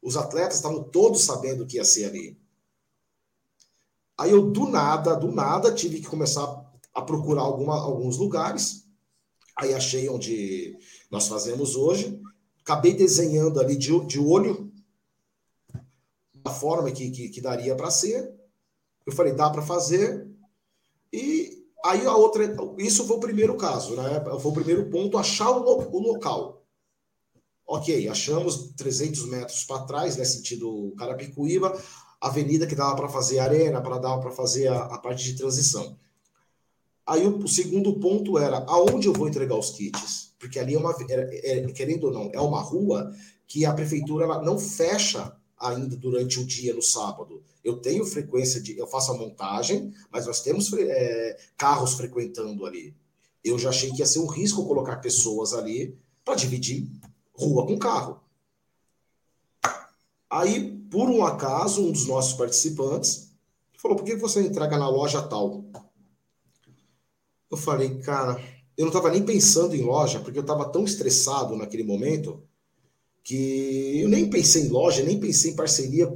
Os 0.02 0.16
atletas 0.16 0.56
estavam 0.56 0.84
todos 0.84 1.22
sabendo 1.22 1.66
que 1.66 1.76
ia 1.76 1.84
ser 1.84 2.04
ali. 2.04 2.38
Aí 4.18 4.30
eu, 4.30 4.50
do 4.50 4.68
nada, 4.68 5.14
do 5.14 5.32
nada, 5.32 5.74
tive 5.74 6.00
que 6.00 6.06
começar 6.06 6.44
a 6.94 7.02
procurar 7.02 7.42
alguma, 7.42 7.74
alguns 7.74 8.18
lugares. 8.18 8.86
Aí 9.56 9.74
achei 9.74 10.08
onde 10.08 10.76
nós 11.10 11.28
fazemos 11.28 11.76
hoje. 11.76 12.20
Acabei 12.60 12.94
desenhando 12.94 13.60
ali 13.60 13.76
de, 13.76 13.98
de 14.06 14.18
olho 14.18 14.72
a 16.44 16.50
forma 16.50 16.90
que, 16.90 17.10
que, 17.10 17.28
que 17.28 17.40
daria 17.40 17.74
para 17.74 17.90
ser. 17.90 18.32
Eu 19.06 19.12
falei, 19.12 19.32
dá 19.32 19.50
para 19.50 19.62
fazer. 19.62 20.28
E 21.12 21.62
Aí 21.84 22.06
a 22.06 22.14
outra, 22.14 22.44
isso 22.78 23.04
foi 23.04 23.16
o 23.16 23.20
primeiro 23.20 23.56
caso, 23.56 23.96
né? 23.96 24.22
Foi 24.40 24.52
o 24.52 24.54
primeiro 24.54 24.88
ponto, 24.88 25.18
achar 25.18 25.50
o, 25.50 25.64
o 25.64 25.98
local. 25.98 26.62
Ok, 27.66 28.08
achamos 28.08 28.72
300 28.76 29.26
metros 29.26 29.64
para 29.64 29.84
trás, 29.84 30.16
né, 30.16 30.24
sentido 30.24 30.94
Carapicuíba, 30.96 31.76
avenida 32.28 32.66
que 32.66 32.74
dava 32.74 32.94
para 32.94 33.08
fazer 33.08 33.40
arena, 33.40 33.80
para 33.80 33.98
dar 33.98 34.18
para 34.18 34.30
fazer 34.30 34.68
a, 34.68 34.84
a, 34.84 34.98
parte 34.98 35.24
de 35.24 35.34
transição. 35.34 35.96
Aí 37.04 37.26
o, 37.26 37.36
o, 37.38 37.48
segundo 37.48 37.98
ponto 37.98 38.38
era 38.38 38.58
aonde 38.68 39.08
eu 39.08 39.12
vou 39.12 39.28
entregar 39.28 39.56
os 39.56 39.70
kits, 39.70 40.32
porque 40.38 40.58
ali 40.58 40.74
é 40.74 40.78
uma, 40.78 40.94
era, 41.08 41.28
é, 41.32 41.66
querendo 41.72 42.04
ou 42.04 42.12
não, 42.12 42.30
é 42.32 42.40
uma 42.40 42.60
rua 42.60 43.12
que 43.46 43.66
a 43.66 43.72
prefeitura 43.72 44.40
não 44.40 44.56
fecha 44.58 45.36
ainda 45.58 45.96
durante 45.96 46.38
o 46.38 46.46
dia 46.46 46.72
no 46.72 46.82
sábado. 46.82 47.42
Eu 47.62 47.78
tenho 47.78 48.04
frequência 48.04 48.60
de. 48.60 48.78
Eu 48.78 48.86
faço 48.86 49.12
a 49.12 49.16
montagem, 49.16 49.92
mas 50.10 50.26
nós 50.26 50.40
temos 50.40 50.72
é, 50.72 51.36
carros 51.56 51.94
frequentando 51.94 52.64
ali. 52.64 52.94
Eu 53.44 53.58
já 53.58 53.70
achei 53.70 53.90
que 53.90 53.98
ia 53.98 54.06
ser 54.06 54.20
um 54.20 54.26
risco 54.26 54.66
colocar 54.66 54.96
pessoas 54.96 55.52
ali 55.52 55.98
para 56.24 56.36
dividir 56.36 56.88
rua 57.32 57.66
com 57.66 57.78
carro. 57.78 58.21
Aí, 60.32 60.72
por 60.90 61.10
um 61.10 61.22
acaso, 61.26 61.86
um 61.86 61.92
dos 61.92 62.06
nossos 62.06 62.32
participantes 62.32 63.30
falou: 63.76 63.98
por 63.98 64.06
que 64.06 64.16
você 64.16 64.40
entrega 64.40 64.78
na 64.78 64.88
loja 64.88 65.20
tal? 65.20 65.62
Eu 67.50 67.56
falei, 67.58 67.98
cara, 67.98 68.42
eu 68.74 68.86
não 68.86 68.88
estava 68.88 69.10
nem 69.10 69.22
pensando 69.22 69.76
em 69.76 69.82
loja, 69.82 70.20
porque 70.20 70.38
eu 70.38 70.42
estava 70.42 70.64
tão 70.70 70.84
estressado 70.84 71.54
naquele 71.54 71.82
momento 71.82 72.42
que 73.22 74.00
eu 74.00 74.08
nem 74.08 74.30
pensei 74.30 74.62
em 74.62 74.68
loja, 74.68 75.02
nem 75.02 75.20
pensei 75.20 75.50
em 75.50 75.56
parceria, 75.56 76.10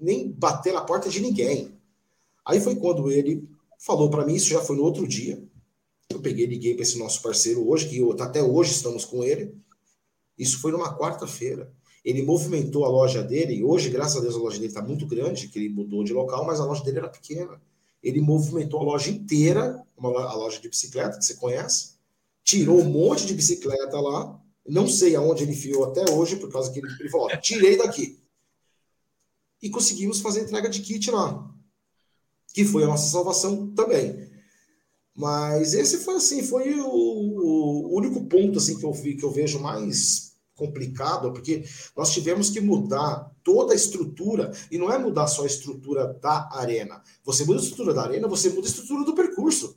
nem 0.00 0.32
bater 0.32 0.72
na 0.72 0.80
porta 0.80 1.10
de 1.10 1.20
ninguém. 1.20 1.78
Aí 2.46 2.62
foi 2.62 2.76
quando 2.76 3.12
ele 3.12 3.46
falou 3.78 4.08
para 4.08 4.24
mim, 4.24 4.36
isso 4.36 4.48
já 4.48 4.62
foi 4.62 4.76
no 4.76 4.84
outro 4.84 5.06
dia. 5.06 5.42
Eu 6.08 6.20
peguei, 6.20 6.46
liguei 6.46 6.72
para 6.72 6.82
esse 6.82 6.98
nosso 6.98 7.20
parceiro 7.20 7.68
hoje, 7.68 7.90
que 7.90 7.98
eu, 7.98 8.10
até 8.18 8.42
hoje 8.42 8.72
estamos 8.72 9.04
com 9.04 9.22
ele. 9.22 9.54
Isso 10.38 10.60
foi 10.60 10.72
numa 10.72 10.96
quarta-feira. 10.96 11.70
Ele 12.04 12.22
movimentou 12.22 12.84
a 12.84 12.88
loja 12.88 13.22
dele, 13.22 13.54
e 13.54 13.64
hoje, 13.64 13.88
graças 13.88 14.16
a 14.18 14.20
Deus, 14.20 14.34
a 14.34 14.38
loja 14.38 14.56
dele 14.56 14.68
está 14.68 14.82
muito 14.82 15.06
grande, 15.06 15.48
que 15.48 15.58
ele 15.58 15.70
mudou 15.70 16.04
de 16.04 16.12
local, 16.12 16.44
mas 16.44 16.60
a 16.60 16.64
loja 16.64 16.84
dele 16.84 16.98
era 16.98 17.08
pequena. 17.08 17.58
Ele 18.02 18.20
movimentou 18.20 18.80
a 18.80 18.84
loja 18.84 19.10
inteira, 19.10 19.82
uma, 19.96 20.10
a 20.10 20.34
loja 20.34 20.60
de 20.60 20.68
bicicleta, 20.68 21.16
que 21.16 21.24
você 21.24 21.34
conhece, 21.34 21.94
tirou 22.42 22.78
um 22.78 22.84
monte 22.84 23.24
de 23.24 23.32
bicicleta 23.32 23.98
lá, 23.98 24.38
não 24.68 24.86
sei 24.86 25.16
aonde 25.16 25.44
ele 25.44 25.52
enfiou 25.52 25.84
até 25.84 26.10
hoje, 26.10 26.36
por 26.36 26.52
causa 26.52 26.70
que 26.70 26.78
ele, 26.78 26.88
ele 27.00 27.08
falou: 27.08 27.28
tirei 27.38 27.78
daqui. 27.78 28.18
E 29.62 29.70
conseguimos 29.70 30.20
fazer 30.20 30.42
entrega 30.42 30.68
de 30.68 30.80
kit 30.80 31.10
lá, 31.10 31.50
que 32.52 32.66
foi 32.66 32.84
a 32.84 32.86
nossa 32.86 33.10
salvação 33.10 33.72
também. 33.74 34.30
Mas 35.16 35.72
esse 35.72 35.98
foi 35.98 36.16
assim, 36.16 36.42
foi 36.42 36.78
o, 36.80 36.86
o 36.86 37.96
único 37.96 38.26
ponto 38.26 38.58
assim 38.58 38.78
que 38.78 38.84
eu 38.84 38.92
vi 38.92 39.16
que 39.16 39.24
eu 39.24 39.30
vejo 39.30 39.58
mais 39.58 40.33
complicado, 40.54 41.32
porque 41.32 41.64
nós 41.96 42.12
tivemos 42.12 42.50
que 42.50 42.60
mudar 42.60 43.30
toda 43.42 43.72
a 43.72 43.76
estrutura, 43.76 44.52
e 44.70 44.78
não 44.78 44.92
é 44.92 44.98
mudar 44.98 45.26
só 45.26 45.42
a 45.42 45.46
estrutura 45.46 46.14
da 46.22 46.48
arena. 46.52 47.02
Você 47.24 47.44
muda 47.44 47.60
a 47.60 47.62
estrutura 47.62 47.94
da 47.94 48.02
arena, 48.02 48.28
você 48.28 48.48
muda 48.48 48.66
a 48.66 48.70
estrutura 48.70 49.04
do 49.04 49.14
percurso. 49.14 49.76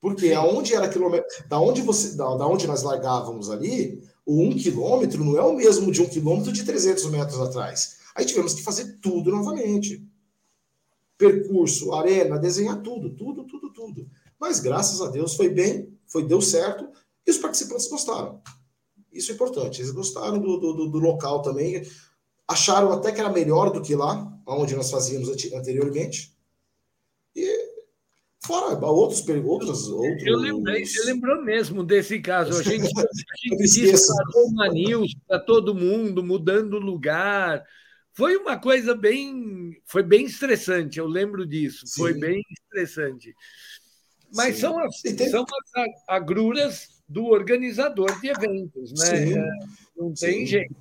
Porque 0.00 0.28
Sim. 0.28 0.34
aonde 0.34 0.74
era 0.74 0.88
quilômetro, 0.88 1.26
da 1.48 1.58
onde 1.58 1.82
você, 1.82 2.16
da, 2.16 2.36
da 2.36 2.46
onde 2.46 2.66
nós 2.66 2.82
largávamos 2.82 3.50
ali, 3.50 4.02
o 4.24 4.42
um 4.42 4.54
quilômetro 4.54 5.24
não 5.24 5.36
é 5.36 5.42
o 5.42 5.56
mesmo 5.56 5.90
de 5.90 6.02
um 6.02 6.08
quilômetro 6.08 6.52
de 6.52 6.64
300 6.64 7.06
metros 7.06 7.40
atrás. 7.40 7.98
Aí 8.14 8.24
tivemos 8.24 8.54
que 8.54 8.62
fazer 8.62 8.98
tudo 9.00 9.30
novamente. 9.30 10.06
Percurso, 11.16 11.92
arena, 11.94 12.38
desenhar 12.38 12.80
tudo, 12.80 13.10
tudo, 13.10 13.44
tudo, 13.44 13.72
tudo. 13.72 14.08
Mas 14.38 14.60
graças 14.60 15.00
a 15.00 15.08
Deus 15.08 15.34
foi 15.34 15.48
bem, 15.48 15.92
foi 16.06 16.24
deu 16.24 16.40
certo 16.40 16.88
e 17.26 17.30
os 17.30 17.38
participantes 17.38 17.88
gostaram. 17.88 18.40
Isso 19.18 19.32
é 19.32 19.34
importante. 19.34 19.80
Eles 19.80 19.90
gostaram 19.90 20.38
do, 20.38 20.56
do, 20.58 20.88
do 20.88 20.98
local 20.98 21.42
também. 21.42 21.82
Acharam 22.46 22.92
até 22.92 23.12
que 23.12 23.20
era 23.20 23.28
melhor 23.28 23.70
do 23.70 23.82
que 23.82 23.94
lá, 23.94 24.32
onde 24.46 24.74
nós 24.74 24.90
fazíamos 24.90 25.28
anteriormente. 25.52 26.34
E 27.34 27.78
Fora 28.44 28.78
outros 28.86 29.20
perguntas. 29.20 29.88
Outros... 29.88 30.24
Eu 30.24 30.38
lembrei, 30.38 30.86
você 30.86 31.04
lembrou 31.04 31.42
mesmo 31.44 31.82
desse 31.82 32.20
caso. 32.20 32.58
A 32.58 32.62
gente, 32.62 32.86
a 32.96 33.02
gente 33.66 33.90
disparou 33.90 34.46
uma 34.46 34.68
news 34.68 35.14
para 35.26 35.40
todo 35.40 35.74
mundo, 35.74 36.22
mudando 36.22 36.78
lugar. 36.78 37.64
Foi 38.12 38.36
uma 38.36 38.56
coisa 38.56 38.94
bem. 38.94 39.76
Foi 39.84 40.02
bem 40.02 40.24
estressante, 40.24 40.98
eu 40.98 41.06
lembro 41.06 41.46
disso. 41.46 41.86
Sim. 41.86 42.00
Foi 42.00 42.14
bem 42.14 42.42
estressante. 42.50 43.34
Mas 44.34 44.54
Sim. 44.54 44.60
são 44.60 44.78
as, 44.78 45.00
são 45.30 45.42
as 45.42 45.90
agruras 46.08 46.97
do 47.08 47.26
organizador 47.26 48.20
de 48.20 48.28
eventos, 48.28 48.92
né? 48.92 49.06
Sim. 49.06 49.38
É, 49.38 49.48
não 49.96 50.12
tem 50.12 50.40
Sim. 50.40 50.46
jeito. 50.46 50.76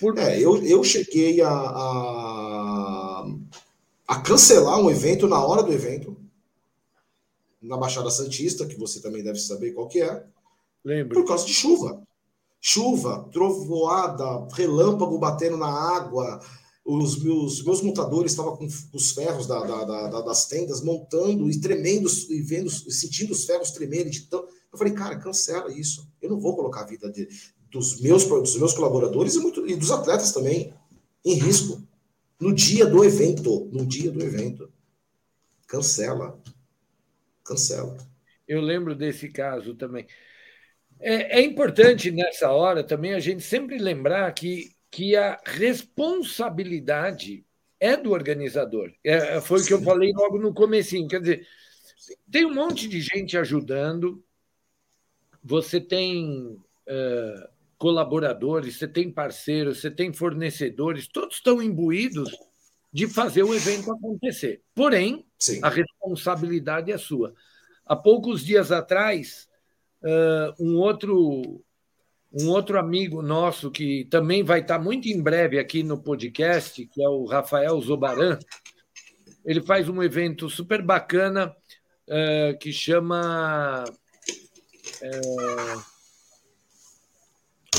Por... 0.00 0.16
É, 0.18 0.38
eu, 0.38 0.62
eu 0.64 0.84
cheguei 0.84 1.40
a, 1.40 1.50
a, 1.50 3.26
a 4.06 4.20
cancelar 4.20 4.78
um 4.78 4.90
evento 4.90 5.26
na 5.26 5.44
hora 5.44 5.62
do 5.62 5.72
evento 5.72 6.16
na 7.62 7.76
Baixada 7.76 8.10
Santista, 8.10 8.66
que 8.66 8.78
você 8.78 9.00
também 9.00 9.22
deve 9.22 9.38
saber 9.38 9.72
qual 9.72 9.86
que 9.86 10.02
é. 10.02 10.24
Lembro. 10.84 11.14
Por 11.14 11.26
causa 11.26 11.46
de 11.46 11.54
chuva. 11.54 12.02
Chuva, 12.60 13.28
trovoada, 13.32 14.46
relâmpago 14.52 15.18
batendo 15.18 15.56
na 15.56 15.68
água. 15.68 16.40
Os 16.84 17.22
meus, 17.22 17.64
meus 17.64 17.80
montadores 17.80 18.32
estavam 18.32 18.56
com 18.56 18.66
os 18.92 19.12
ferros 19.12 19.46
da, 19.46 19.60
da, 19.64 19.84
da, 19.84 20.20
das 20.22 20.46
tendas 20.46 20.82
montando 20.82 21.48
e 21.48 21.60
tremendo 21.60 22.10
e 22.28 22.42
vendo, 22.42 22.68
sentindo 22.68 23.32
os 23.32 23.44
ferros 23.44 23.70
tremerem 23.70 24.10
de 24.10 24.22
tão. 24.22 24.44
Eu 24.72 24.78
falei, 24.78 24.94
cara, 24.94 25.18
cancela 25.18 25.72
isso. 25.72 26.08
Eu 26.20 26.30
não 26.30 26.40
vou 26.40 26.56
colocar 26.56 26.80
a 26.80 26.86
vida 26.86 27.10
de, 27.10 27.28
dos, 27.70 28.00
meus, 28.00 28.24
dos 28.24 28.56
meus 28.56 28.72
colaboradores 28.72 29.34
e, 29.34 29.40
muito, 29.40 29.68
e 29.68 29.76
dos 29.76 29.90
atletas 29.90 30.32
também 30.32 30.72
em 31.24 31.34
risco. 31.34 31.82
No 32.40 32.54
dia 32.54 32.86
do 32.86 33.04
evento. 33.04 33.68
No 33.72 33.84
dia 33.84 34.10
do 34.10 34.22
evento. 34.22 34.72
Cancela 35.66 36.40
cancela. 37.44 37.96
Eu 38.46 38.60
lembro 38.60 38.94
desse 38.94 39.28
caso 39.28 39.74
também. 39.74 40.06
É, 41.00 41.40
é, 41.40 41.42
importante 41.42 42.10
nessa 42.10 42.50
hora 42.50 42.84
também 42.84 43.14
a 43.14 43.20
gente 43.20 43.42
sempre 43.42 43.78
lembrar 43.78 44.30
que, 44.32 44.70
que 44.90 45.16
a 45.16 45.40
responsabilidade 45.44 47.44
é 47.80 47.96
do 47.96 48.12
organizador. 48.12 48.92
É, 49.02 49.40
foi 49.40 49.58
Sim. 49.58 49.64
o 49.64 49.68
que 49.68 49.74
eu 49.74 49.82
falei 49.82 50.12
logo 50.12 50.38
no 50.38 50.54
comecinho. 50.54 51.08
Quer 51.08 51.20
dizer, 51.20 51.46
tem 52.30 52.44
um 52.44 52.54
monte 52.54 52.88
de 52.88 53.00
gente 53.00 53.36
ajudando, 53.36 54.22
você 55.42 55.80
tem 55.80 56.56
uh, 56.88 57.48
colaboradores, 57.78 58.76
você 58.78 58.86
tem 58.86 59.10
parceiros, 59.10 59.80
você 59.80 59.90
tem 59.90 60.12
fornecedores, 60.12 61.08
todos 61.08 61.36
estão 61.36 61.62
imbuídos 61.62 62.30
de 62.92 63.08
fazer 63.08 63.42
o 63.42 63.54
evento 63.54 63.90
acontecer. 63.90 64.62
Porém, 64.74 65.24
Sim. 65.38 65.60
a 65.62 65.68
responsabilidade 65.68 66.92
é 66.92 66.98
sua. 66.98 67.34
Há 67.86 67.96
poucos 67.96 68.44
dias 68.44 68.70
atrás, 68.70 69.48
um 70.60 70.76
outro 70.76 71.64
um 72.32 72.48
outro 72.48 72.78
amigo 72.78 73.20
nosso 73.20 73.70
que 73.70 74.06
também 74.06 74.42
vai 74.42 74.60
estar 74.60 74.78
muito 74.78 75.06
em 75.06 75.20
breve 75.20 75.58
aqui 75.58 75.82
no 75.82 75.98
podcast, 75.98 76.86
que 76.86 77.02
é 77.02 77.08
o 77.08 77.26
Rafael 77.26 77.78
Zobaran, 77.80 78.38
ele 79.44 79.60
faz 79.60 79.88
um 79.88 80.02
evento 80.02 80.48
super 80.48 80.82
bacana 80.82 81.54
que 82.60 82.72
chama 82.72 83.84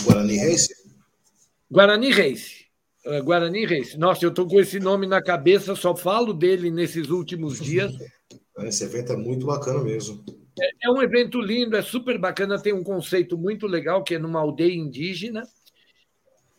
Guarani 0.03 0.37
Race. 0.37 0.73
Guarani 1.71 2.11
Race. 2.11 2.63
Eh, 3.05 3.21
Guarani 3.21 3.65
Reis. 3.65 3.95
Nossa, 3.95 4.25
eu 4.25 4.29
estou 4.29 4.47
com 4.47 4.59
esse 4.59 4.79
nome 4.79 5.05
na 5.05 5.21
cabeça, 5.21 5.75
só 5.75 5.95
falo 5.95 6.33
dele 6.33 6.71
nesses 6.71 7.09
últimos 7.09 7.59
dias. 7.59 7.93
Esse 8.59 8.85
evento 8.85 9.13
é 9.13 9.17
muito 9.17 9.45
bacana 9.45 9.83
mesmo. 9.83 10.23
É, 10.59 10.87
é, 10.87 10.91
um 10.91 11.01
evento 11.01 11.41
lindo, 11.41 11.75
é 11.75 11.81
super 11.81 12.17
bacana, 12.17 12.61
tem 12.61 12.73
um 12.73 12.83
conceito 12.83 13.37
muito 13.37 13.67
legal, 13.67 14.03
que 14.03 14.15
é 14.15 14.19
numa 14.19 14.39
aldeia 14.39 14.73
indígena. 14.73 15.43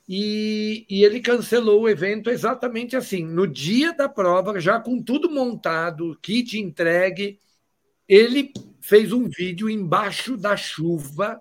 E, 0.07 0.85
e 0.91 1.03
ele 1.03 1.21
cancelou 1.21 1.83
o 1.83 1.89
evento 1.89 2.29
exatamente 2.29 2.95
assim. 2.95 3.25
No 3.25 3.47
dia 3.47 3.95
da 3.95 4.07
prova, 4.07 4.61
já 4.61 4.79
com 4.79 5.03
tudo 5.03 5.31
montado, 5.31 6.19
kit 6.21 6.59
entregue, 6.59 7.39
ele 8.07 8.53
fez 8.85 9.15
um 9.15 9.27
vídeo 9.31 9.71
embaixo 9.71 10.37
da 10.37 10.59
chuva 10.59 11.41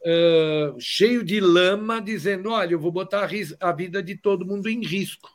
uh, 0.00 0.78
cheio 0.78 1.24
de 1.24 1.40
lama, 1.40 2.00
dizendo: 2.00 2.50
olha, 2.50 2.74
eu 2.74 2.78
vou 2.78 2.92
botar 2.92 3.24
a, 3.24 3.68
a 3.68 3.72
vida 3.72 4.00
de 4.00 4.16
todo 4.16 4.46
mundo 4.46 4.68
em 4.68 4.80
risco. 4.84 5.28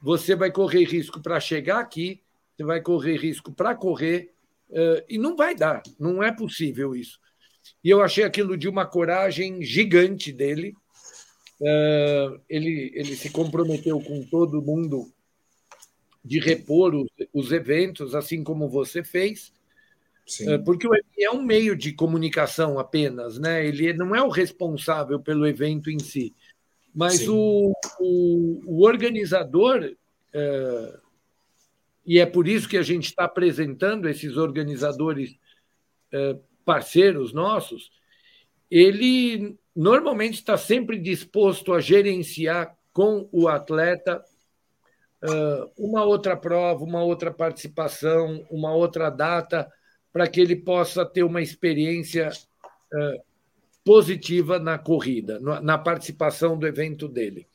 Você 0.00 0.34
vai 0.34 0.50
correr 0.50 0.84
risco 0.84 1.20
para 1.20 1.38
chegar 1.38 1.80
aqui, 1.80 2.22
você 2.56 2.64
vai 2.64 2.80
correr 2.80 3.16
risco 3.16 3.52
para 3.52 3.74
correr, 3.74 4.32
uh, 4.70 5.04
e 5.06 5.18
não 5.18 5.36
vai 5.36 5.54
dar, 5.54 5.82
não 6.00 6.22
é 6.22 6.32
possível 6.32 6.96
isso. 6.96 7.20
E 7.84 7.90
eu 7.90 8.00
achei 8.00 8.24
aquilo 8.24 8.56
de 8.56 8.68
uma 8.68 8.86
coragem 8.86 9.62
gigante 9.62 10.32
dele. 10.32 10.74
Uh, 11.60 12.40
ele, 12.48 12.90
ele 12.94 13.16
se 13.16 13.28
comprometeu 13.28 14.00
com 14.00 14.24
todo 14.24 14.62
mundo 14.62 15.12
de 16.24 16.38
repor 16.38 16.94
os, 16.94 17.08
os 17.34 17.52
eventos, 17.52 18.14
assim 18.14 18.42
como 18.42 18.66
você 18.66 19.04
fez. 19.04 19.52
Sim. 20.28 20.52
É, 20.52 20.58
porque 20.58 20.86
é 21.18 21.30
um 21.30 21.42
meio 21.42 21.74
de 21.74 21.90
comunicação 21.92 22.78
apenas, 22.78 23.38
né? 23.38 23.66
Ele 23.66 23.94
não 23.94 24.14
é 24.14 24.22
o 24.22 24.28
responsável 24.28 25.18
pelo 25.18 25.46
evento 25.46 25.90
em 25.90 25.98
si, 25.98 26.34
mas 26.94 27.26
o, 27.26 27.72
o, 27.98 28.60
o, 28.66 28.84
organizador, 28.84 29.96
é, 30.34 30.98
e 32.04 32.18
é 32.18 32.26
por 32.26 32.46
isso 32.46 32.68
que 32.68 32.76
a 32.76 32.82
gente 32.82 33.06
está 33.06 33.24
apresentando 33.24 34.06
esses 34.06 34.36
organizadores 34.36 35.34
é, 36.12 36.36
parceiros 36.62 37.32
nossos, 37.32 37.90
ele 38.70 39.56
normalmente 39.74 40.34
está 40.34 40.58
sempre 40.58 40.98
disposto 40.98 41.72
a 41.72 41.80
gerenciar 41.80 42.76
com 42.92 43.26
o 43.32 43.48
atleta 43.48 44.22
uma 45.76 46.04
outra 46.04 46.36
prova, 46.36 46.84
uma 46.84 47.02
outra 47.02 47.32
participação, 47.32 48.46
uma 48.50 48.72
outra 48.72 49.10
data, 49.10 49.68
para 50.12 50.26
que 50.26 50.40
ele 50.40 50.56
possa 50.56 51.04
ter 51.04 51.22
uma 51.22 51.42
experiência 51.42 52.30
positiva 53.84 54.58
na 54.58 54.78
corrida, 54.78 55.40
na 55.40 55.78
participação 55.78 56.58
do 56.58 56.66
evento 56.66 57.08
dele. 57.08 57.46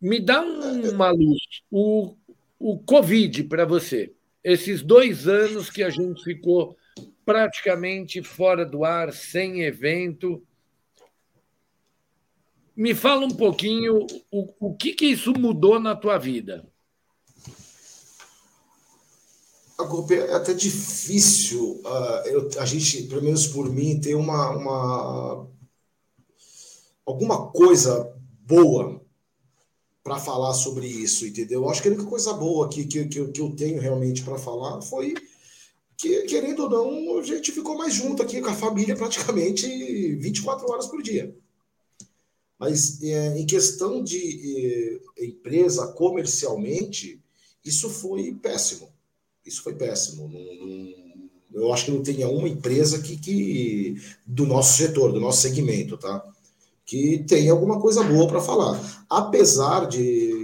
me 0.00 0.20
dá 0.20 0.40
uma 0.40 1.10
luz. 1.10 1.40
O, 1.70 2.16
o 2.58 2.78
Covid 2.78 3.44
para 3.44 3.64
você, 3.64 4.12
esses 4.42 4.82
dois 4.82 5.28
anos 5.28 5.70
que 5.70 5.82
a 5.82 5.90
gente 5.90 6.22
ficou 6.24 6.76
praticamente 7.24 8.22
fora 8.22 8.64
do 8.64 8.84
ar, 8.84 9.12
sem 9.12 9.60
evento. 9.60 10.42
Me 12.74 12.94
fala 12.94 13.26
um 13.26 13.30
pouquinho 13.30 14.06
o, 14.30 14.54
o 14.58 14.74
que, 14.74 14.94
que 14.94 15.04
isso 15.04 15.38
mudou 15.38 15.78
na 15.78 15.94
tua 15.94 16.16
vida. 16.16 16.66
É 19.80 20.34
até 20.34 20.52
difícil 20.52 21.80
uh, 21.84 22.26
eu, 22.26 22.50
a 22.58 22.66
gente, 22.66 23.04
pelo 23.04 23.22
menos 23.22 23.46
por 23.46 23.70
mim, 23.70 24.00
ter 24.00 24.16
uma, 24.16 24.50
uma 24.50 25.48
alguma 27.06 27.50
coisa 27.52 28.12
boa 28.44 29.00
para 30.02 30.18
falar 30.18 30.52
sobre 30.54 30.86
isso, 30.86 31.26
entendeu? 31.26 31.62
Eu 31.62 31.70
acho 31.70 31.80
que 31.80 31.88
a 31.88 31.92
única 31.92 32.08
coisa 32.08 32.32
boa 32.32 32.68
que, 32.68 32.86
que, 32.86 33.04
que, 33.06 33.40
eu 33.40 33.54
tenho 33.54 33.80
realmente 33.80 34.22
para 34.22 34.36
falar 34.36 34.82
foi 34.82 35.14
que, 35.96 36.22
querendo 36.22 36.64
ou 36.64 36.70
não, 36.70 37.18
a 37.18 37.22
gente 37.22 37.52
ficou 37.52 37.76
mais 37.76 37.94
junto 37.94 38.22
aqui 38.22 38.40
com 38.40 38.50
a 38.50 38.54
família 38.54 38.96
praticamente 38.96 39.66
24 40.16 40.68
horas 40.70 40.86
por 40.86 41.02
dia. 41.02 41.36
Mas 42.58 43.00
é, 43.02 43.38
em 43.38 43.46
questão 43.46 44.02
de 44.02 45.00
é, 45.16 45.24
empresa 45.24 45.86
comercialmente, 45.92 47.22
isso 47.64 47.88
foi 47.88 48.34
péssimo. 48.34 48.88
Isso 49.44 49.62
foi 49.62 49.74
péssimo. 49.74 50.28
Não, 50.28 50.66
não, 50.66 50.98
eu 51.52 51.72
acho 51.72 51.86
que 51.86 51.90
não 51.90 52.02
tenha 52.02 52.28
uma 52.28 52.48
empresa 52.48 53.00
que, 53.00 53.16
que 53.16 53.96
do 54.26 54.46
nosso 54.46 54.76
setor, 54.76 55.12
do 55.12 55.20
nosso 55.20 55.42
segmento, 55.42 55.96
tá? 55.96 56.24
Que 56.84 57.24
tenha 57.26 57.52
alguma 57.52 57.80
coisa 57.80 58.02
boa 58.02 58.28
para 58.28 58.40
falar. 58.40 59.06
Apesar 59.08 59.86
de 59.86 60.42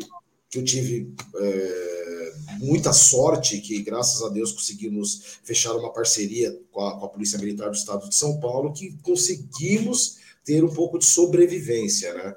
que 0.50 0.58
eu 0.58 0.64
tive 0.64 1.12
é, 1.36 2.32
muita 2.58 2.92
sorte 2.92 3.60
que, 3.60 3.82
graças 3.82 4.22
a 4.22 4.28
Deus, 4.28 4.52
conseguimos 4.52 5.38
fechar 5.42 5.74
uma 5.74 5.92
parceria 5.92 6.56
com 6.70 6.86
a, 6.86 6.98
com 6.98 7.06
a, 7.06 7.08
Polícia 7.08 7.38
Militar 7.38 7.70
do 7.70 7.76
Estado 7.76 8.08
de 8.08 8.14
São 8.14 8.38
Paulo, 8.40 8.72
que 8.72 8.96
conseguimos 9.02 10.18
ter 10.44 10.62
um 10.62 10.72
pouco 10.72 10.98
de 10.98 11.06
sobrevivência, 11.06 12.12
né? 12.14 12.36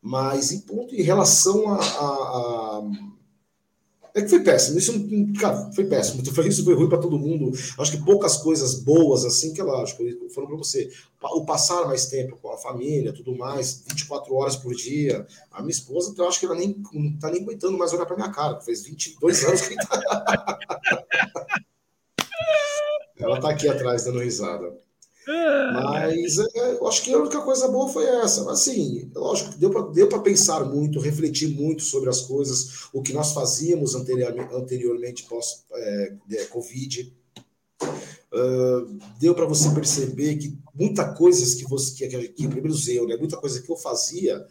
Mas 0.00 0.50
em, 0.50 0.60
ponto, 0.60 0.94
em 0.94 1.02
relação 1.02 1.68
a, 1.68 1.78
a 1.78 2.82
é 4.14 4.22
que 4.22 4.28
foi 4.28 4.42
péssimo. 4.42 4.78
Isso, 4.78 4.92
cara, 5.40 5.70
foi 5.72 5.84
péssimo. 5.84 6.24
Foi, 6.32 6.46
isso 6.48 6.64
foi 6.64 6.74
ruim 6.74 6.88
para 6.88 6.98
todo 6.98 7.18
mundo. 7.18 7.50
Acho 7.78 7.92
que 7.92 8.04
poucas 8.04 8.36
coisas 8.36 8.74
boas, 8.74 9.24
assim, 9.24 9.54
que 9.54 9.60
ela, 9.60 9.82
acho 9.82 9.96
que 9.96 10.28
foram 10.34 10.48
para 10.48 10.56
você. 10.56 10.90
O 11.22 11.44
passar 11.44 11.86
mais 11.86 12.06
tempo 12.06 12.36
com 12.36 12.50
a 12.52 12.58
família, 12.58 13.12
tudo 13.12 13.34
mais, 13.34 13.82
24 13.88 14.34
horas 14.34 14.56
por 14.56 14.74
dia. 14.74 15.26
A 15.50 15.60
minha 15.60 15.70
esposa, 15.70 16.14
eu 16.16 16.28
acho 16.28 16.40
que 16.40 16.46
ela 16.46 16.54
nem 16.54 16.76
não 16.92 17.18
tá 17.18 17.30
nem 17.30 17.42
aguentando 17.42 17.78
mais 17.78 17.92
olhar 17.92 18.06
para 18.06 18.16
minha 18.16 18.30
cara. 18.30 18.60
Faz 18.60 18.82
22 18.82 19.44
anos 19.44 19.62
que 19.62 19.76
tá... 19.76 20.58
ela 23.16 23.40
tá 23.40 23.50
aqui 23.50 23.68
atrás 23.68 24.04
dando 24.04 24.18
risada. 24.18 24.81
Mas 25.26 26.38
é, 26.38 26.72
eu 26.72 26.86
acho 26.88 27.02
que 27.02 27.12
a 27.12 27.18
única 27.18 27.40
coisa 27.40 27.68
boa 27.68 27.88
foi 27.88 28.04
essa. 28.04 28.50
Assim, 28.50 29.10
lógico, 29.14 29.56
deu 29.56 30.08
para 30.08 30.18
pensar 30.20 30.64
muito, 30.64 31.00
refletir 31.00 31.48
muito 31.48 31.82
sobre 31.82 32.10
as 32.10 32.22
coisas, 32.22 32.88
o 32.92 33.02
que 33.02 33.12
nós 33.12 33.32
fazíamos 33.32 33.94
anteriormente, 33.94 34.54
anteriormente 34.54 35.22
pós-Covid. 35.24 37.12
É, 37.82 38.36
uh, 38.36 38.98
deu 39.20 39.34
para 39.34 39.46
você 39.46 39.70
perceber 39.70 40.36
que 40.36 40.58
muita 40.74 41.12
coisas 41.12 41.54
que 41.54 41.64
você, 41.68 42.08
que, 42.08 42.28
que, 42.28 42.48
pelo 42.48 42.74
eu, 42.88 43.06
né, 43.06 43.16
muita 43.16 43.36
coisa 43.36 43.60
que 43.60 43.70
eu 43.70 43.76
fazia 43.76 44.44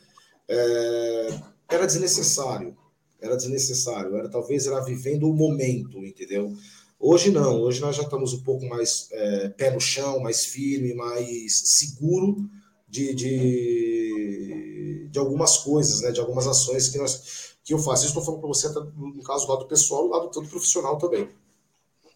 é, 0.47 1.39
era 1.69 1.85
desnecessário. 1.85 2.77
Era 3.19 3.35
desnecessário, 3.35 4.15
era 4.15 4.27
talvez 4.27 4.65
era 4.65 4.79
vivendo 4.79 5.29
o 5.29 5.33
momento, 5.33 6.03
entendeu? 6.03 6.55
Hoje 7.03 7.31
não, 7.31 7.59
hoje 7.61 7.81
nós 7.81 7.95
já 7.95 8.03
estamos 8.03 8.31
um 8.31 8.43
pouco 8.43 8.63
mais 8.67 9.09
é, 9.11 9.49
pé 9.49 9.71
no 9.71 9.79
chão, 9.79 10.19
mais 10.19 10.45
firme, 10.45 10.93
mais 10.93 11.51
seguro 11.57 12.47
de, 12.87 13.15
de, 13.15 15.07
de, 15.09 15.17
algumas 15.17 15.57
coisas, 15.57 16.01
né, 16.01 16.11
de 16.11 16.19
algumas 16.19 16.45
ações 16.45 16.89
que, 16.89 16.99
nós, 16.99 17.55
que 17.63 17.73
eu 17.73 17.79
faço. 17.79 18.05
Estou 18.05 18.23
falando 18.23 18.41
para 18.41 18.49
você, 18.49 18.69
no 18.95 19.23
caso 19.23 19.47
do 19.47 19.51
lado 19.51 19.65
pessoal, 19.65 20.03
do 20.03 20.09
lado 20.09 20.29
todo 20.29 20.47
profissional 20.47 20.99
também. 20.99 21.27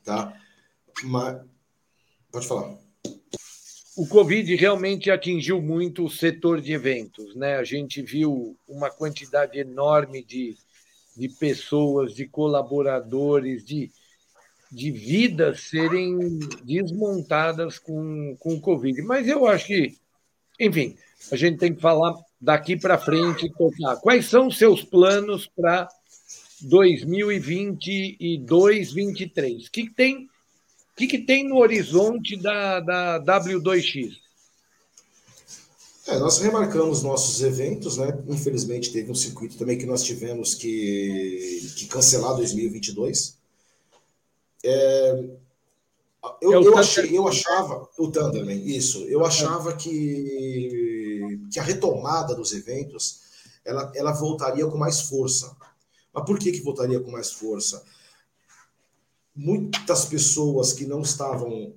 Tá? 0.03 0.39
Mas, 1.03 1.41
pode 2.31 2.45
falar. 2.45 2.77
O 3.97 4.05
Covid 4.05 4.53
realmente 4.55 5.09
atingiu 5.09 5.59
muito 5.63 6.05
o 6.05 6.11
setor 6.11 6.61
de 6.61 6.73
eventos. 6.73 7.35
Né? 7.35 7.55
A 7.55 7.63
gente 7.63 8.03
viu 8.03 8.55
uma 8.67 8.91
quantidade 8.91 9.57
enorme 9.57 10.23
de, 10.23 10.55
de 11.17 11.27
pessoas, 11.27 12.13
de 12.13 12.27
colaboradores, 12.27 13.65
de 13.65 13.91
de 14.75 14.91
vidas 14.91 15.61
serem 15.61 16.37
desmontadas 16.65 17.79
com, 17.79 18.35
com 18.37 18.55
o 18.55 18.59
Covid. 18.59 19.01
Mas 19.03 19.25
eu 19.25 19.47
acho 19.47 19.67
que, 19.67 19.95
enfim, 20.59 20.97
a 21.31 21.37
gente 21.37 21.57
tem 21.57 21.73
que 21.73 21.79
falar 21.79 22.13
daqui 22.41 22.75
para 22.77 22.97
frente. 22.97 23.49
Tocar. 23.57 23.95
Quais 24.01 24.25
são 24.25 24.51
seus 24.51 24.83
planos 24.83 25.47
para 25.47 25.87
2022, 26.61 28.39
2023? 28.45 29.67
O 29.67 29.71
que, 29.71 29.83
que 29.83 29.93
tem? 29.93 30.27
Que, 30.97 31.07
que 31.07 31.19
tem 31.19 31.47
no 31.47 31.57
horizonte 31.57 32.35
da, 32.35 32.81
da 32.81 33.19
W2X? 33.21 34.17
É, 36.07 36.19
nós 36.19 36.39
remarcamos 36.39 37.01
nossos 37.01 37.41
eventos, 37.41 37.95
né? 37.97 38.07
Infelizmente 38.27 38.91
teve 38.91 39.09
um 39.09 39.15
circuito 39.15 39.57
também 39.57 39.77
que 39.77 39.85
nós 39.85 40.03
tivemos 40.03 40.53
que, 40.53 41.71
que 41.77 41.87
cancelar 41.87 42.35
2022. 42.35 43.37
É, 44.65 45.23
eu, 46.41 46.53
é 46.53 46.55
eu, 46.55 46.77
achei, 46.77 47.15
eu 47.15 47.27
achava, 47.27 47.87
o 47.99 48.09
Thunderman, 48.09 48.65
isso, 48.65 49.03
eu 49.03 49.23
achava 49.23 49.75
que, 49.75 51.39
que 51.51 51.59
a 51.59 51.63
retomada 51.63 52.33
dos 52.33 52.51
eventos 52.51 53.21
ela, 53.63 53.91
ela 53.95 54.11
voltaria 54.11 54.65
com 54.65 54.77
mais 54.77 55.01
força. 55.01 55.55
Mas 56.11 56.25
por 56.25 56.39
que, 56.39 56.51
que 56.51 56.61
voltaria 56.61 56.99
com 56.99 57.11
mais 57.11 57.31
força? 57.31 57.83
Muitas 59.35 60.05
pessoas 60.05 60.73
que 60.73 60.85
não 60.85 61.01
estavam 61.01 61.73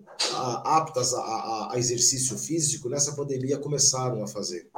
aptas 0.65 1.13
a, 1.13 1.21
a, 1.21 1.75
a 1.75 1.79
exercício 1.79 2.39
físico 2.39 2.89
nessa 2.89 3.15
pandemia 3.15 3.59
começaram 3.59 4.23
a 4.23 4.29
fazer 4.29 4.71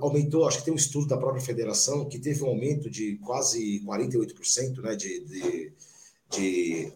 aumentou, 0.00 0.46
acho 0.46 0.58
que 0.58 0.64
tem 0.64 0.72
um 0.72 0.78
estudo 0.78 1.06
da 1.06 1.16
própria 1.16 1.42
federação 1.42 2.08
que 2.08 2.18
teve 2.18 2.42
um 2.42 2.48
aumento 2.48 2.88
de 2.88 3.16
quase 3.18 3.82
48% 3.84 4.80
né, 4.80 4.96
de, 4.96 5.20
de, 5.20 5.72
de, 6.34 6.92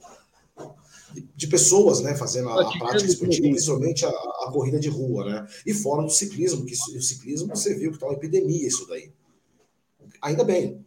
de 1.35 1.47
pessoas 1.47 2.01
né, 2.01 2.15
fazendo 2.17 2.49
a, 2.49 2.63
a 2.63 2.79
prática 2.79 3.11
esportiva, 3.11 3.49
principalmente 3.49 4.05
a, 4.05 4.09
a, 4.09 4.51
corrida 4.53 4.79
de 4.79 4.89
rua, 4.89 5.25
né? 5.25 5.47
E 5.67 5.73
fora 5.73 6.03
do 6.03 6.11
ciclismo, 6.11 6.65
que 6.65 6.75
o 6.75 7.03
ciclismo 7.03 7.49
você 7.49 7.75
viu 7.75 7.91
que 7.91 7.97
está 7.97 8.07
uma 8.07 8.15
epidemia 8.15 8.67
isso 8.67 8.87
daí. 8.87 9.13
Ainda 10.21 10.45
bem. 10.45 10.85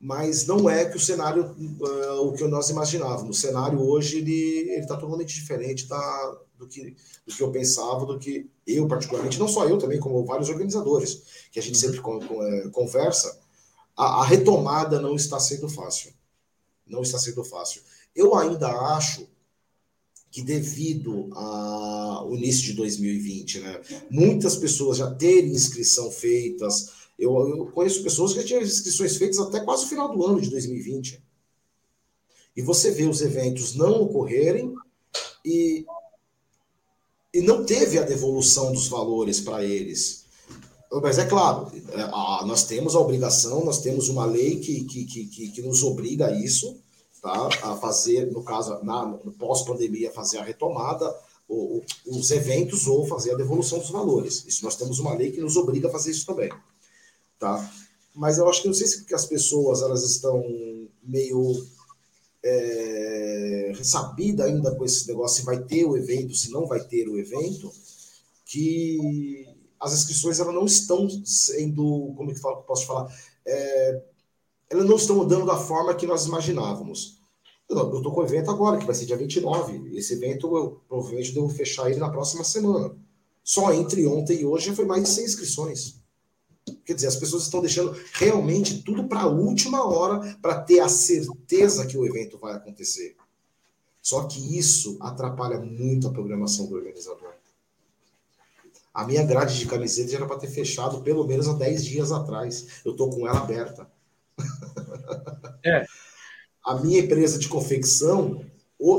Mas 0.00 0.46
não 0.46 0.68
é 0.68 0.84
que 0.84 0.96
o 0.96 1.00
cenário, 1.00 1.56
uh, 1.80 2.28
o 2.28 2.32
que 2.34 2.44
nós 2.44 2.68
imaginávamos. 2.68 3.38
O 3.38 3.40
cenário 3.40 3.80
hoje 3.80 4.18
ele 4.18 4.70
está 4.78 4.96
totalmente 4.96 5.34
diferente 5.34 5.86
da, 5.88 6.38
do, 6.58 6.66
que, 6.66 6.94
do 7.26 7.34
que 7.34 7.42
eu 7.42 7.50
pensava, 7.50 8.04
do 8.04 8.18
que 8.18 8.50
eu 8.66 8.86
particularmente, 8.86 9.38
não 9.38 9.48
só 9.48 9.66
eu 9.66 9.78
também, 9.78 9.98
como 9.98 10.24
vários 10.24 10.48
organizadores, 10.48 11.48
que 11.50 11.58
a 11.58 11.62
gente 11.62 11.78
sempre 11.78 12.00
con, 12.00 12.20
con, 12.20 12.42
é, 12.42 12.68
conversa, 12.68 13.40
a, 13.96 14.20
a 14.20 14.24
retomada 14.24 15.00
não 15.00 15.14
está 15.14 15.40
sendo 15.40 15.68
fácil. 15.68 16.12
Não 16.86 17.02
está 17.02 17.18
sendo 17.18 17.44
fácil. 17.44 17.82
Eu 18.14 18.34
ainda 18.34 18.68
acho 18.96 19.26
que 20.30 20.42
devido 20.42 21.28
ao 21.32 22.34
início 22.34 22.64
de 22.64 22.72
2020, 22.72 23.60
né, 23.60 23.80
muitas 24.10 24.56
pessoas 24.56 24.98
já 24.98 25.08
terem 25.14 25.52
inscrição 25.52 26.10
feitas. 26.10 26.90
Eu, 27.16 27.36
eu 27.48 27.66
conheço 27.66 28.02
pessoas 28.02 28.32
que 28.32 28.40
já 28.40 28.46
tinham 28.46 28.62
inscrições 28.62 29.16
feitas 29.16 29.38
até 29.38 29.60
quase 29.60 29.84
o 29.84 29.88
final 29.88 30.12
do 30.12 30.26
ano 30.26 30.40
de 30.40 30.50
2020. 30.50 31.22
E 32.56 32.62
você 32.62 32.90
vê 32.90 33.04
os 33.04 33.20
eventos 33.20 33.76
não 33.76 34.02
ocorrerem 34.02 34.74
e, 35.44 35.86
e 37.32 37.40
não 37.40 37.64
teve 37.64 37.98
a 37.98 38.02
devolução 38.02 38.72
dos 38.72 38.88
valores 38.88 39.40
para 39.40 39.64
eles. 39.64 40.23
Mas 40.90 41.18
é 41.18 41.24
claro, 41.24 41.70
é, 41.92 42.46
nós 42.46 42.64
temos 42.64 42.94
a 42.94 43.00
obrigação, 43.00 43.64
nós 43.64 43.80
temos 43.80 44.08
uma 44.08 44.26
lei 44.26 44.60
que, 44.60 44.84
que, 44.84 45.04
que, 45.04 45.48
que 45.50 45.62
nos 45.62 45.82
obriga 45.82 46.28
a 46.28 46.32
isso, 46.32 46.76
tá? 47.20 47.48
a 47.62 47.76
fazer, 47.76 48.30
no 48.30 48.42
caso, 48.42 48.78
na, 48.84 49.06
no 49.06 49.32
pós-pandemia, 49.32 50.12
fazer 50.12 50.38
a 50.38 50.44
retomada, 50.44 51.12
os 52.06 52.30
eventos 52.30 52.86
ou 52.86 53.06
fazer 53.06 53.32
a 53.32 53.36
devolução 53.36 53.78
dos 53.78 53.90
valores. 53.90 54.44
Isso 54.46 54.64
nós 54.64 54.76
temos 54.76 54.98
uma 54.98 55.14
lei 55.14 55.30
que 55.30 55.40
nos 55.40 55.56
obriga 55.56 55.88
a 55.88 55.92
fazer 55.92 56.10
isso 56.10 56.26
também. 56.26 56.50
Tá? 57.38 57.70
Mas 58.14 58.38
eu 58.38 58.48
acho 58.48 58.62
que 58.62 58.68
não 58.68 58.74
sei 58.74 58.86
se 58.86 59.12
as 59.12 59.26
pessoas 59.26 59.82
elas 59.82 60.02
estão 60.04 60.42
meio 61.02 61.66
é, 62.42 63.72
ainda 64.44 64.74
com 64.74 64.84
esse 64.84 65.08
negócio, 65.08 65.40
se 65.40 65.46
vai 65.46 65.62
ter 65.62 65.84
o 65.84 65.96
evento, 65.96 66.34
se 66.34 66.50
não 66.50 66.66
vai 66.66 66.80
ter 66.80 67.08
o 67.08 67.18
evento, 67.18 67.72
que 68.44 69.48
as 69.84 69.92
inscrições 69.92 70.40
elas 70.40 70.54
não 70.54 70.64
estão 70.64 71.08
sendo, 71.24 72.12
como 72.16 72.30
é 72.30 72.34
que 72.34 72.44
eu 72.44 72.56
posso 72.56 72.86
falar, 72.86 73.14
é, 73.46 74.02
elas 74.70 74.86
não 74.86 74.96
estão 74.96 75.26
dando 75.26 75.46
da 75.46 75.56
forma 75.56 75.94
que 75.94 76.06
nós 76.06 76.26
imaginávamos. 76.26 77.18
Eu 77.68 77.96
estou 77.96 78.12
com 78.12 78.20
o 78.20 78.24
evento 78.24 78.50
agora, 78.50 78.78
que 78.78 78.86
vai 78.86 78.94
ser 78.94 79.06
dia 79.06 79.16
29. 79.16 79.96
Esse 79.96 80.14
evento 80.14 80.56
eu 80.56 80.80
provavelmente 80.88 81.32
devo 81.32 81.48
fechar 81.48 81.90
ele 81.90 81.98
na 81.98 82.10
próxima 82.10 82.44
semana. 82.44 82.94
Só 83.42 83.72
entre 83.72 84.06
ontem 84.06 84.40
e 84.40 84.46
hoje 84.46 84.74
foi 84.74 84.84
mais 84.84 85.02
de 85.02 85.08
100 85.10 85.24
inscrições. 85.24 86.04
Quer 86.84 86.94
dizer, 86.94 87.08
as 87.08 87.16
pessoas 87.16 87.44
estão 87.44 87.60
deixando 87.60 87.96
realmente 88.12 88.82
tudo 88.82 89.04
para 89.04 89.22
a 89.22 89.26
última 89.26 89.84
hora 89.84 90.36
para 90.40 90.60
ter 90.60 90.80
a 90.80 90.88
certeza 90.88 91.86
que 91.86 91.96
o 91.96 92.06
evento 92.06 92.38
vai 92.38 92.54
acontecer. 92.54 93.16
Só 94.00 94.24
que 94.24 94.58
isso 94.58 94.98
atrapalha 95.00 95.58
muito 95.58 96.06
a 96.06 96.12
programação 96.12 96.66
do 96.66 96.74
organizador. 96.74 97.23
A 98.94 99.04
minha 99.04 99.24
grade 99.24 99.58
de 99.58 99.66
camiseta 99.66 100.10
já 100.10 100.18
era 100.18 100.26
para 100.26 100.38
ter 100.38 100.46
fechado 100.46 101.02
pelo 101.02 101.26
menos 101.26 101.48
há 101.48 101.52
10 101.52 101.84
dias 101.84 102.12
atrás. 102.12 102.80
Eu 102.84 102.92
estou 102.92 103.10
com 103.10 103.26
ela 103.26 103.40
aberta. 103.40 103.90
É. 105.64 105.84
A 106.62 106.76
minha 106.76 107.00
empresa 107.00 107.38
de 107.38 107.48
confecção, 107.48 108.44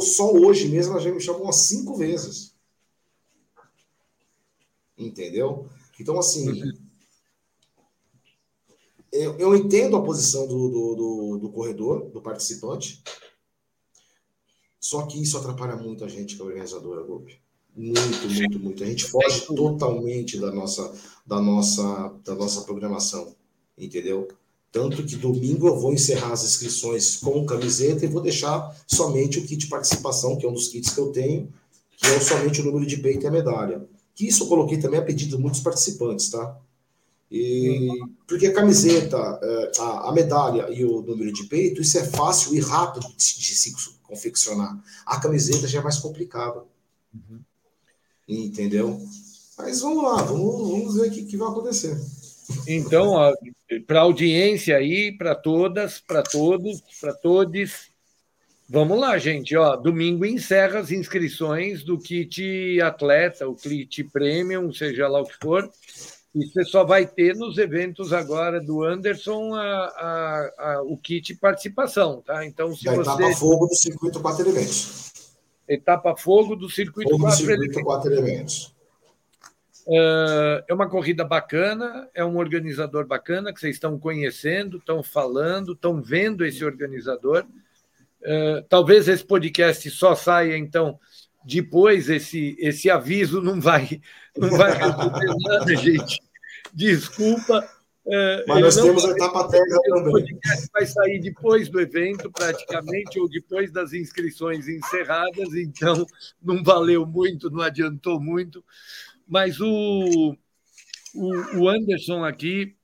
só 0.02 0.34
hoje 0.34 0.68
mesmo, 0.68 0.94
ela 0.94 1.02
já 1.02 1.12
me 1.12 1.22
chamou 1.22 1.44
umas 1.44 1.58
cinco 1.58 1.96
vezes. 1.96 2.54
Entendeu? 4.98 5.70
Então, 6.00 6.20
assim, 6.20 6.50
uhum. 6.50 6.74
eu, 9.12 9.38
eu 9.38 9.56
entendo 9.56 9.96
a 9.96 10.04
posição 10.04 10.48
do, 10.48 10.70
do, 10.70 10.96
do, 10.96 11.38
do 11.38 11.52
corredor, 11.52 12.10
do 12.10 12.22
participante, 12.22 13.02
só 14.80 15.06
que 15.06 15.22
isso 15.22 15.38
atrapalha 15.38 15.76
muito 15.76 16.04
a 16.04 16.08
gente 16.08 16.36
que 16.36 16.42
é 16.42 16.46
organizadora, 16.46 17.04
Golpe. 17.04 17.45
Muito, 17.76 18.30
muito, 18.30 18.60
muito. 18.60 18.84
A 18.84 18.88
gente 18.88 19.04
foge 19.04 19.42
totalmente 19.42 20.40
da 20.40 20.52
nossa, 20.52 20.94
da 21.26 21.42
nossa, 21.42 22.14
da 22.24 22.34
nossa 22.34 22.62
programação, 22.62 23.36
entendeu? 23.78 24.30
Tanto 24.72 25.04
que 25.04 25.16
domingo 25.16 25.68
eu 25.68 25.80
vou 25.80 25.94
encerrar 25.94 26.34
as 26.34 26.44
inscrições 26.44 27.18
com 27.18 27.46
camiseta 27.46 28.06
e 28.06 28.10
vou 28.10 28.22
deixar 28.22 28.76
somente 28.88 29.40
o 29.40 29.42
kit 29.42 29.58
de 29.58 29.68
participação, 29.68 30.38
que 30.38 30.46
é 30.46 30.50
um 30.50 30.54
dos 30.54 30.70
kits 30.70 30.94
que 30.94 31.00
eu 31.00 31.12
tenho, 31.12 31.52
que 31.98 32.08
é 32.08 32.20
somente 32.20 32.62
o 32.62 32.66
número 32.66 32.86
de 32.86 32.98
peito 32.98 33.24
e 33.24 33.28
a 33.28 33.32
medalha. 33.32 33.86
Que 34.14 34.28
isso 34.28 34.44
eu 34.44 34.48
coloquei 34.48 34.78
também 34.78 35.00
a 35.00 35.04
pedido 35.04 35.36
de 35.36 35.42
muitos 35.42 35.60
participantes, 35.60 36.30
tá? 36.30 36.58
E, 37.30 37.90
porque 38.28 38.48
a 38.48 38.54
camiseta, 38.54 39.18
é, 39.18 39.72
a, 39.80 40.10
a, 40.10 40.14
medalha 40.14 40.70
e 40.72 40.86
o 40.86 41.02
número 41.02 41.34
de 41.34 41.46
peito, 41.46 41.82
isso 41.82 41.98
é 41.98 42.04
fácil 42.06 42.54
e 42.56 42.60
rápido 42.60 43.08
de, 43.18 43.40
de 43.40 43.56
se 43.56 43.74
confeccionar. 44.04 44.82
A 45.06 45.20
camiseta 45.20 45.68
já 45.68 45.80
é 45.80 45.84
mais 45.84 45.98
complicada. 45.98 46.64
Uhum. 47.14 47.40
Entendeu? 48.28 49.00
Mas 49.58 49.82
vamos 49.82 50.04
lá, 50.04 50.22
vamos, 50.24 50.70
vamos 50.70 50.96
ver 50.96 51.10
o 51.10 51.12
que, 51.12 51.24
que 51.24 51.38
vai 51.38 51.48
acontecer. 51.48 51.96
Então, 52.68 53.34
para 53.88 54.00
a 54.00 54.04
audiência 54.04 54.78
aí, 54.78 55.12
para 55.12 55.34
todas, 55.34 56.00
para 56.00 56.22
todos, 56.22 56.82
para 57.00 57.14
todos, 57.14 57.90
vamos 58.70 59.00
lá, 59.00 59.18
gente. 59.18 59.56
Ó, 59.56 59.76
domingo 59.76 60.26
encerra 60.26 60.80
as 60.80 60.92
inscrições 60.92 61.84
do 61.84 61.98
kit 61.98 62.80
atleta, 62.82 63.48
o 63.48 63.56
kit 63.56 64.04
premium, 64.06 64.72
seja 64.74 65.08
lá 65.08 65.22
o 65.22 65.26
que 65.26 65.38
for. 65.42 65.70
E 66.36 66.48
você 66.48 66.66
só 66.66 66.84
vai 66.84 67.08
ter 67.08 67.34
nos 67.34 67.58
eventos 67.58 68.12
agora 68.12 68.60
do 68.60 68.84
Anderson 68.84 69.56
a, 69.56 69.62
a, 69.64 70.54
a 70.58 70.84
o 70.84 70.98
kit 70.98 71.34
participação, 71.36 72.22
tá? 72.22 72.46
Então, 72.46 72.76
se 72.76 72.90
a 72.90 72.94
você... 72.94 73.10
etapa 73.10 73.36
fogo 73.38 73.68
do 73.68 73.76
circuito 73.76 74.20
quatro 74.20 74.44
elementos. 74.44 75.15
Etapa 75.68 76.16
fogo 76.16 76.56
do 76.56 76.70
circuito, 76.70 77.10
fogo 77.10 77.24
quatro, 77.24 77.46
do 77.46 77.48
circuito 77.48 77.84
quatro 77.84 78.14
elementos. 78.14 78.76
É 80.68 80.74
uma 80.74 80.90
corrida 80.90 81.24
bacana, 81.24 82.10
é 82.14 82.26
um 82.26 82.38
organizador 82.38 83.06
bacana 83.06 83.54
que 83.54 83.60
vocês 83.60 83.76
estão 83.76 84.00
conhecendo, 84.00 84.78
estão 84.78 85.04
falando, 85.04 85.74
estão 85.74 86.02
vendo 86.02 86.44
esse 86.44 86.66
organizador. 86.66 87.46
É, 88.24 88.66
talvez 88.68 89.08
esse 89.08 89.24
podcast 89.24 89.90
só 89.92 90.16
saia, 90.16 90.58
então, 90.58 91.00
depois 91.46 92.10
esse, 92.10 92.56
esse 92.60 92.90
aviso 92.90 93.40
não 93.40 93.62
vai, 93.62 94.02
não 94.36 94.50
vai 94.50 94.74
resolver 94.78 95.36
nada, 95.44 95.76
gente. 95.76 96.20
Desculpa. 96.74 97.64
É, 98.08 98.46
Mas 98.48 98.62
nós 98.62 98.76
temos 98.76 99.04
a 99.04 99.12
etapa 99.12 99.50
técnica 99.50 99.82
também. 99.84 100.08
O 100.08 100.12
podcast 100.12 100.70
vai 100.72 100.86
sair 100.86 101.20
depois 101.20 101.70
do 101.70 101.80
evento, 101.82 102.32
praticamente, 102.32 103.20
ou 103.20 103.28
depois 103.28 103.72
das 103.72 103.94
inscrições 103.94 104.68
encerradas, 104.68 105.56
então 105.56 106.06
não 106.42 106.64
valeu 106.64 107.06
muito, 107.06 107.50
não 107.50 107.62
adiantou 107.62 108.20
muito. 108.20 108.64
Mas 109.28 109.60
o, 109.60 110.38
o, 111.16 111.60
o 111.60 111.70
Anderson 111.70 112.24
aqui, 112.24 112.76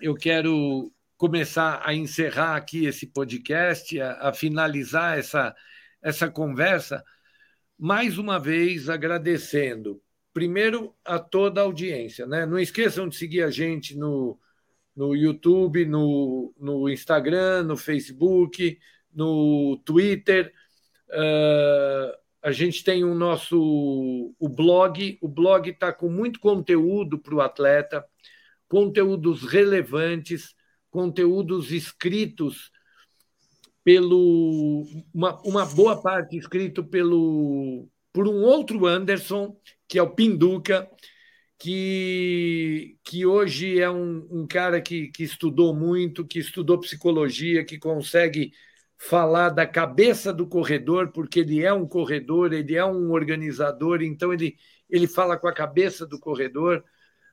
eu 0.00 0.14
quero 0.14 0.92
começar 1.16 1.82
a 1.84 1.94
encerrar 1.94 2.56
aqui 2.56 2.86
esse 2.86 3.06
podcast, 3.06 4.00
a, 4.00 4.28
a, 4.28 4.32
finalizar 4.32 5.18
essa, 5.18 5.54
essa 6.02 6.28
conversa, 6.28 7.04
mais 7.78 8.18
uma 8.18 8.40
vez 8.40 8.88
agradecendo, 8.88 10.02
primeiro, 10.38 10.94
a 11.04 11.18
toda 11.18 11.60
a 11.60 11.64
audiência. 11.64 12.24
Né? 12.24 12.46
Não 12.46 12.60
esqueçam 12.60 13.08
de 13.08 13.16
seguir 13.16 13.42
a 13.42 13.50
gente 13.50 13.98
no, 13.98 14.38
no 14.94 15.12
YouTube, 15.16 15.84
no, 15.84 16.54
no 16.56 16.88
Instagram, 16.88 17.64
no 17.64 17.76
Facebook, 17.76 18.78
no 19.12 19.82
Twitter. 19.84 20.52
Uh, 21.08 22.16
a 22.40 22.52
gente 22.52 22.84
tem 22.84 23.02
o 23.02 23.16
nosso 23.16 24.32
o 24.38 24.48
blog. 24.48 25.18
O 25.20 25.26
blog 25.26 25.70
está 25.70 25.92
com 25.92 26.08
muito 26.08 26.38
conteúdo 26.38 27.18
para 27.18 27.34
o 27.34 27.40
atleta, 27.40 28.04
conteúdos 28.68 29.42
relevantes, 29.42 30.54
conteúdos 30.88 31.72
escritos 31.72 32.70
pelo 33.82 34.86
uma, 35.12 35.36
uma 35.42 35.66
boa 35.66 36.00
parte 36.00 36.36
escrito 36.36 36.84
pelo 36.84 37.88
por 38.12 38.26
um 38.28 38.42
outro 38.42 38.86
Anderson 38.86 39.56
que 39.86 39.98
é 39.98 40.02
o 40.02 40.10
Pinduca 40.10 40.88
que, 41.58 42.96
que 43.02 43.26
hoje 43.26 43.80
é 43.80 43.90
um, 43.90 44.26
um 44.30 44.46
cara 44.46 44.80
que, 44.80 45.08
que 45.08 45.24
estudou 45.24 45.74
muito, 45.74 46.24
que 46.24 46.38
estudou 46.38 46.78
psicologia, 46.78 47.64
que 47.64 47.78
consegue 47.78 48.52
falar 48.96 49.50
da 49.50 49.66
cabeça 49.66 50.32
do 50.32 50.46
corredor, 50.46 51.10
porque 51.12 51.40
ele 51.40 51.64
é 51.64 51.72
um 51.72 51.86
corredor, 51.86 52.52
ele 52.52 52.76
é 52.76 52.84
um 52.84 53.10
organizador, 53.10 54.02
então 54.02 54.32
ele, 54.32 54.56
ele 54.88 55.06
fala 55.08 55.36
com 55.36 55.48
a 55.48 55.52
cabeça 55.52 56.06
do 56.06 56.18
corredor. 56.18 56.84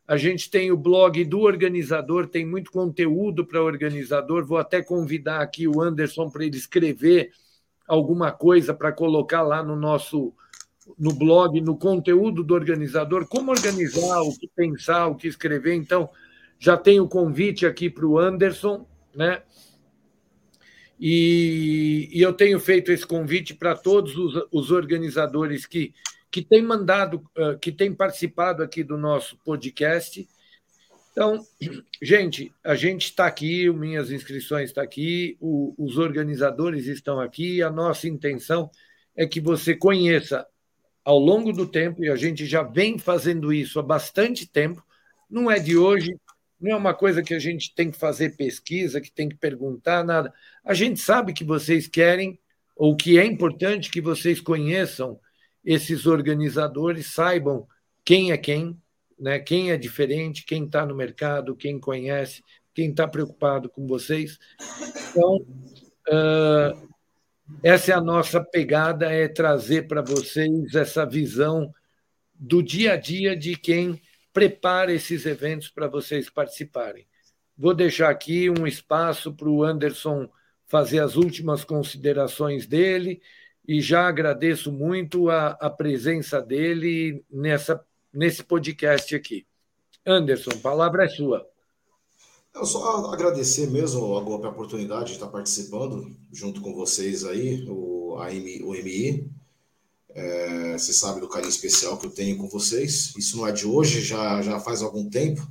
A 0.07 0.17
gente 0.17 0.49
tem 0.49 0.71
o 0.71 0.77
blog 0.77 1.23
do 1.25 1.39
organizador, 1.41 2.27
tem 2.27 2.45
muito 2.45 2.71
conteúdo 2.71 3.45
para 3.45 3.63
organizador. 3.63 4.45
Vou 4.45 4.57
até 4.57 4.81
convidar 4.83 5.41
aqui 5.41 5.67
o 5.67 5.81
Anderson 5.81 6.29
para 6.29 6.45
ele 6.45 6.57
escrever 6.57 7.31
alguma 7.87 8.31
coisa 8.31 8.73
para 8.73 8.91
colocar 8.91 9.41
lá 9.41 9.63
no 9.63 9.75
nosso 9.75 10.33
no 10.97 11.13
blog, 11.13 11.59
no 11.61 11.77
conteúdo 11.77 12.43
do 12.43 12.53
organizador, 12.53 13.27
como 13.27 13.51
organizar, 13.51 14.21
o 14.21 14.37
que 14.37 14.47
pensar, 14.55 15.07
o 15.07 15.15
que 15.15 15.27
escrever. 15.27 15.73
Então, 15.73 16.09
já 16.59 16.77
tem 16.77 16.99
o 16.99 17.07
convite 17.07 17.65
aqui 17.65 17.89
para 17.89 18.05
o 18.05 18.17
Anderson, 18.19 18.87
né? 19.13 19.41
E, 20.99 22.09
e, 22.11 22.21
eu 22.21 22.31
tenho 22.31 22.57
feito 22.59 22.91
esse 22.91 23.05
convite 23.05 23.53
para 23.53 23.75
todos 23.75 24.15
os, 24.15 24.47
os, 24.49 24.71
organizadores 24.71 25.65
que, 25.65 25.93
que 26.31 26.41
têm 26.41 26.61
mandado, 26.61 27.21
que 27.59 27.69
têm 27.69 27.93
participado 27.93 28.63
aqui 28.63 28.81
do 28.81 28.97
nosso 28.97 29.37
podcast. 29.43 30.25
Então, 31.11 31.45
gente, 32.01 32.53
a 32.63 32.75
gente 32.75 33.05
está 33.05 33.25
aqui, 33.25 33.69
minhas 33.71 34.09
inscrições 34.09 34.69
estão 34.69 34.83
aqui, 34.83 35.37
o, 35.41 35.73
os 35.77 35.97
organizadores 35.97 36.87
estão 36.87 37.19
aqui. 37.19 37.61
A 37.61 37.69
nossa 37.69 38.07
intenção 38.07 38.69
é 39.17 39.27
que 39.27 39.41
você 39.41 39.75
conheça 39.75 40.47
ao 41.05 41.19
longo 41.19 41.53
do 41.53 41.67
tempo, 41.67 42.03
e 42.03 42.09
a 42.09 42.15
gente 42.15 42.47
já 42.47 42.63
vem 42.63 42.97
fazendo 42.97 43.53
isso 43.53 43.79
há 43.79 43.83
bastante 43.83 44.47
tempo, 44.47 44.83
não 45.29 45.51
é 45.51 45.59
de 45.59 45.77
hoje, 45.77 46.19
não 46.59 46.71
é 46.71 46.75
uma 46.75 46.95
coisa 46.95 47.21
que 47.21 47.35
a 47.35 47.39
gente 47.39 47.75
tem 47.75 47.91
que 47.91 47.97
fazer 47.97 48.35
pesquisa, 48.35 48.99
que 48.99 49.11
tem 49.11 49.29
que 49.29 49.35
perguntar, 49.35 50.03
nada. 50.03 50.33
A 50.63 50.73
gente 50.73 50.99
sabe 50.99 51.31
que 51.31 51.43
vocês 51.43 51.87
querem, 51.87 52.39
ou 52.75 52.95
que 52.95 53.19
é 53.19 53.25
importante 53.25 53.91
que 53.91 54.01
vocês 54.01 54.41
conheçam 54.41 55.19
esses 55.63 56.07
organizadores, 56.07 57.13
saibam 57.13 57.67
quem 58.03 58.31
é 58.31 58.37
quem, 58.37 58.75
né? 59.19 59.37
quem 59.37 59.71
é 59.71 59.77
diferente, 59.77 60.43
quem 60.43 60.65
está 60.65 60.85
no 60.87 60.95
mercado, 60.95 61.55
quem 61.55 61.79
conhece, 61.79 62.43
quem 62.73 62.89
está 62.89 63.07
preocupado 63.07 63.69
com 63.69 63.85
vocês. 63.85 64.39
Então, 65.11 65.35
uh, 66.09 66.94
essa 67.61 67.91
é 67.91 67.95
a 67.95 68.01
nossa 68.01 68.43
pegada, 68.43 69.11
é 69.11 69.27
trazer 69.27 69.87
para 69.87 70.01
vocês 70.01 70.73
essa 70.73 71.05
visão 71.05 71.73
do 72.33 72.61
dia 72.61 72.93
a 72.93 72.97
dia 72.97 73.35
de 73.35 73.55
quem 73.55 74.01
prepara 74.33 74.91
esses 74.91 75.25
eventos 75.25 75.69
para 75.69 75.87
vocês 75.87 76.29
participarem. 76.29 77.07
Vou 77.57 77.73
deixar 77.73 78.09
aqui 78.09 78.49
um 78.49 78.67
espaço 78.67 79.33
para 79.33 79.49
o 79.49 79.63
Anderson 79.63 80.29
fazer 80.67 80.99
as 80.99 81.15
últimas 81.15 81.63
considerações 81.63 82.67
dele 82.67 83.21
e 83.67 83.79
já 83.79 84.07
agradeço 84.07 84.71
muito 84.71 85.29
a, 85.29 85.49
a 85.51 85.69
presença 85.69 86.41
dele 86.41 87.23
nessa, 87.29 87.83
nesse 88.13 88.43
podcast 88.43 89.15
aqui. 89.15 89.45
Anderson, 90.05 90.59
palavra 90.61 91.05
é 91.05 91.07
sua. 91.07 91.47
Eu 92.55 92.65
só 92.65 93.11
agradecer 93.11 93.67
mesmo 93.67 94.15
a 94.15 94.19
oportunidade 94.19 95.07
de 95.07 95.13
estar 95.15 95.27
participando 95.27 96.15
junto 96.31 96.61
com 96.61 96.73
vocês 96.73 97.25
aí, 97.25 97.67
o, 97.69 98.15
a 98.17 98.27
o 98.27 98.73
MI. 98.73 99.29
É, 100.09 100.77
você 100.77 100.93
sabe 100.93 101.19
do 101.19 101.27
carinho 101.27 101.49
especial 101.49 101.97
que 101.97 102.05
eu 102.05 102.11
tenho 102.11 102.37
com 102.37 102.47
vocês. 102.47 103.13
Isso 103.17 103.35
não 103.35 103.45
é 103.45 103.51
de 103.51 103.67
hoje, 103.67 104.01
já, 104.01 104.41
já 104.41 104.57
faz 104.57 104.81
algum 104.81 105.09
tempo. 105.09 105.45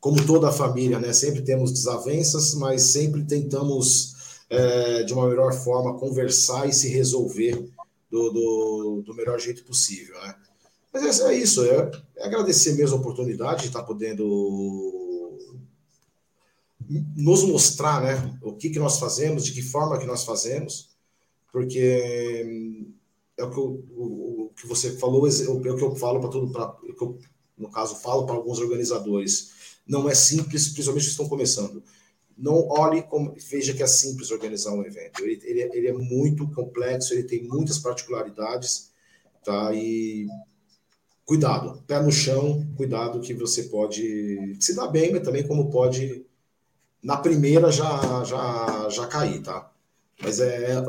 Como 0.00 0.26
toda 0.26 0.48
a 0.48 0.52
família, 0.52 0.98
né? 0.98 1.12
Sempre 1.12 1.42
temos 1.42 1.70
desavenças, 1.70 2.54
mas 2.54 2.82
sempre 2.82 3.24
tentamos, 3.24 4.40
é, 4.50 5.04
de 5.04 5.14
uma 5.14 5.28
melhor 5.28 5.52
forma, 5.52 5.96
conversar 5.96 6.68
e 6.68 6.72
se 6.72 6.88
resolver 6.88 7.70
do, 8.10 8.30
do, 8.30 9.02
do 9.06 9.14
melhor 9.14 9.38
jeito 9.38 9.62
possível, 9.62 10.20
né? 10.22 10.34
Mas 10.92 11.20
é, 11.20 11.32
é 11.32 11.38
isso, 11.38 11.64
é, 11.64 11.90
é 12.16 12.26
agradecer 12.26 12.72
mesmo 12.72 12.96
a 12.96 13.00
oportunidade 13.00 13.62
de 13.62 13.68
estar 13.68 13.84
podendo 13.84 15.01
nos 16.88 17.44
mostrar 17.44 18.02
né, 18.02 18.38
o 18.42 18.52
que, 18.52 18.70
que 18.70 18.78
nós 18.78 18.98
fazemos, 18.98 19.44
de 19.44 19.52
que 19.52 19.62
forma 19.62 19.98
que 19.98 20.06
nós 20.06 20.24
fazemos, 20.24 20.90
porque 21.50 22.46
é 23.36 23.44
o 23.44 23.50
que, 23.50 23.58
eu, 23.58 23.84
o, 23.96 24.44
o 24.44 24.52
que 24.54 24.66
você 24.66 24.92
falou, 24.92 25.26
é 25.26 25.30
o 25.30 25.60
que 25.60 25.68
eu 25.68 25.96
falo 25.96 26.20
para 26.20 26.30
todo, 26.30 26.50
pra, 26.50 26.76
que 26.96 27.02
eu, 27.02 27.18
no 27.56 27.70
caso, 27.70 27.96
falo 27.96 28.26
para 28.26 28.34
alguns 28.34 28.58
organizadores. 28.58 29.52
Não 29.86 30.08
é 30.08 30.14
simples, 30.14 30.68
principalmente 30.68 31.04
que 31.04 31.10
estão 31.10 31.28
começando. 31.28 31.82
Não 32.36 32.66
olhe 32.68 33.02
como 33.02 33.34
veja 33.50 33.74
que 33.74 33.82
é 33.82 33.86
simples 33.86 34.30
organizar 34.30 34.72
um 34.72 34.84
evento. 34.84 35.22
Ele, 35.22 35.40
ele, 35.44 35.60
ele 35.74 35.88
é 35.88 35.92
muito 35.92 36.48
complexo, 36.50 37.12
ele 37.12 37.24
tem 37.24 37.44
muitas 37.44 37.78
particularidades, 37.78 38.90
tá? 39.44 39.72
E 39.74 40.26
cuidado, 41.24 41.82
pé 41.86 42.00
no 42.00 42.10
chão, 42.10 42.66
cuidado 42.76 43.20
que 43.20 43.34
você 43.34 43.64
pode 43.64 44.56
se 44.60 44.74
dar 44.74 44.88
bem, 44.88 45.12
mas 45.12 45.22
também 45.22 45.46
como 45.46 45.70
pode 45.70 46.26
na 47.02 47.16
primeira 47.16 47.70
já 47.70 48.24
já 48.24 48.88
já 48.88 49.06
cair, 49.06 49.42
tá? 49.42 49.70
Mas 50.22 50.40
é 50.40 50.82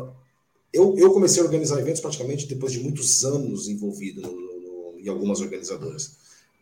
eu, 0.73 0.97
eu 0.97 1.13
comecei 1.13 1.41
a 1.41 1.45
organizar 1.45 1.79
eventos 1.79 2.01
praticamente 2.01 2.47
depois 2.47 2.71
de 2.71 2.79
muitos 2.79 3.23
anos 3.23 3.67
envolvido 3.67 4.21
no, 4.21 4.31
no, 4.31 4.99
em 4.99 5.07
algumas 5.07 5.39
organizadoras, 5.39 6.17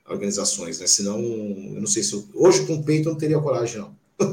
organizações, 0.05 0.81
né? 0.81 0.87
Senão, 0.87 1.17
eu 1.21 1.79
não 1.79 1.87
sei 1.87 2.03
se 2.03 2.13
eu, 2.13 2.27
hoje 2.33 2.65
com 2.65 2.75
o 2.75 2.83
peito 2.83 3.07
eu 3.07 3.13
não 3.13 3.19
teria 3.19 3.39
coragem, 3.39 3.79
não. 3.79 3.95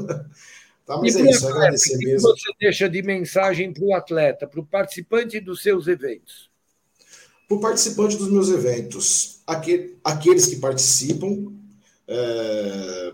tá, 0.85 0.97
mas 0.97 1.15
e 1.15 1.21
é 1.21 1.31
isso, 1.31 1.47
agradecer 1.47 1.97
que 1.97 2.05
mesmo. 2.05 2.33
Que 2.33 2.41
você 2.41 2.51
deixa 2.59 2.89
de 2.89 3.01
mensagem 3.01 3.71
para 3.71 3.85
o 3.85 3.93
atleta, 3.93 4.45
para 4.45 4.59
o 4.59 4.65
participante 4.65 5.39
dos 5.39 5.63
seus 5.63 5.87
eventos? 5.87 6.49
Para 7.47 7.55
o 7.57 7.61
participante 7.61 8.17
dos 8.17 8.29
meus 8.29 8.49
eventos, 8.49 9.39
aquele, 9.47 9.97
aqueles 10.03 10.45
que 10.45 10.57
participam, 10.57 11.53
é, 12.05 13.13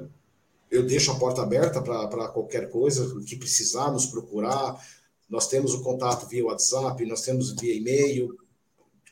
eu 0.76 0.86
deixo 0.86 1.11
a 1.11 1.15
porta 1.15 1.41
aberta 1.41 1.82
para 1.82 2.28
qualquer 2.30 2.69
coisa 2.69 3.19
que 3.26 3.36
precisar 3.36 3.91
nos 3.91 4.05
procurar 4.05 4.80
nós 5.30 5.47
temos 5.47 5.73
o 5.73 5.82
contato 5.82 6.28
via 6.28 6.45
WhatsApp, 6.45 7.03
nós 7.05 7.21
temos 7.21 7.51
via 7.53 7.73
e-mail. 7.73 8.38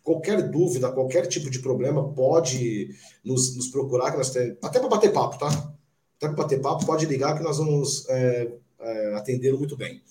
Qualquer 0.04 0.50
dúvida, 0.50 0.92
qualquer 0.92 1.28
tipo 1.28 1.50
de 1.50 1.60
problema, 1.60 2.14
pode 2.14 2.90
nos, 3.24 3.56
nos 3.56 3.68
procurar, 3.68 4.12
que 4.12 4.18
nós 4.18 4.30
temos, 4.30 4.58
até 4.62 4.80
para 4.80 4.90
bater 4.90 5.12
papo, 5.14 5.40
tá? 5.40 5.48
Até 5.48 6.28
para 6.28 6.44
bater 6.44 6.62
papo, 6.62 6.86
pode 6.86 7.06
ligar 7.06 7.38
que 7.38 7.44
nós 7.44 7.58
vamos 7.58 8.08
é, 8.10 8.52
é, 8.80 9.16
atendê-lo 9.16 9.58
muito 9.58 9.78
bem. 9.78 10.02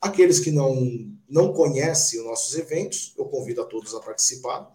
Aqueles 0.00 0.40
que 0.40 0.50
não, 0.50 0.74
não 1.28 1.52
conhecem 1.52 2.20
os 2.20 2.26
nossos 2.26 2.56
eventos, 2.56 3.14
eu 3.16 3.26
convido 3.26 3.62
a 3.62 3.64
todos 3.64 3.94
a 3.94 4.00
participar. 4.00 4.74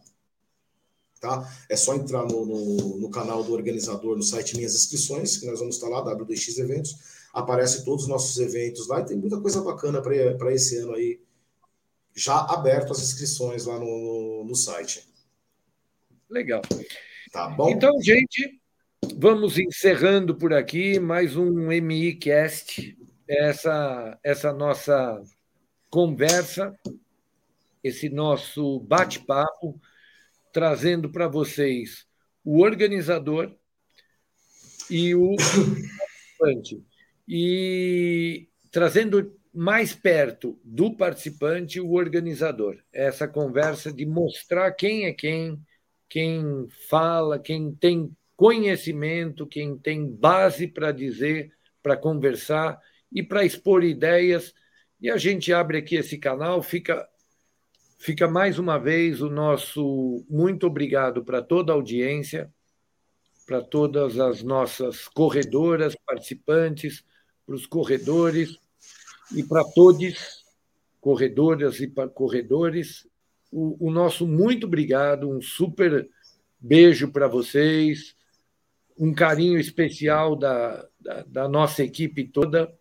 Tá? 1.19 1.51
É 1.67 1.75
só 1.75 1.95
entrar 1.95 2.25
no, 2.25 2.45
no, 2.45 2.97
no 2.97 3.09
canal 3.09 3.43
do 3.43 3.53
organizador 3.53 4.15
no 4.15 4.23
site 4.23 4.55
Minhas 4.55 4.73
Inscrições, 4.73 5.37
que 5.37 5.45
nós 5.45 5.59
vamos 5.59 5.75
estar 5.75 5.89
lá, 5.89 5.99
WDX 5.99 6.57
Eventos 6.57 7.19
aparece 7.33 7.85
todos 7.85 8.03
os 8.03 8.09
nossos 8.09 8.37
eventos 8.37 8.87
lá 8.87 8.99
e 8.99 9.05
tem 9.05 9.17
muita 9.17 9.39
coisa 9.39 9.61
bacana 9.61 10.01
para 10.01 10.53
esse 10.53 10.77
ano 10.77 10.93
aí. 10.93 11.21
Já 12.15 12.39
aberto 12.39 12.91
as 12.91 13.01
inscrições 13.01 13.65
lá 13.65 13.79
no, 13.79 13.85
no, 13.85 14.43
no 14.45 14.55
site. 14.55 15.07
Legal. 16.29 16.61
Tá 17.31 17.47
bom? 17.49 17.69
Então, 17.69 17.91
gente, 18.01 18.59
vamos 19.15 19.57
encerrando 19.57 20.35
por 20.35 20.53
aqui 20.53 20.99
mais 20.99 21.35
um 21.35 21.51
MICast, 21.51 22.97
essa, 23.27 24.19
essa 24.23 24.51
nossa 24.51 25.21
conversa, 25.89 26.75
esse 27.83 28.09
nosso 28.09 28.79
bate-papo, 28.81 29.79
trazendo 30.51 31.09
para 31.11 31.27
vocês 31.27 32.05
o 32.43 32.61
organizador 32.61 33.55
e 34.89 35.13
o 35.13 35.35
participante 35.35 36.83
e 37.27 38.47
trazendo 38.71 39.37
mais 39.53 39.93
perto 39.93 40.59
do 40.63 40.95
participante 40.95 41.79
o 41.79 41.93
organizador. 41.93 42.77
Essa 42.91 43.27
conversa 43.27 43.91
de 43.91 44.05
mostrar 44.05 44.71
quem 44.71 45.05
é 45.05 45.13
quem, 45.13 45.59
quem 46.07 46.67
fala, 46.89 47.39
quem 47.39 47.73
tem 47.73 48.15
conhecimento, 48.35 49.45
quem 49.45 49.77
tem 49.77 50.09
base 50.09 50.67
para 50.67 50.91
dizer, 50.91 51.51
para 51.83 51.97
conversar 51.97 52.79
e 53.11 53.21
para 53.21 53.45
expor 53.45 53.83
ideias. 53.83 54.53
E 55.01 55.09
a 55.09 55.17
gente 55.17 55.51
abre 55.51 55.77
aqui 55.79 55.95
esse 55.95 56.17
canal, 56.17 56.61
fica 56.61 57.07
fica 57.99 58.27
mais 58.27 58.57
uma 58.57 58.79
vez 58.79 59.21
o 59.21 59.29
nosso 59.29 60.25
muito 60.29 60.65
obrigado 60.65 61.23
para 61.23 61.41
toda 61.41 61.73
a 61.73 61.75
audiência, 61.75 62.51
para 63.45 63.61
todas 63.61 64.17
as 64.17 64.41
nossas 64.41 65.07
corredoras, 65.09 65.95
participantes, 66.05 67.03
para 67.45 67.55
os 67.55 67.65
corredores 67.65 68.57
e 69.35 69.43
para 69.43 69.63
todos, 69.75 70.45
corredoras 71.01 71.81
e 71.81 71.87
corredores, 72.13 73.05
o, 73.51 73.87
o 73.87 73.91
nosso 73.91 74.25
muito 74.25 74.65
obrigado, 74.65 75.29
um 75.29 75.41
super 75.41 76.09
beijo 76.59 77.11
para 77.11 77.27
vocês, 77.27 78.15
um 78.97 79.13
carinho 79.13 79.59
especial 79.59 80.35
da, 80.35 80.87
da, 80.99 81.23
da, 81.23 81.47
nossa 81.47 81.83
equipe 81.83 82.25
toda. 82.25 82.71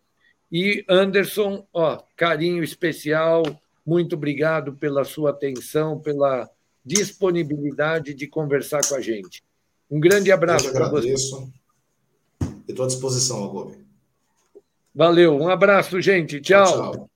E 0.51 0.85
Anderson, 0.89 1.67
ó, 1.73 2.03
carinho 2.17 2.63
especial, 2.63 3.43
muito 3.89 4.17
obrigado 4.17 4.75
pela 4.75 5.03
sua 5.03 5.31
atenção, 5.31 5.99
pela 5.99 6.47
disponibilidade 6.85 8.13
de 8.13 8.27
conversar 8.27 8.87
com 8.87 8.95
a 8.95 9.01
gente. 9.01 9.43
Um 9.91 9.99
grande 9.99 10.31
abraço 10.31 10.71
para 10.71 10.91
você. 10.91 11.15
Estou 12.69 12.85
à 12.85 12.89
disposição, 12.89 13.43
Agobe. 13.43 13.79
Valeu, 14.95 15.35
um 15.35 15.49
abraço, 15.49 16.03
gente. 16.03 16.39
Tchau. 16.39 16.67
tchau. 16.67 17.07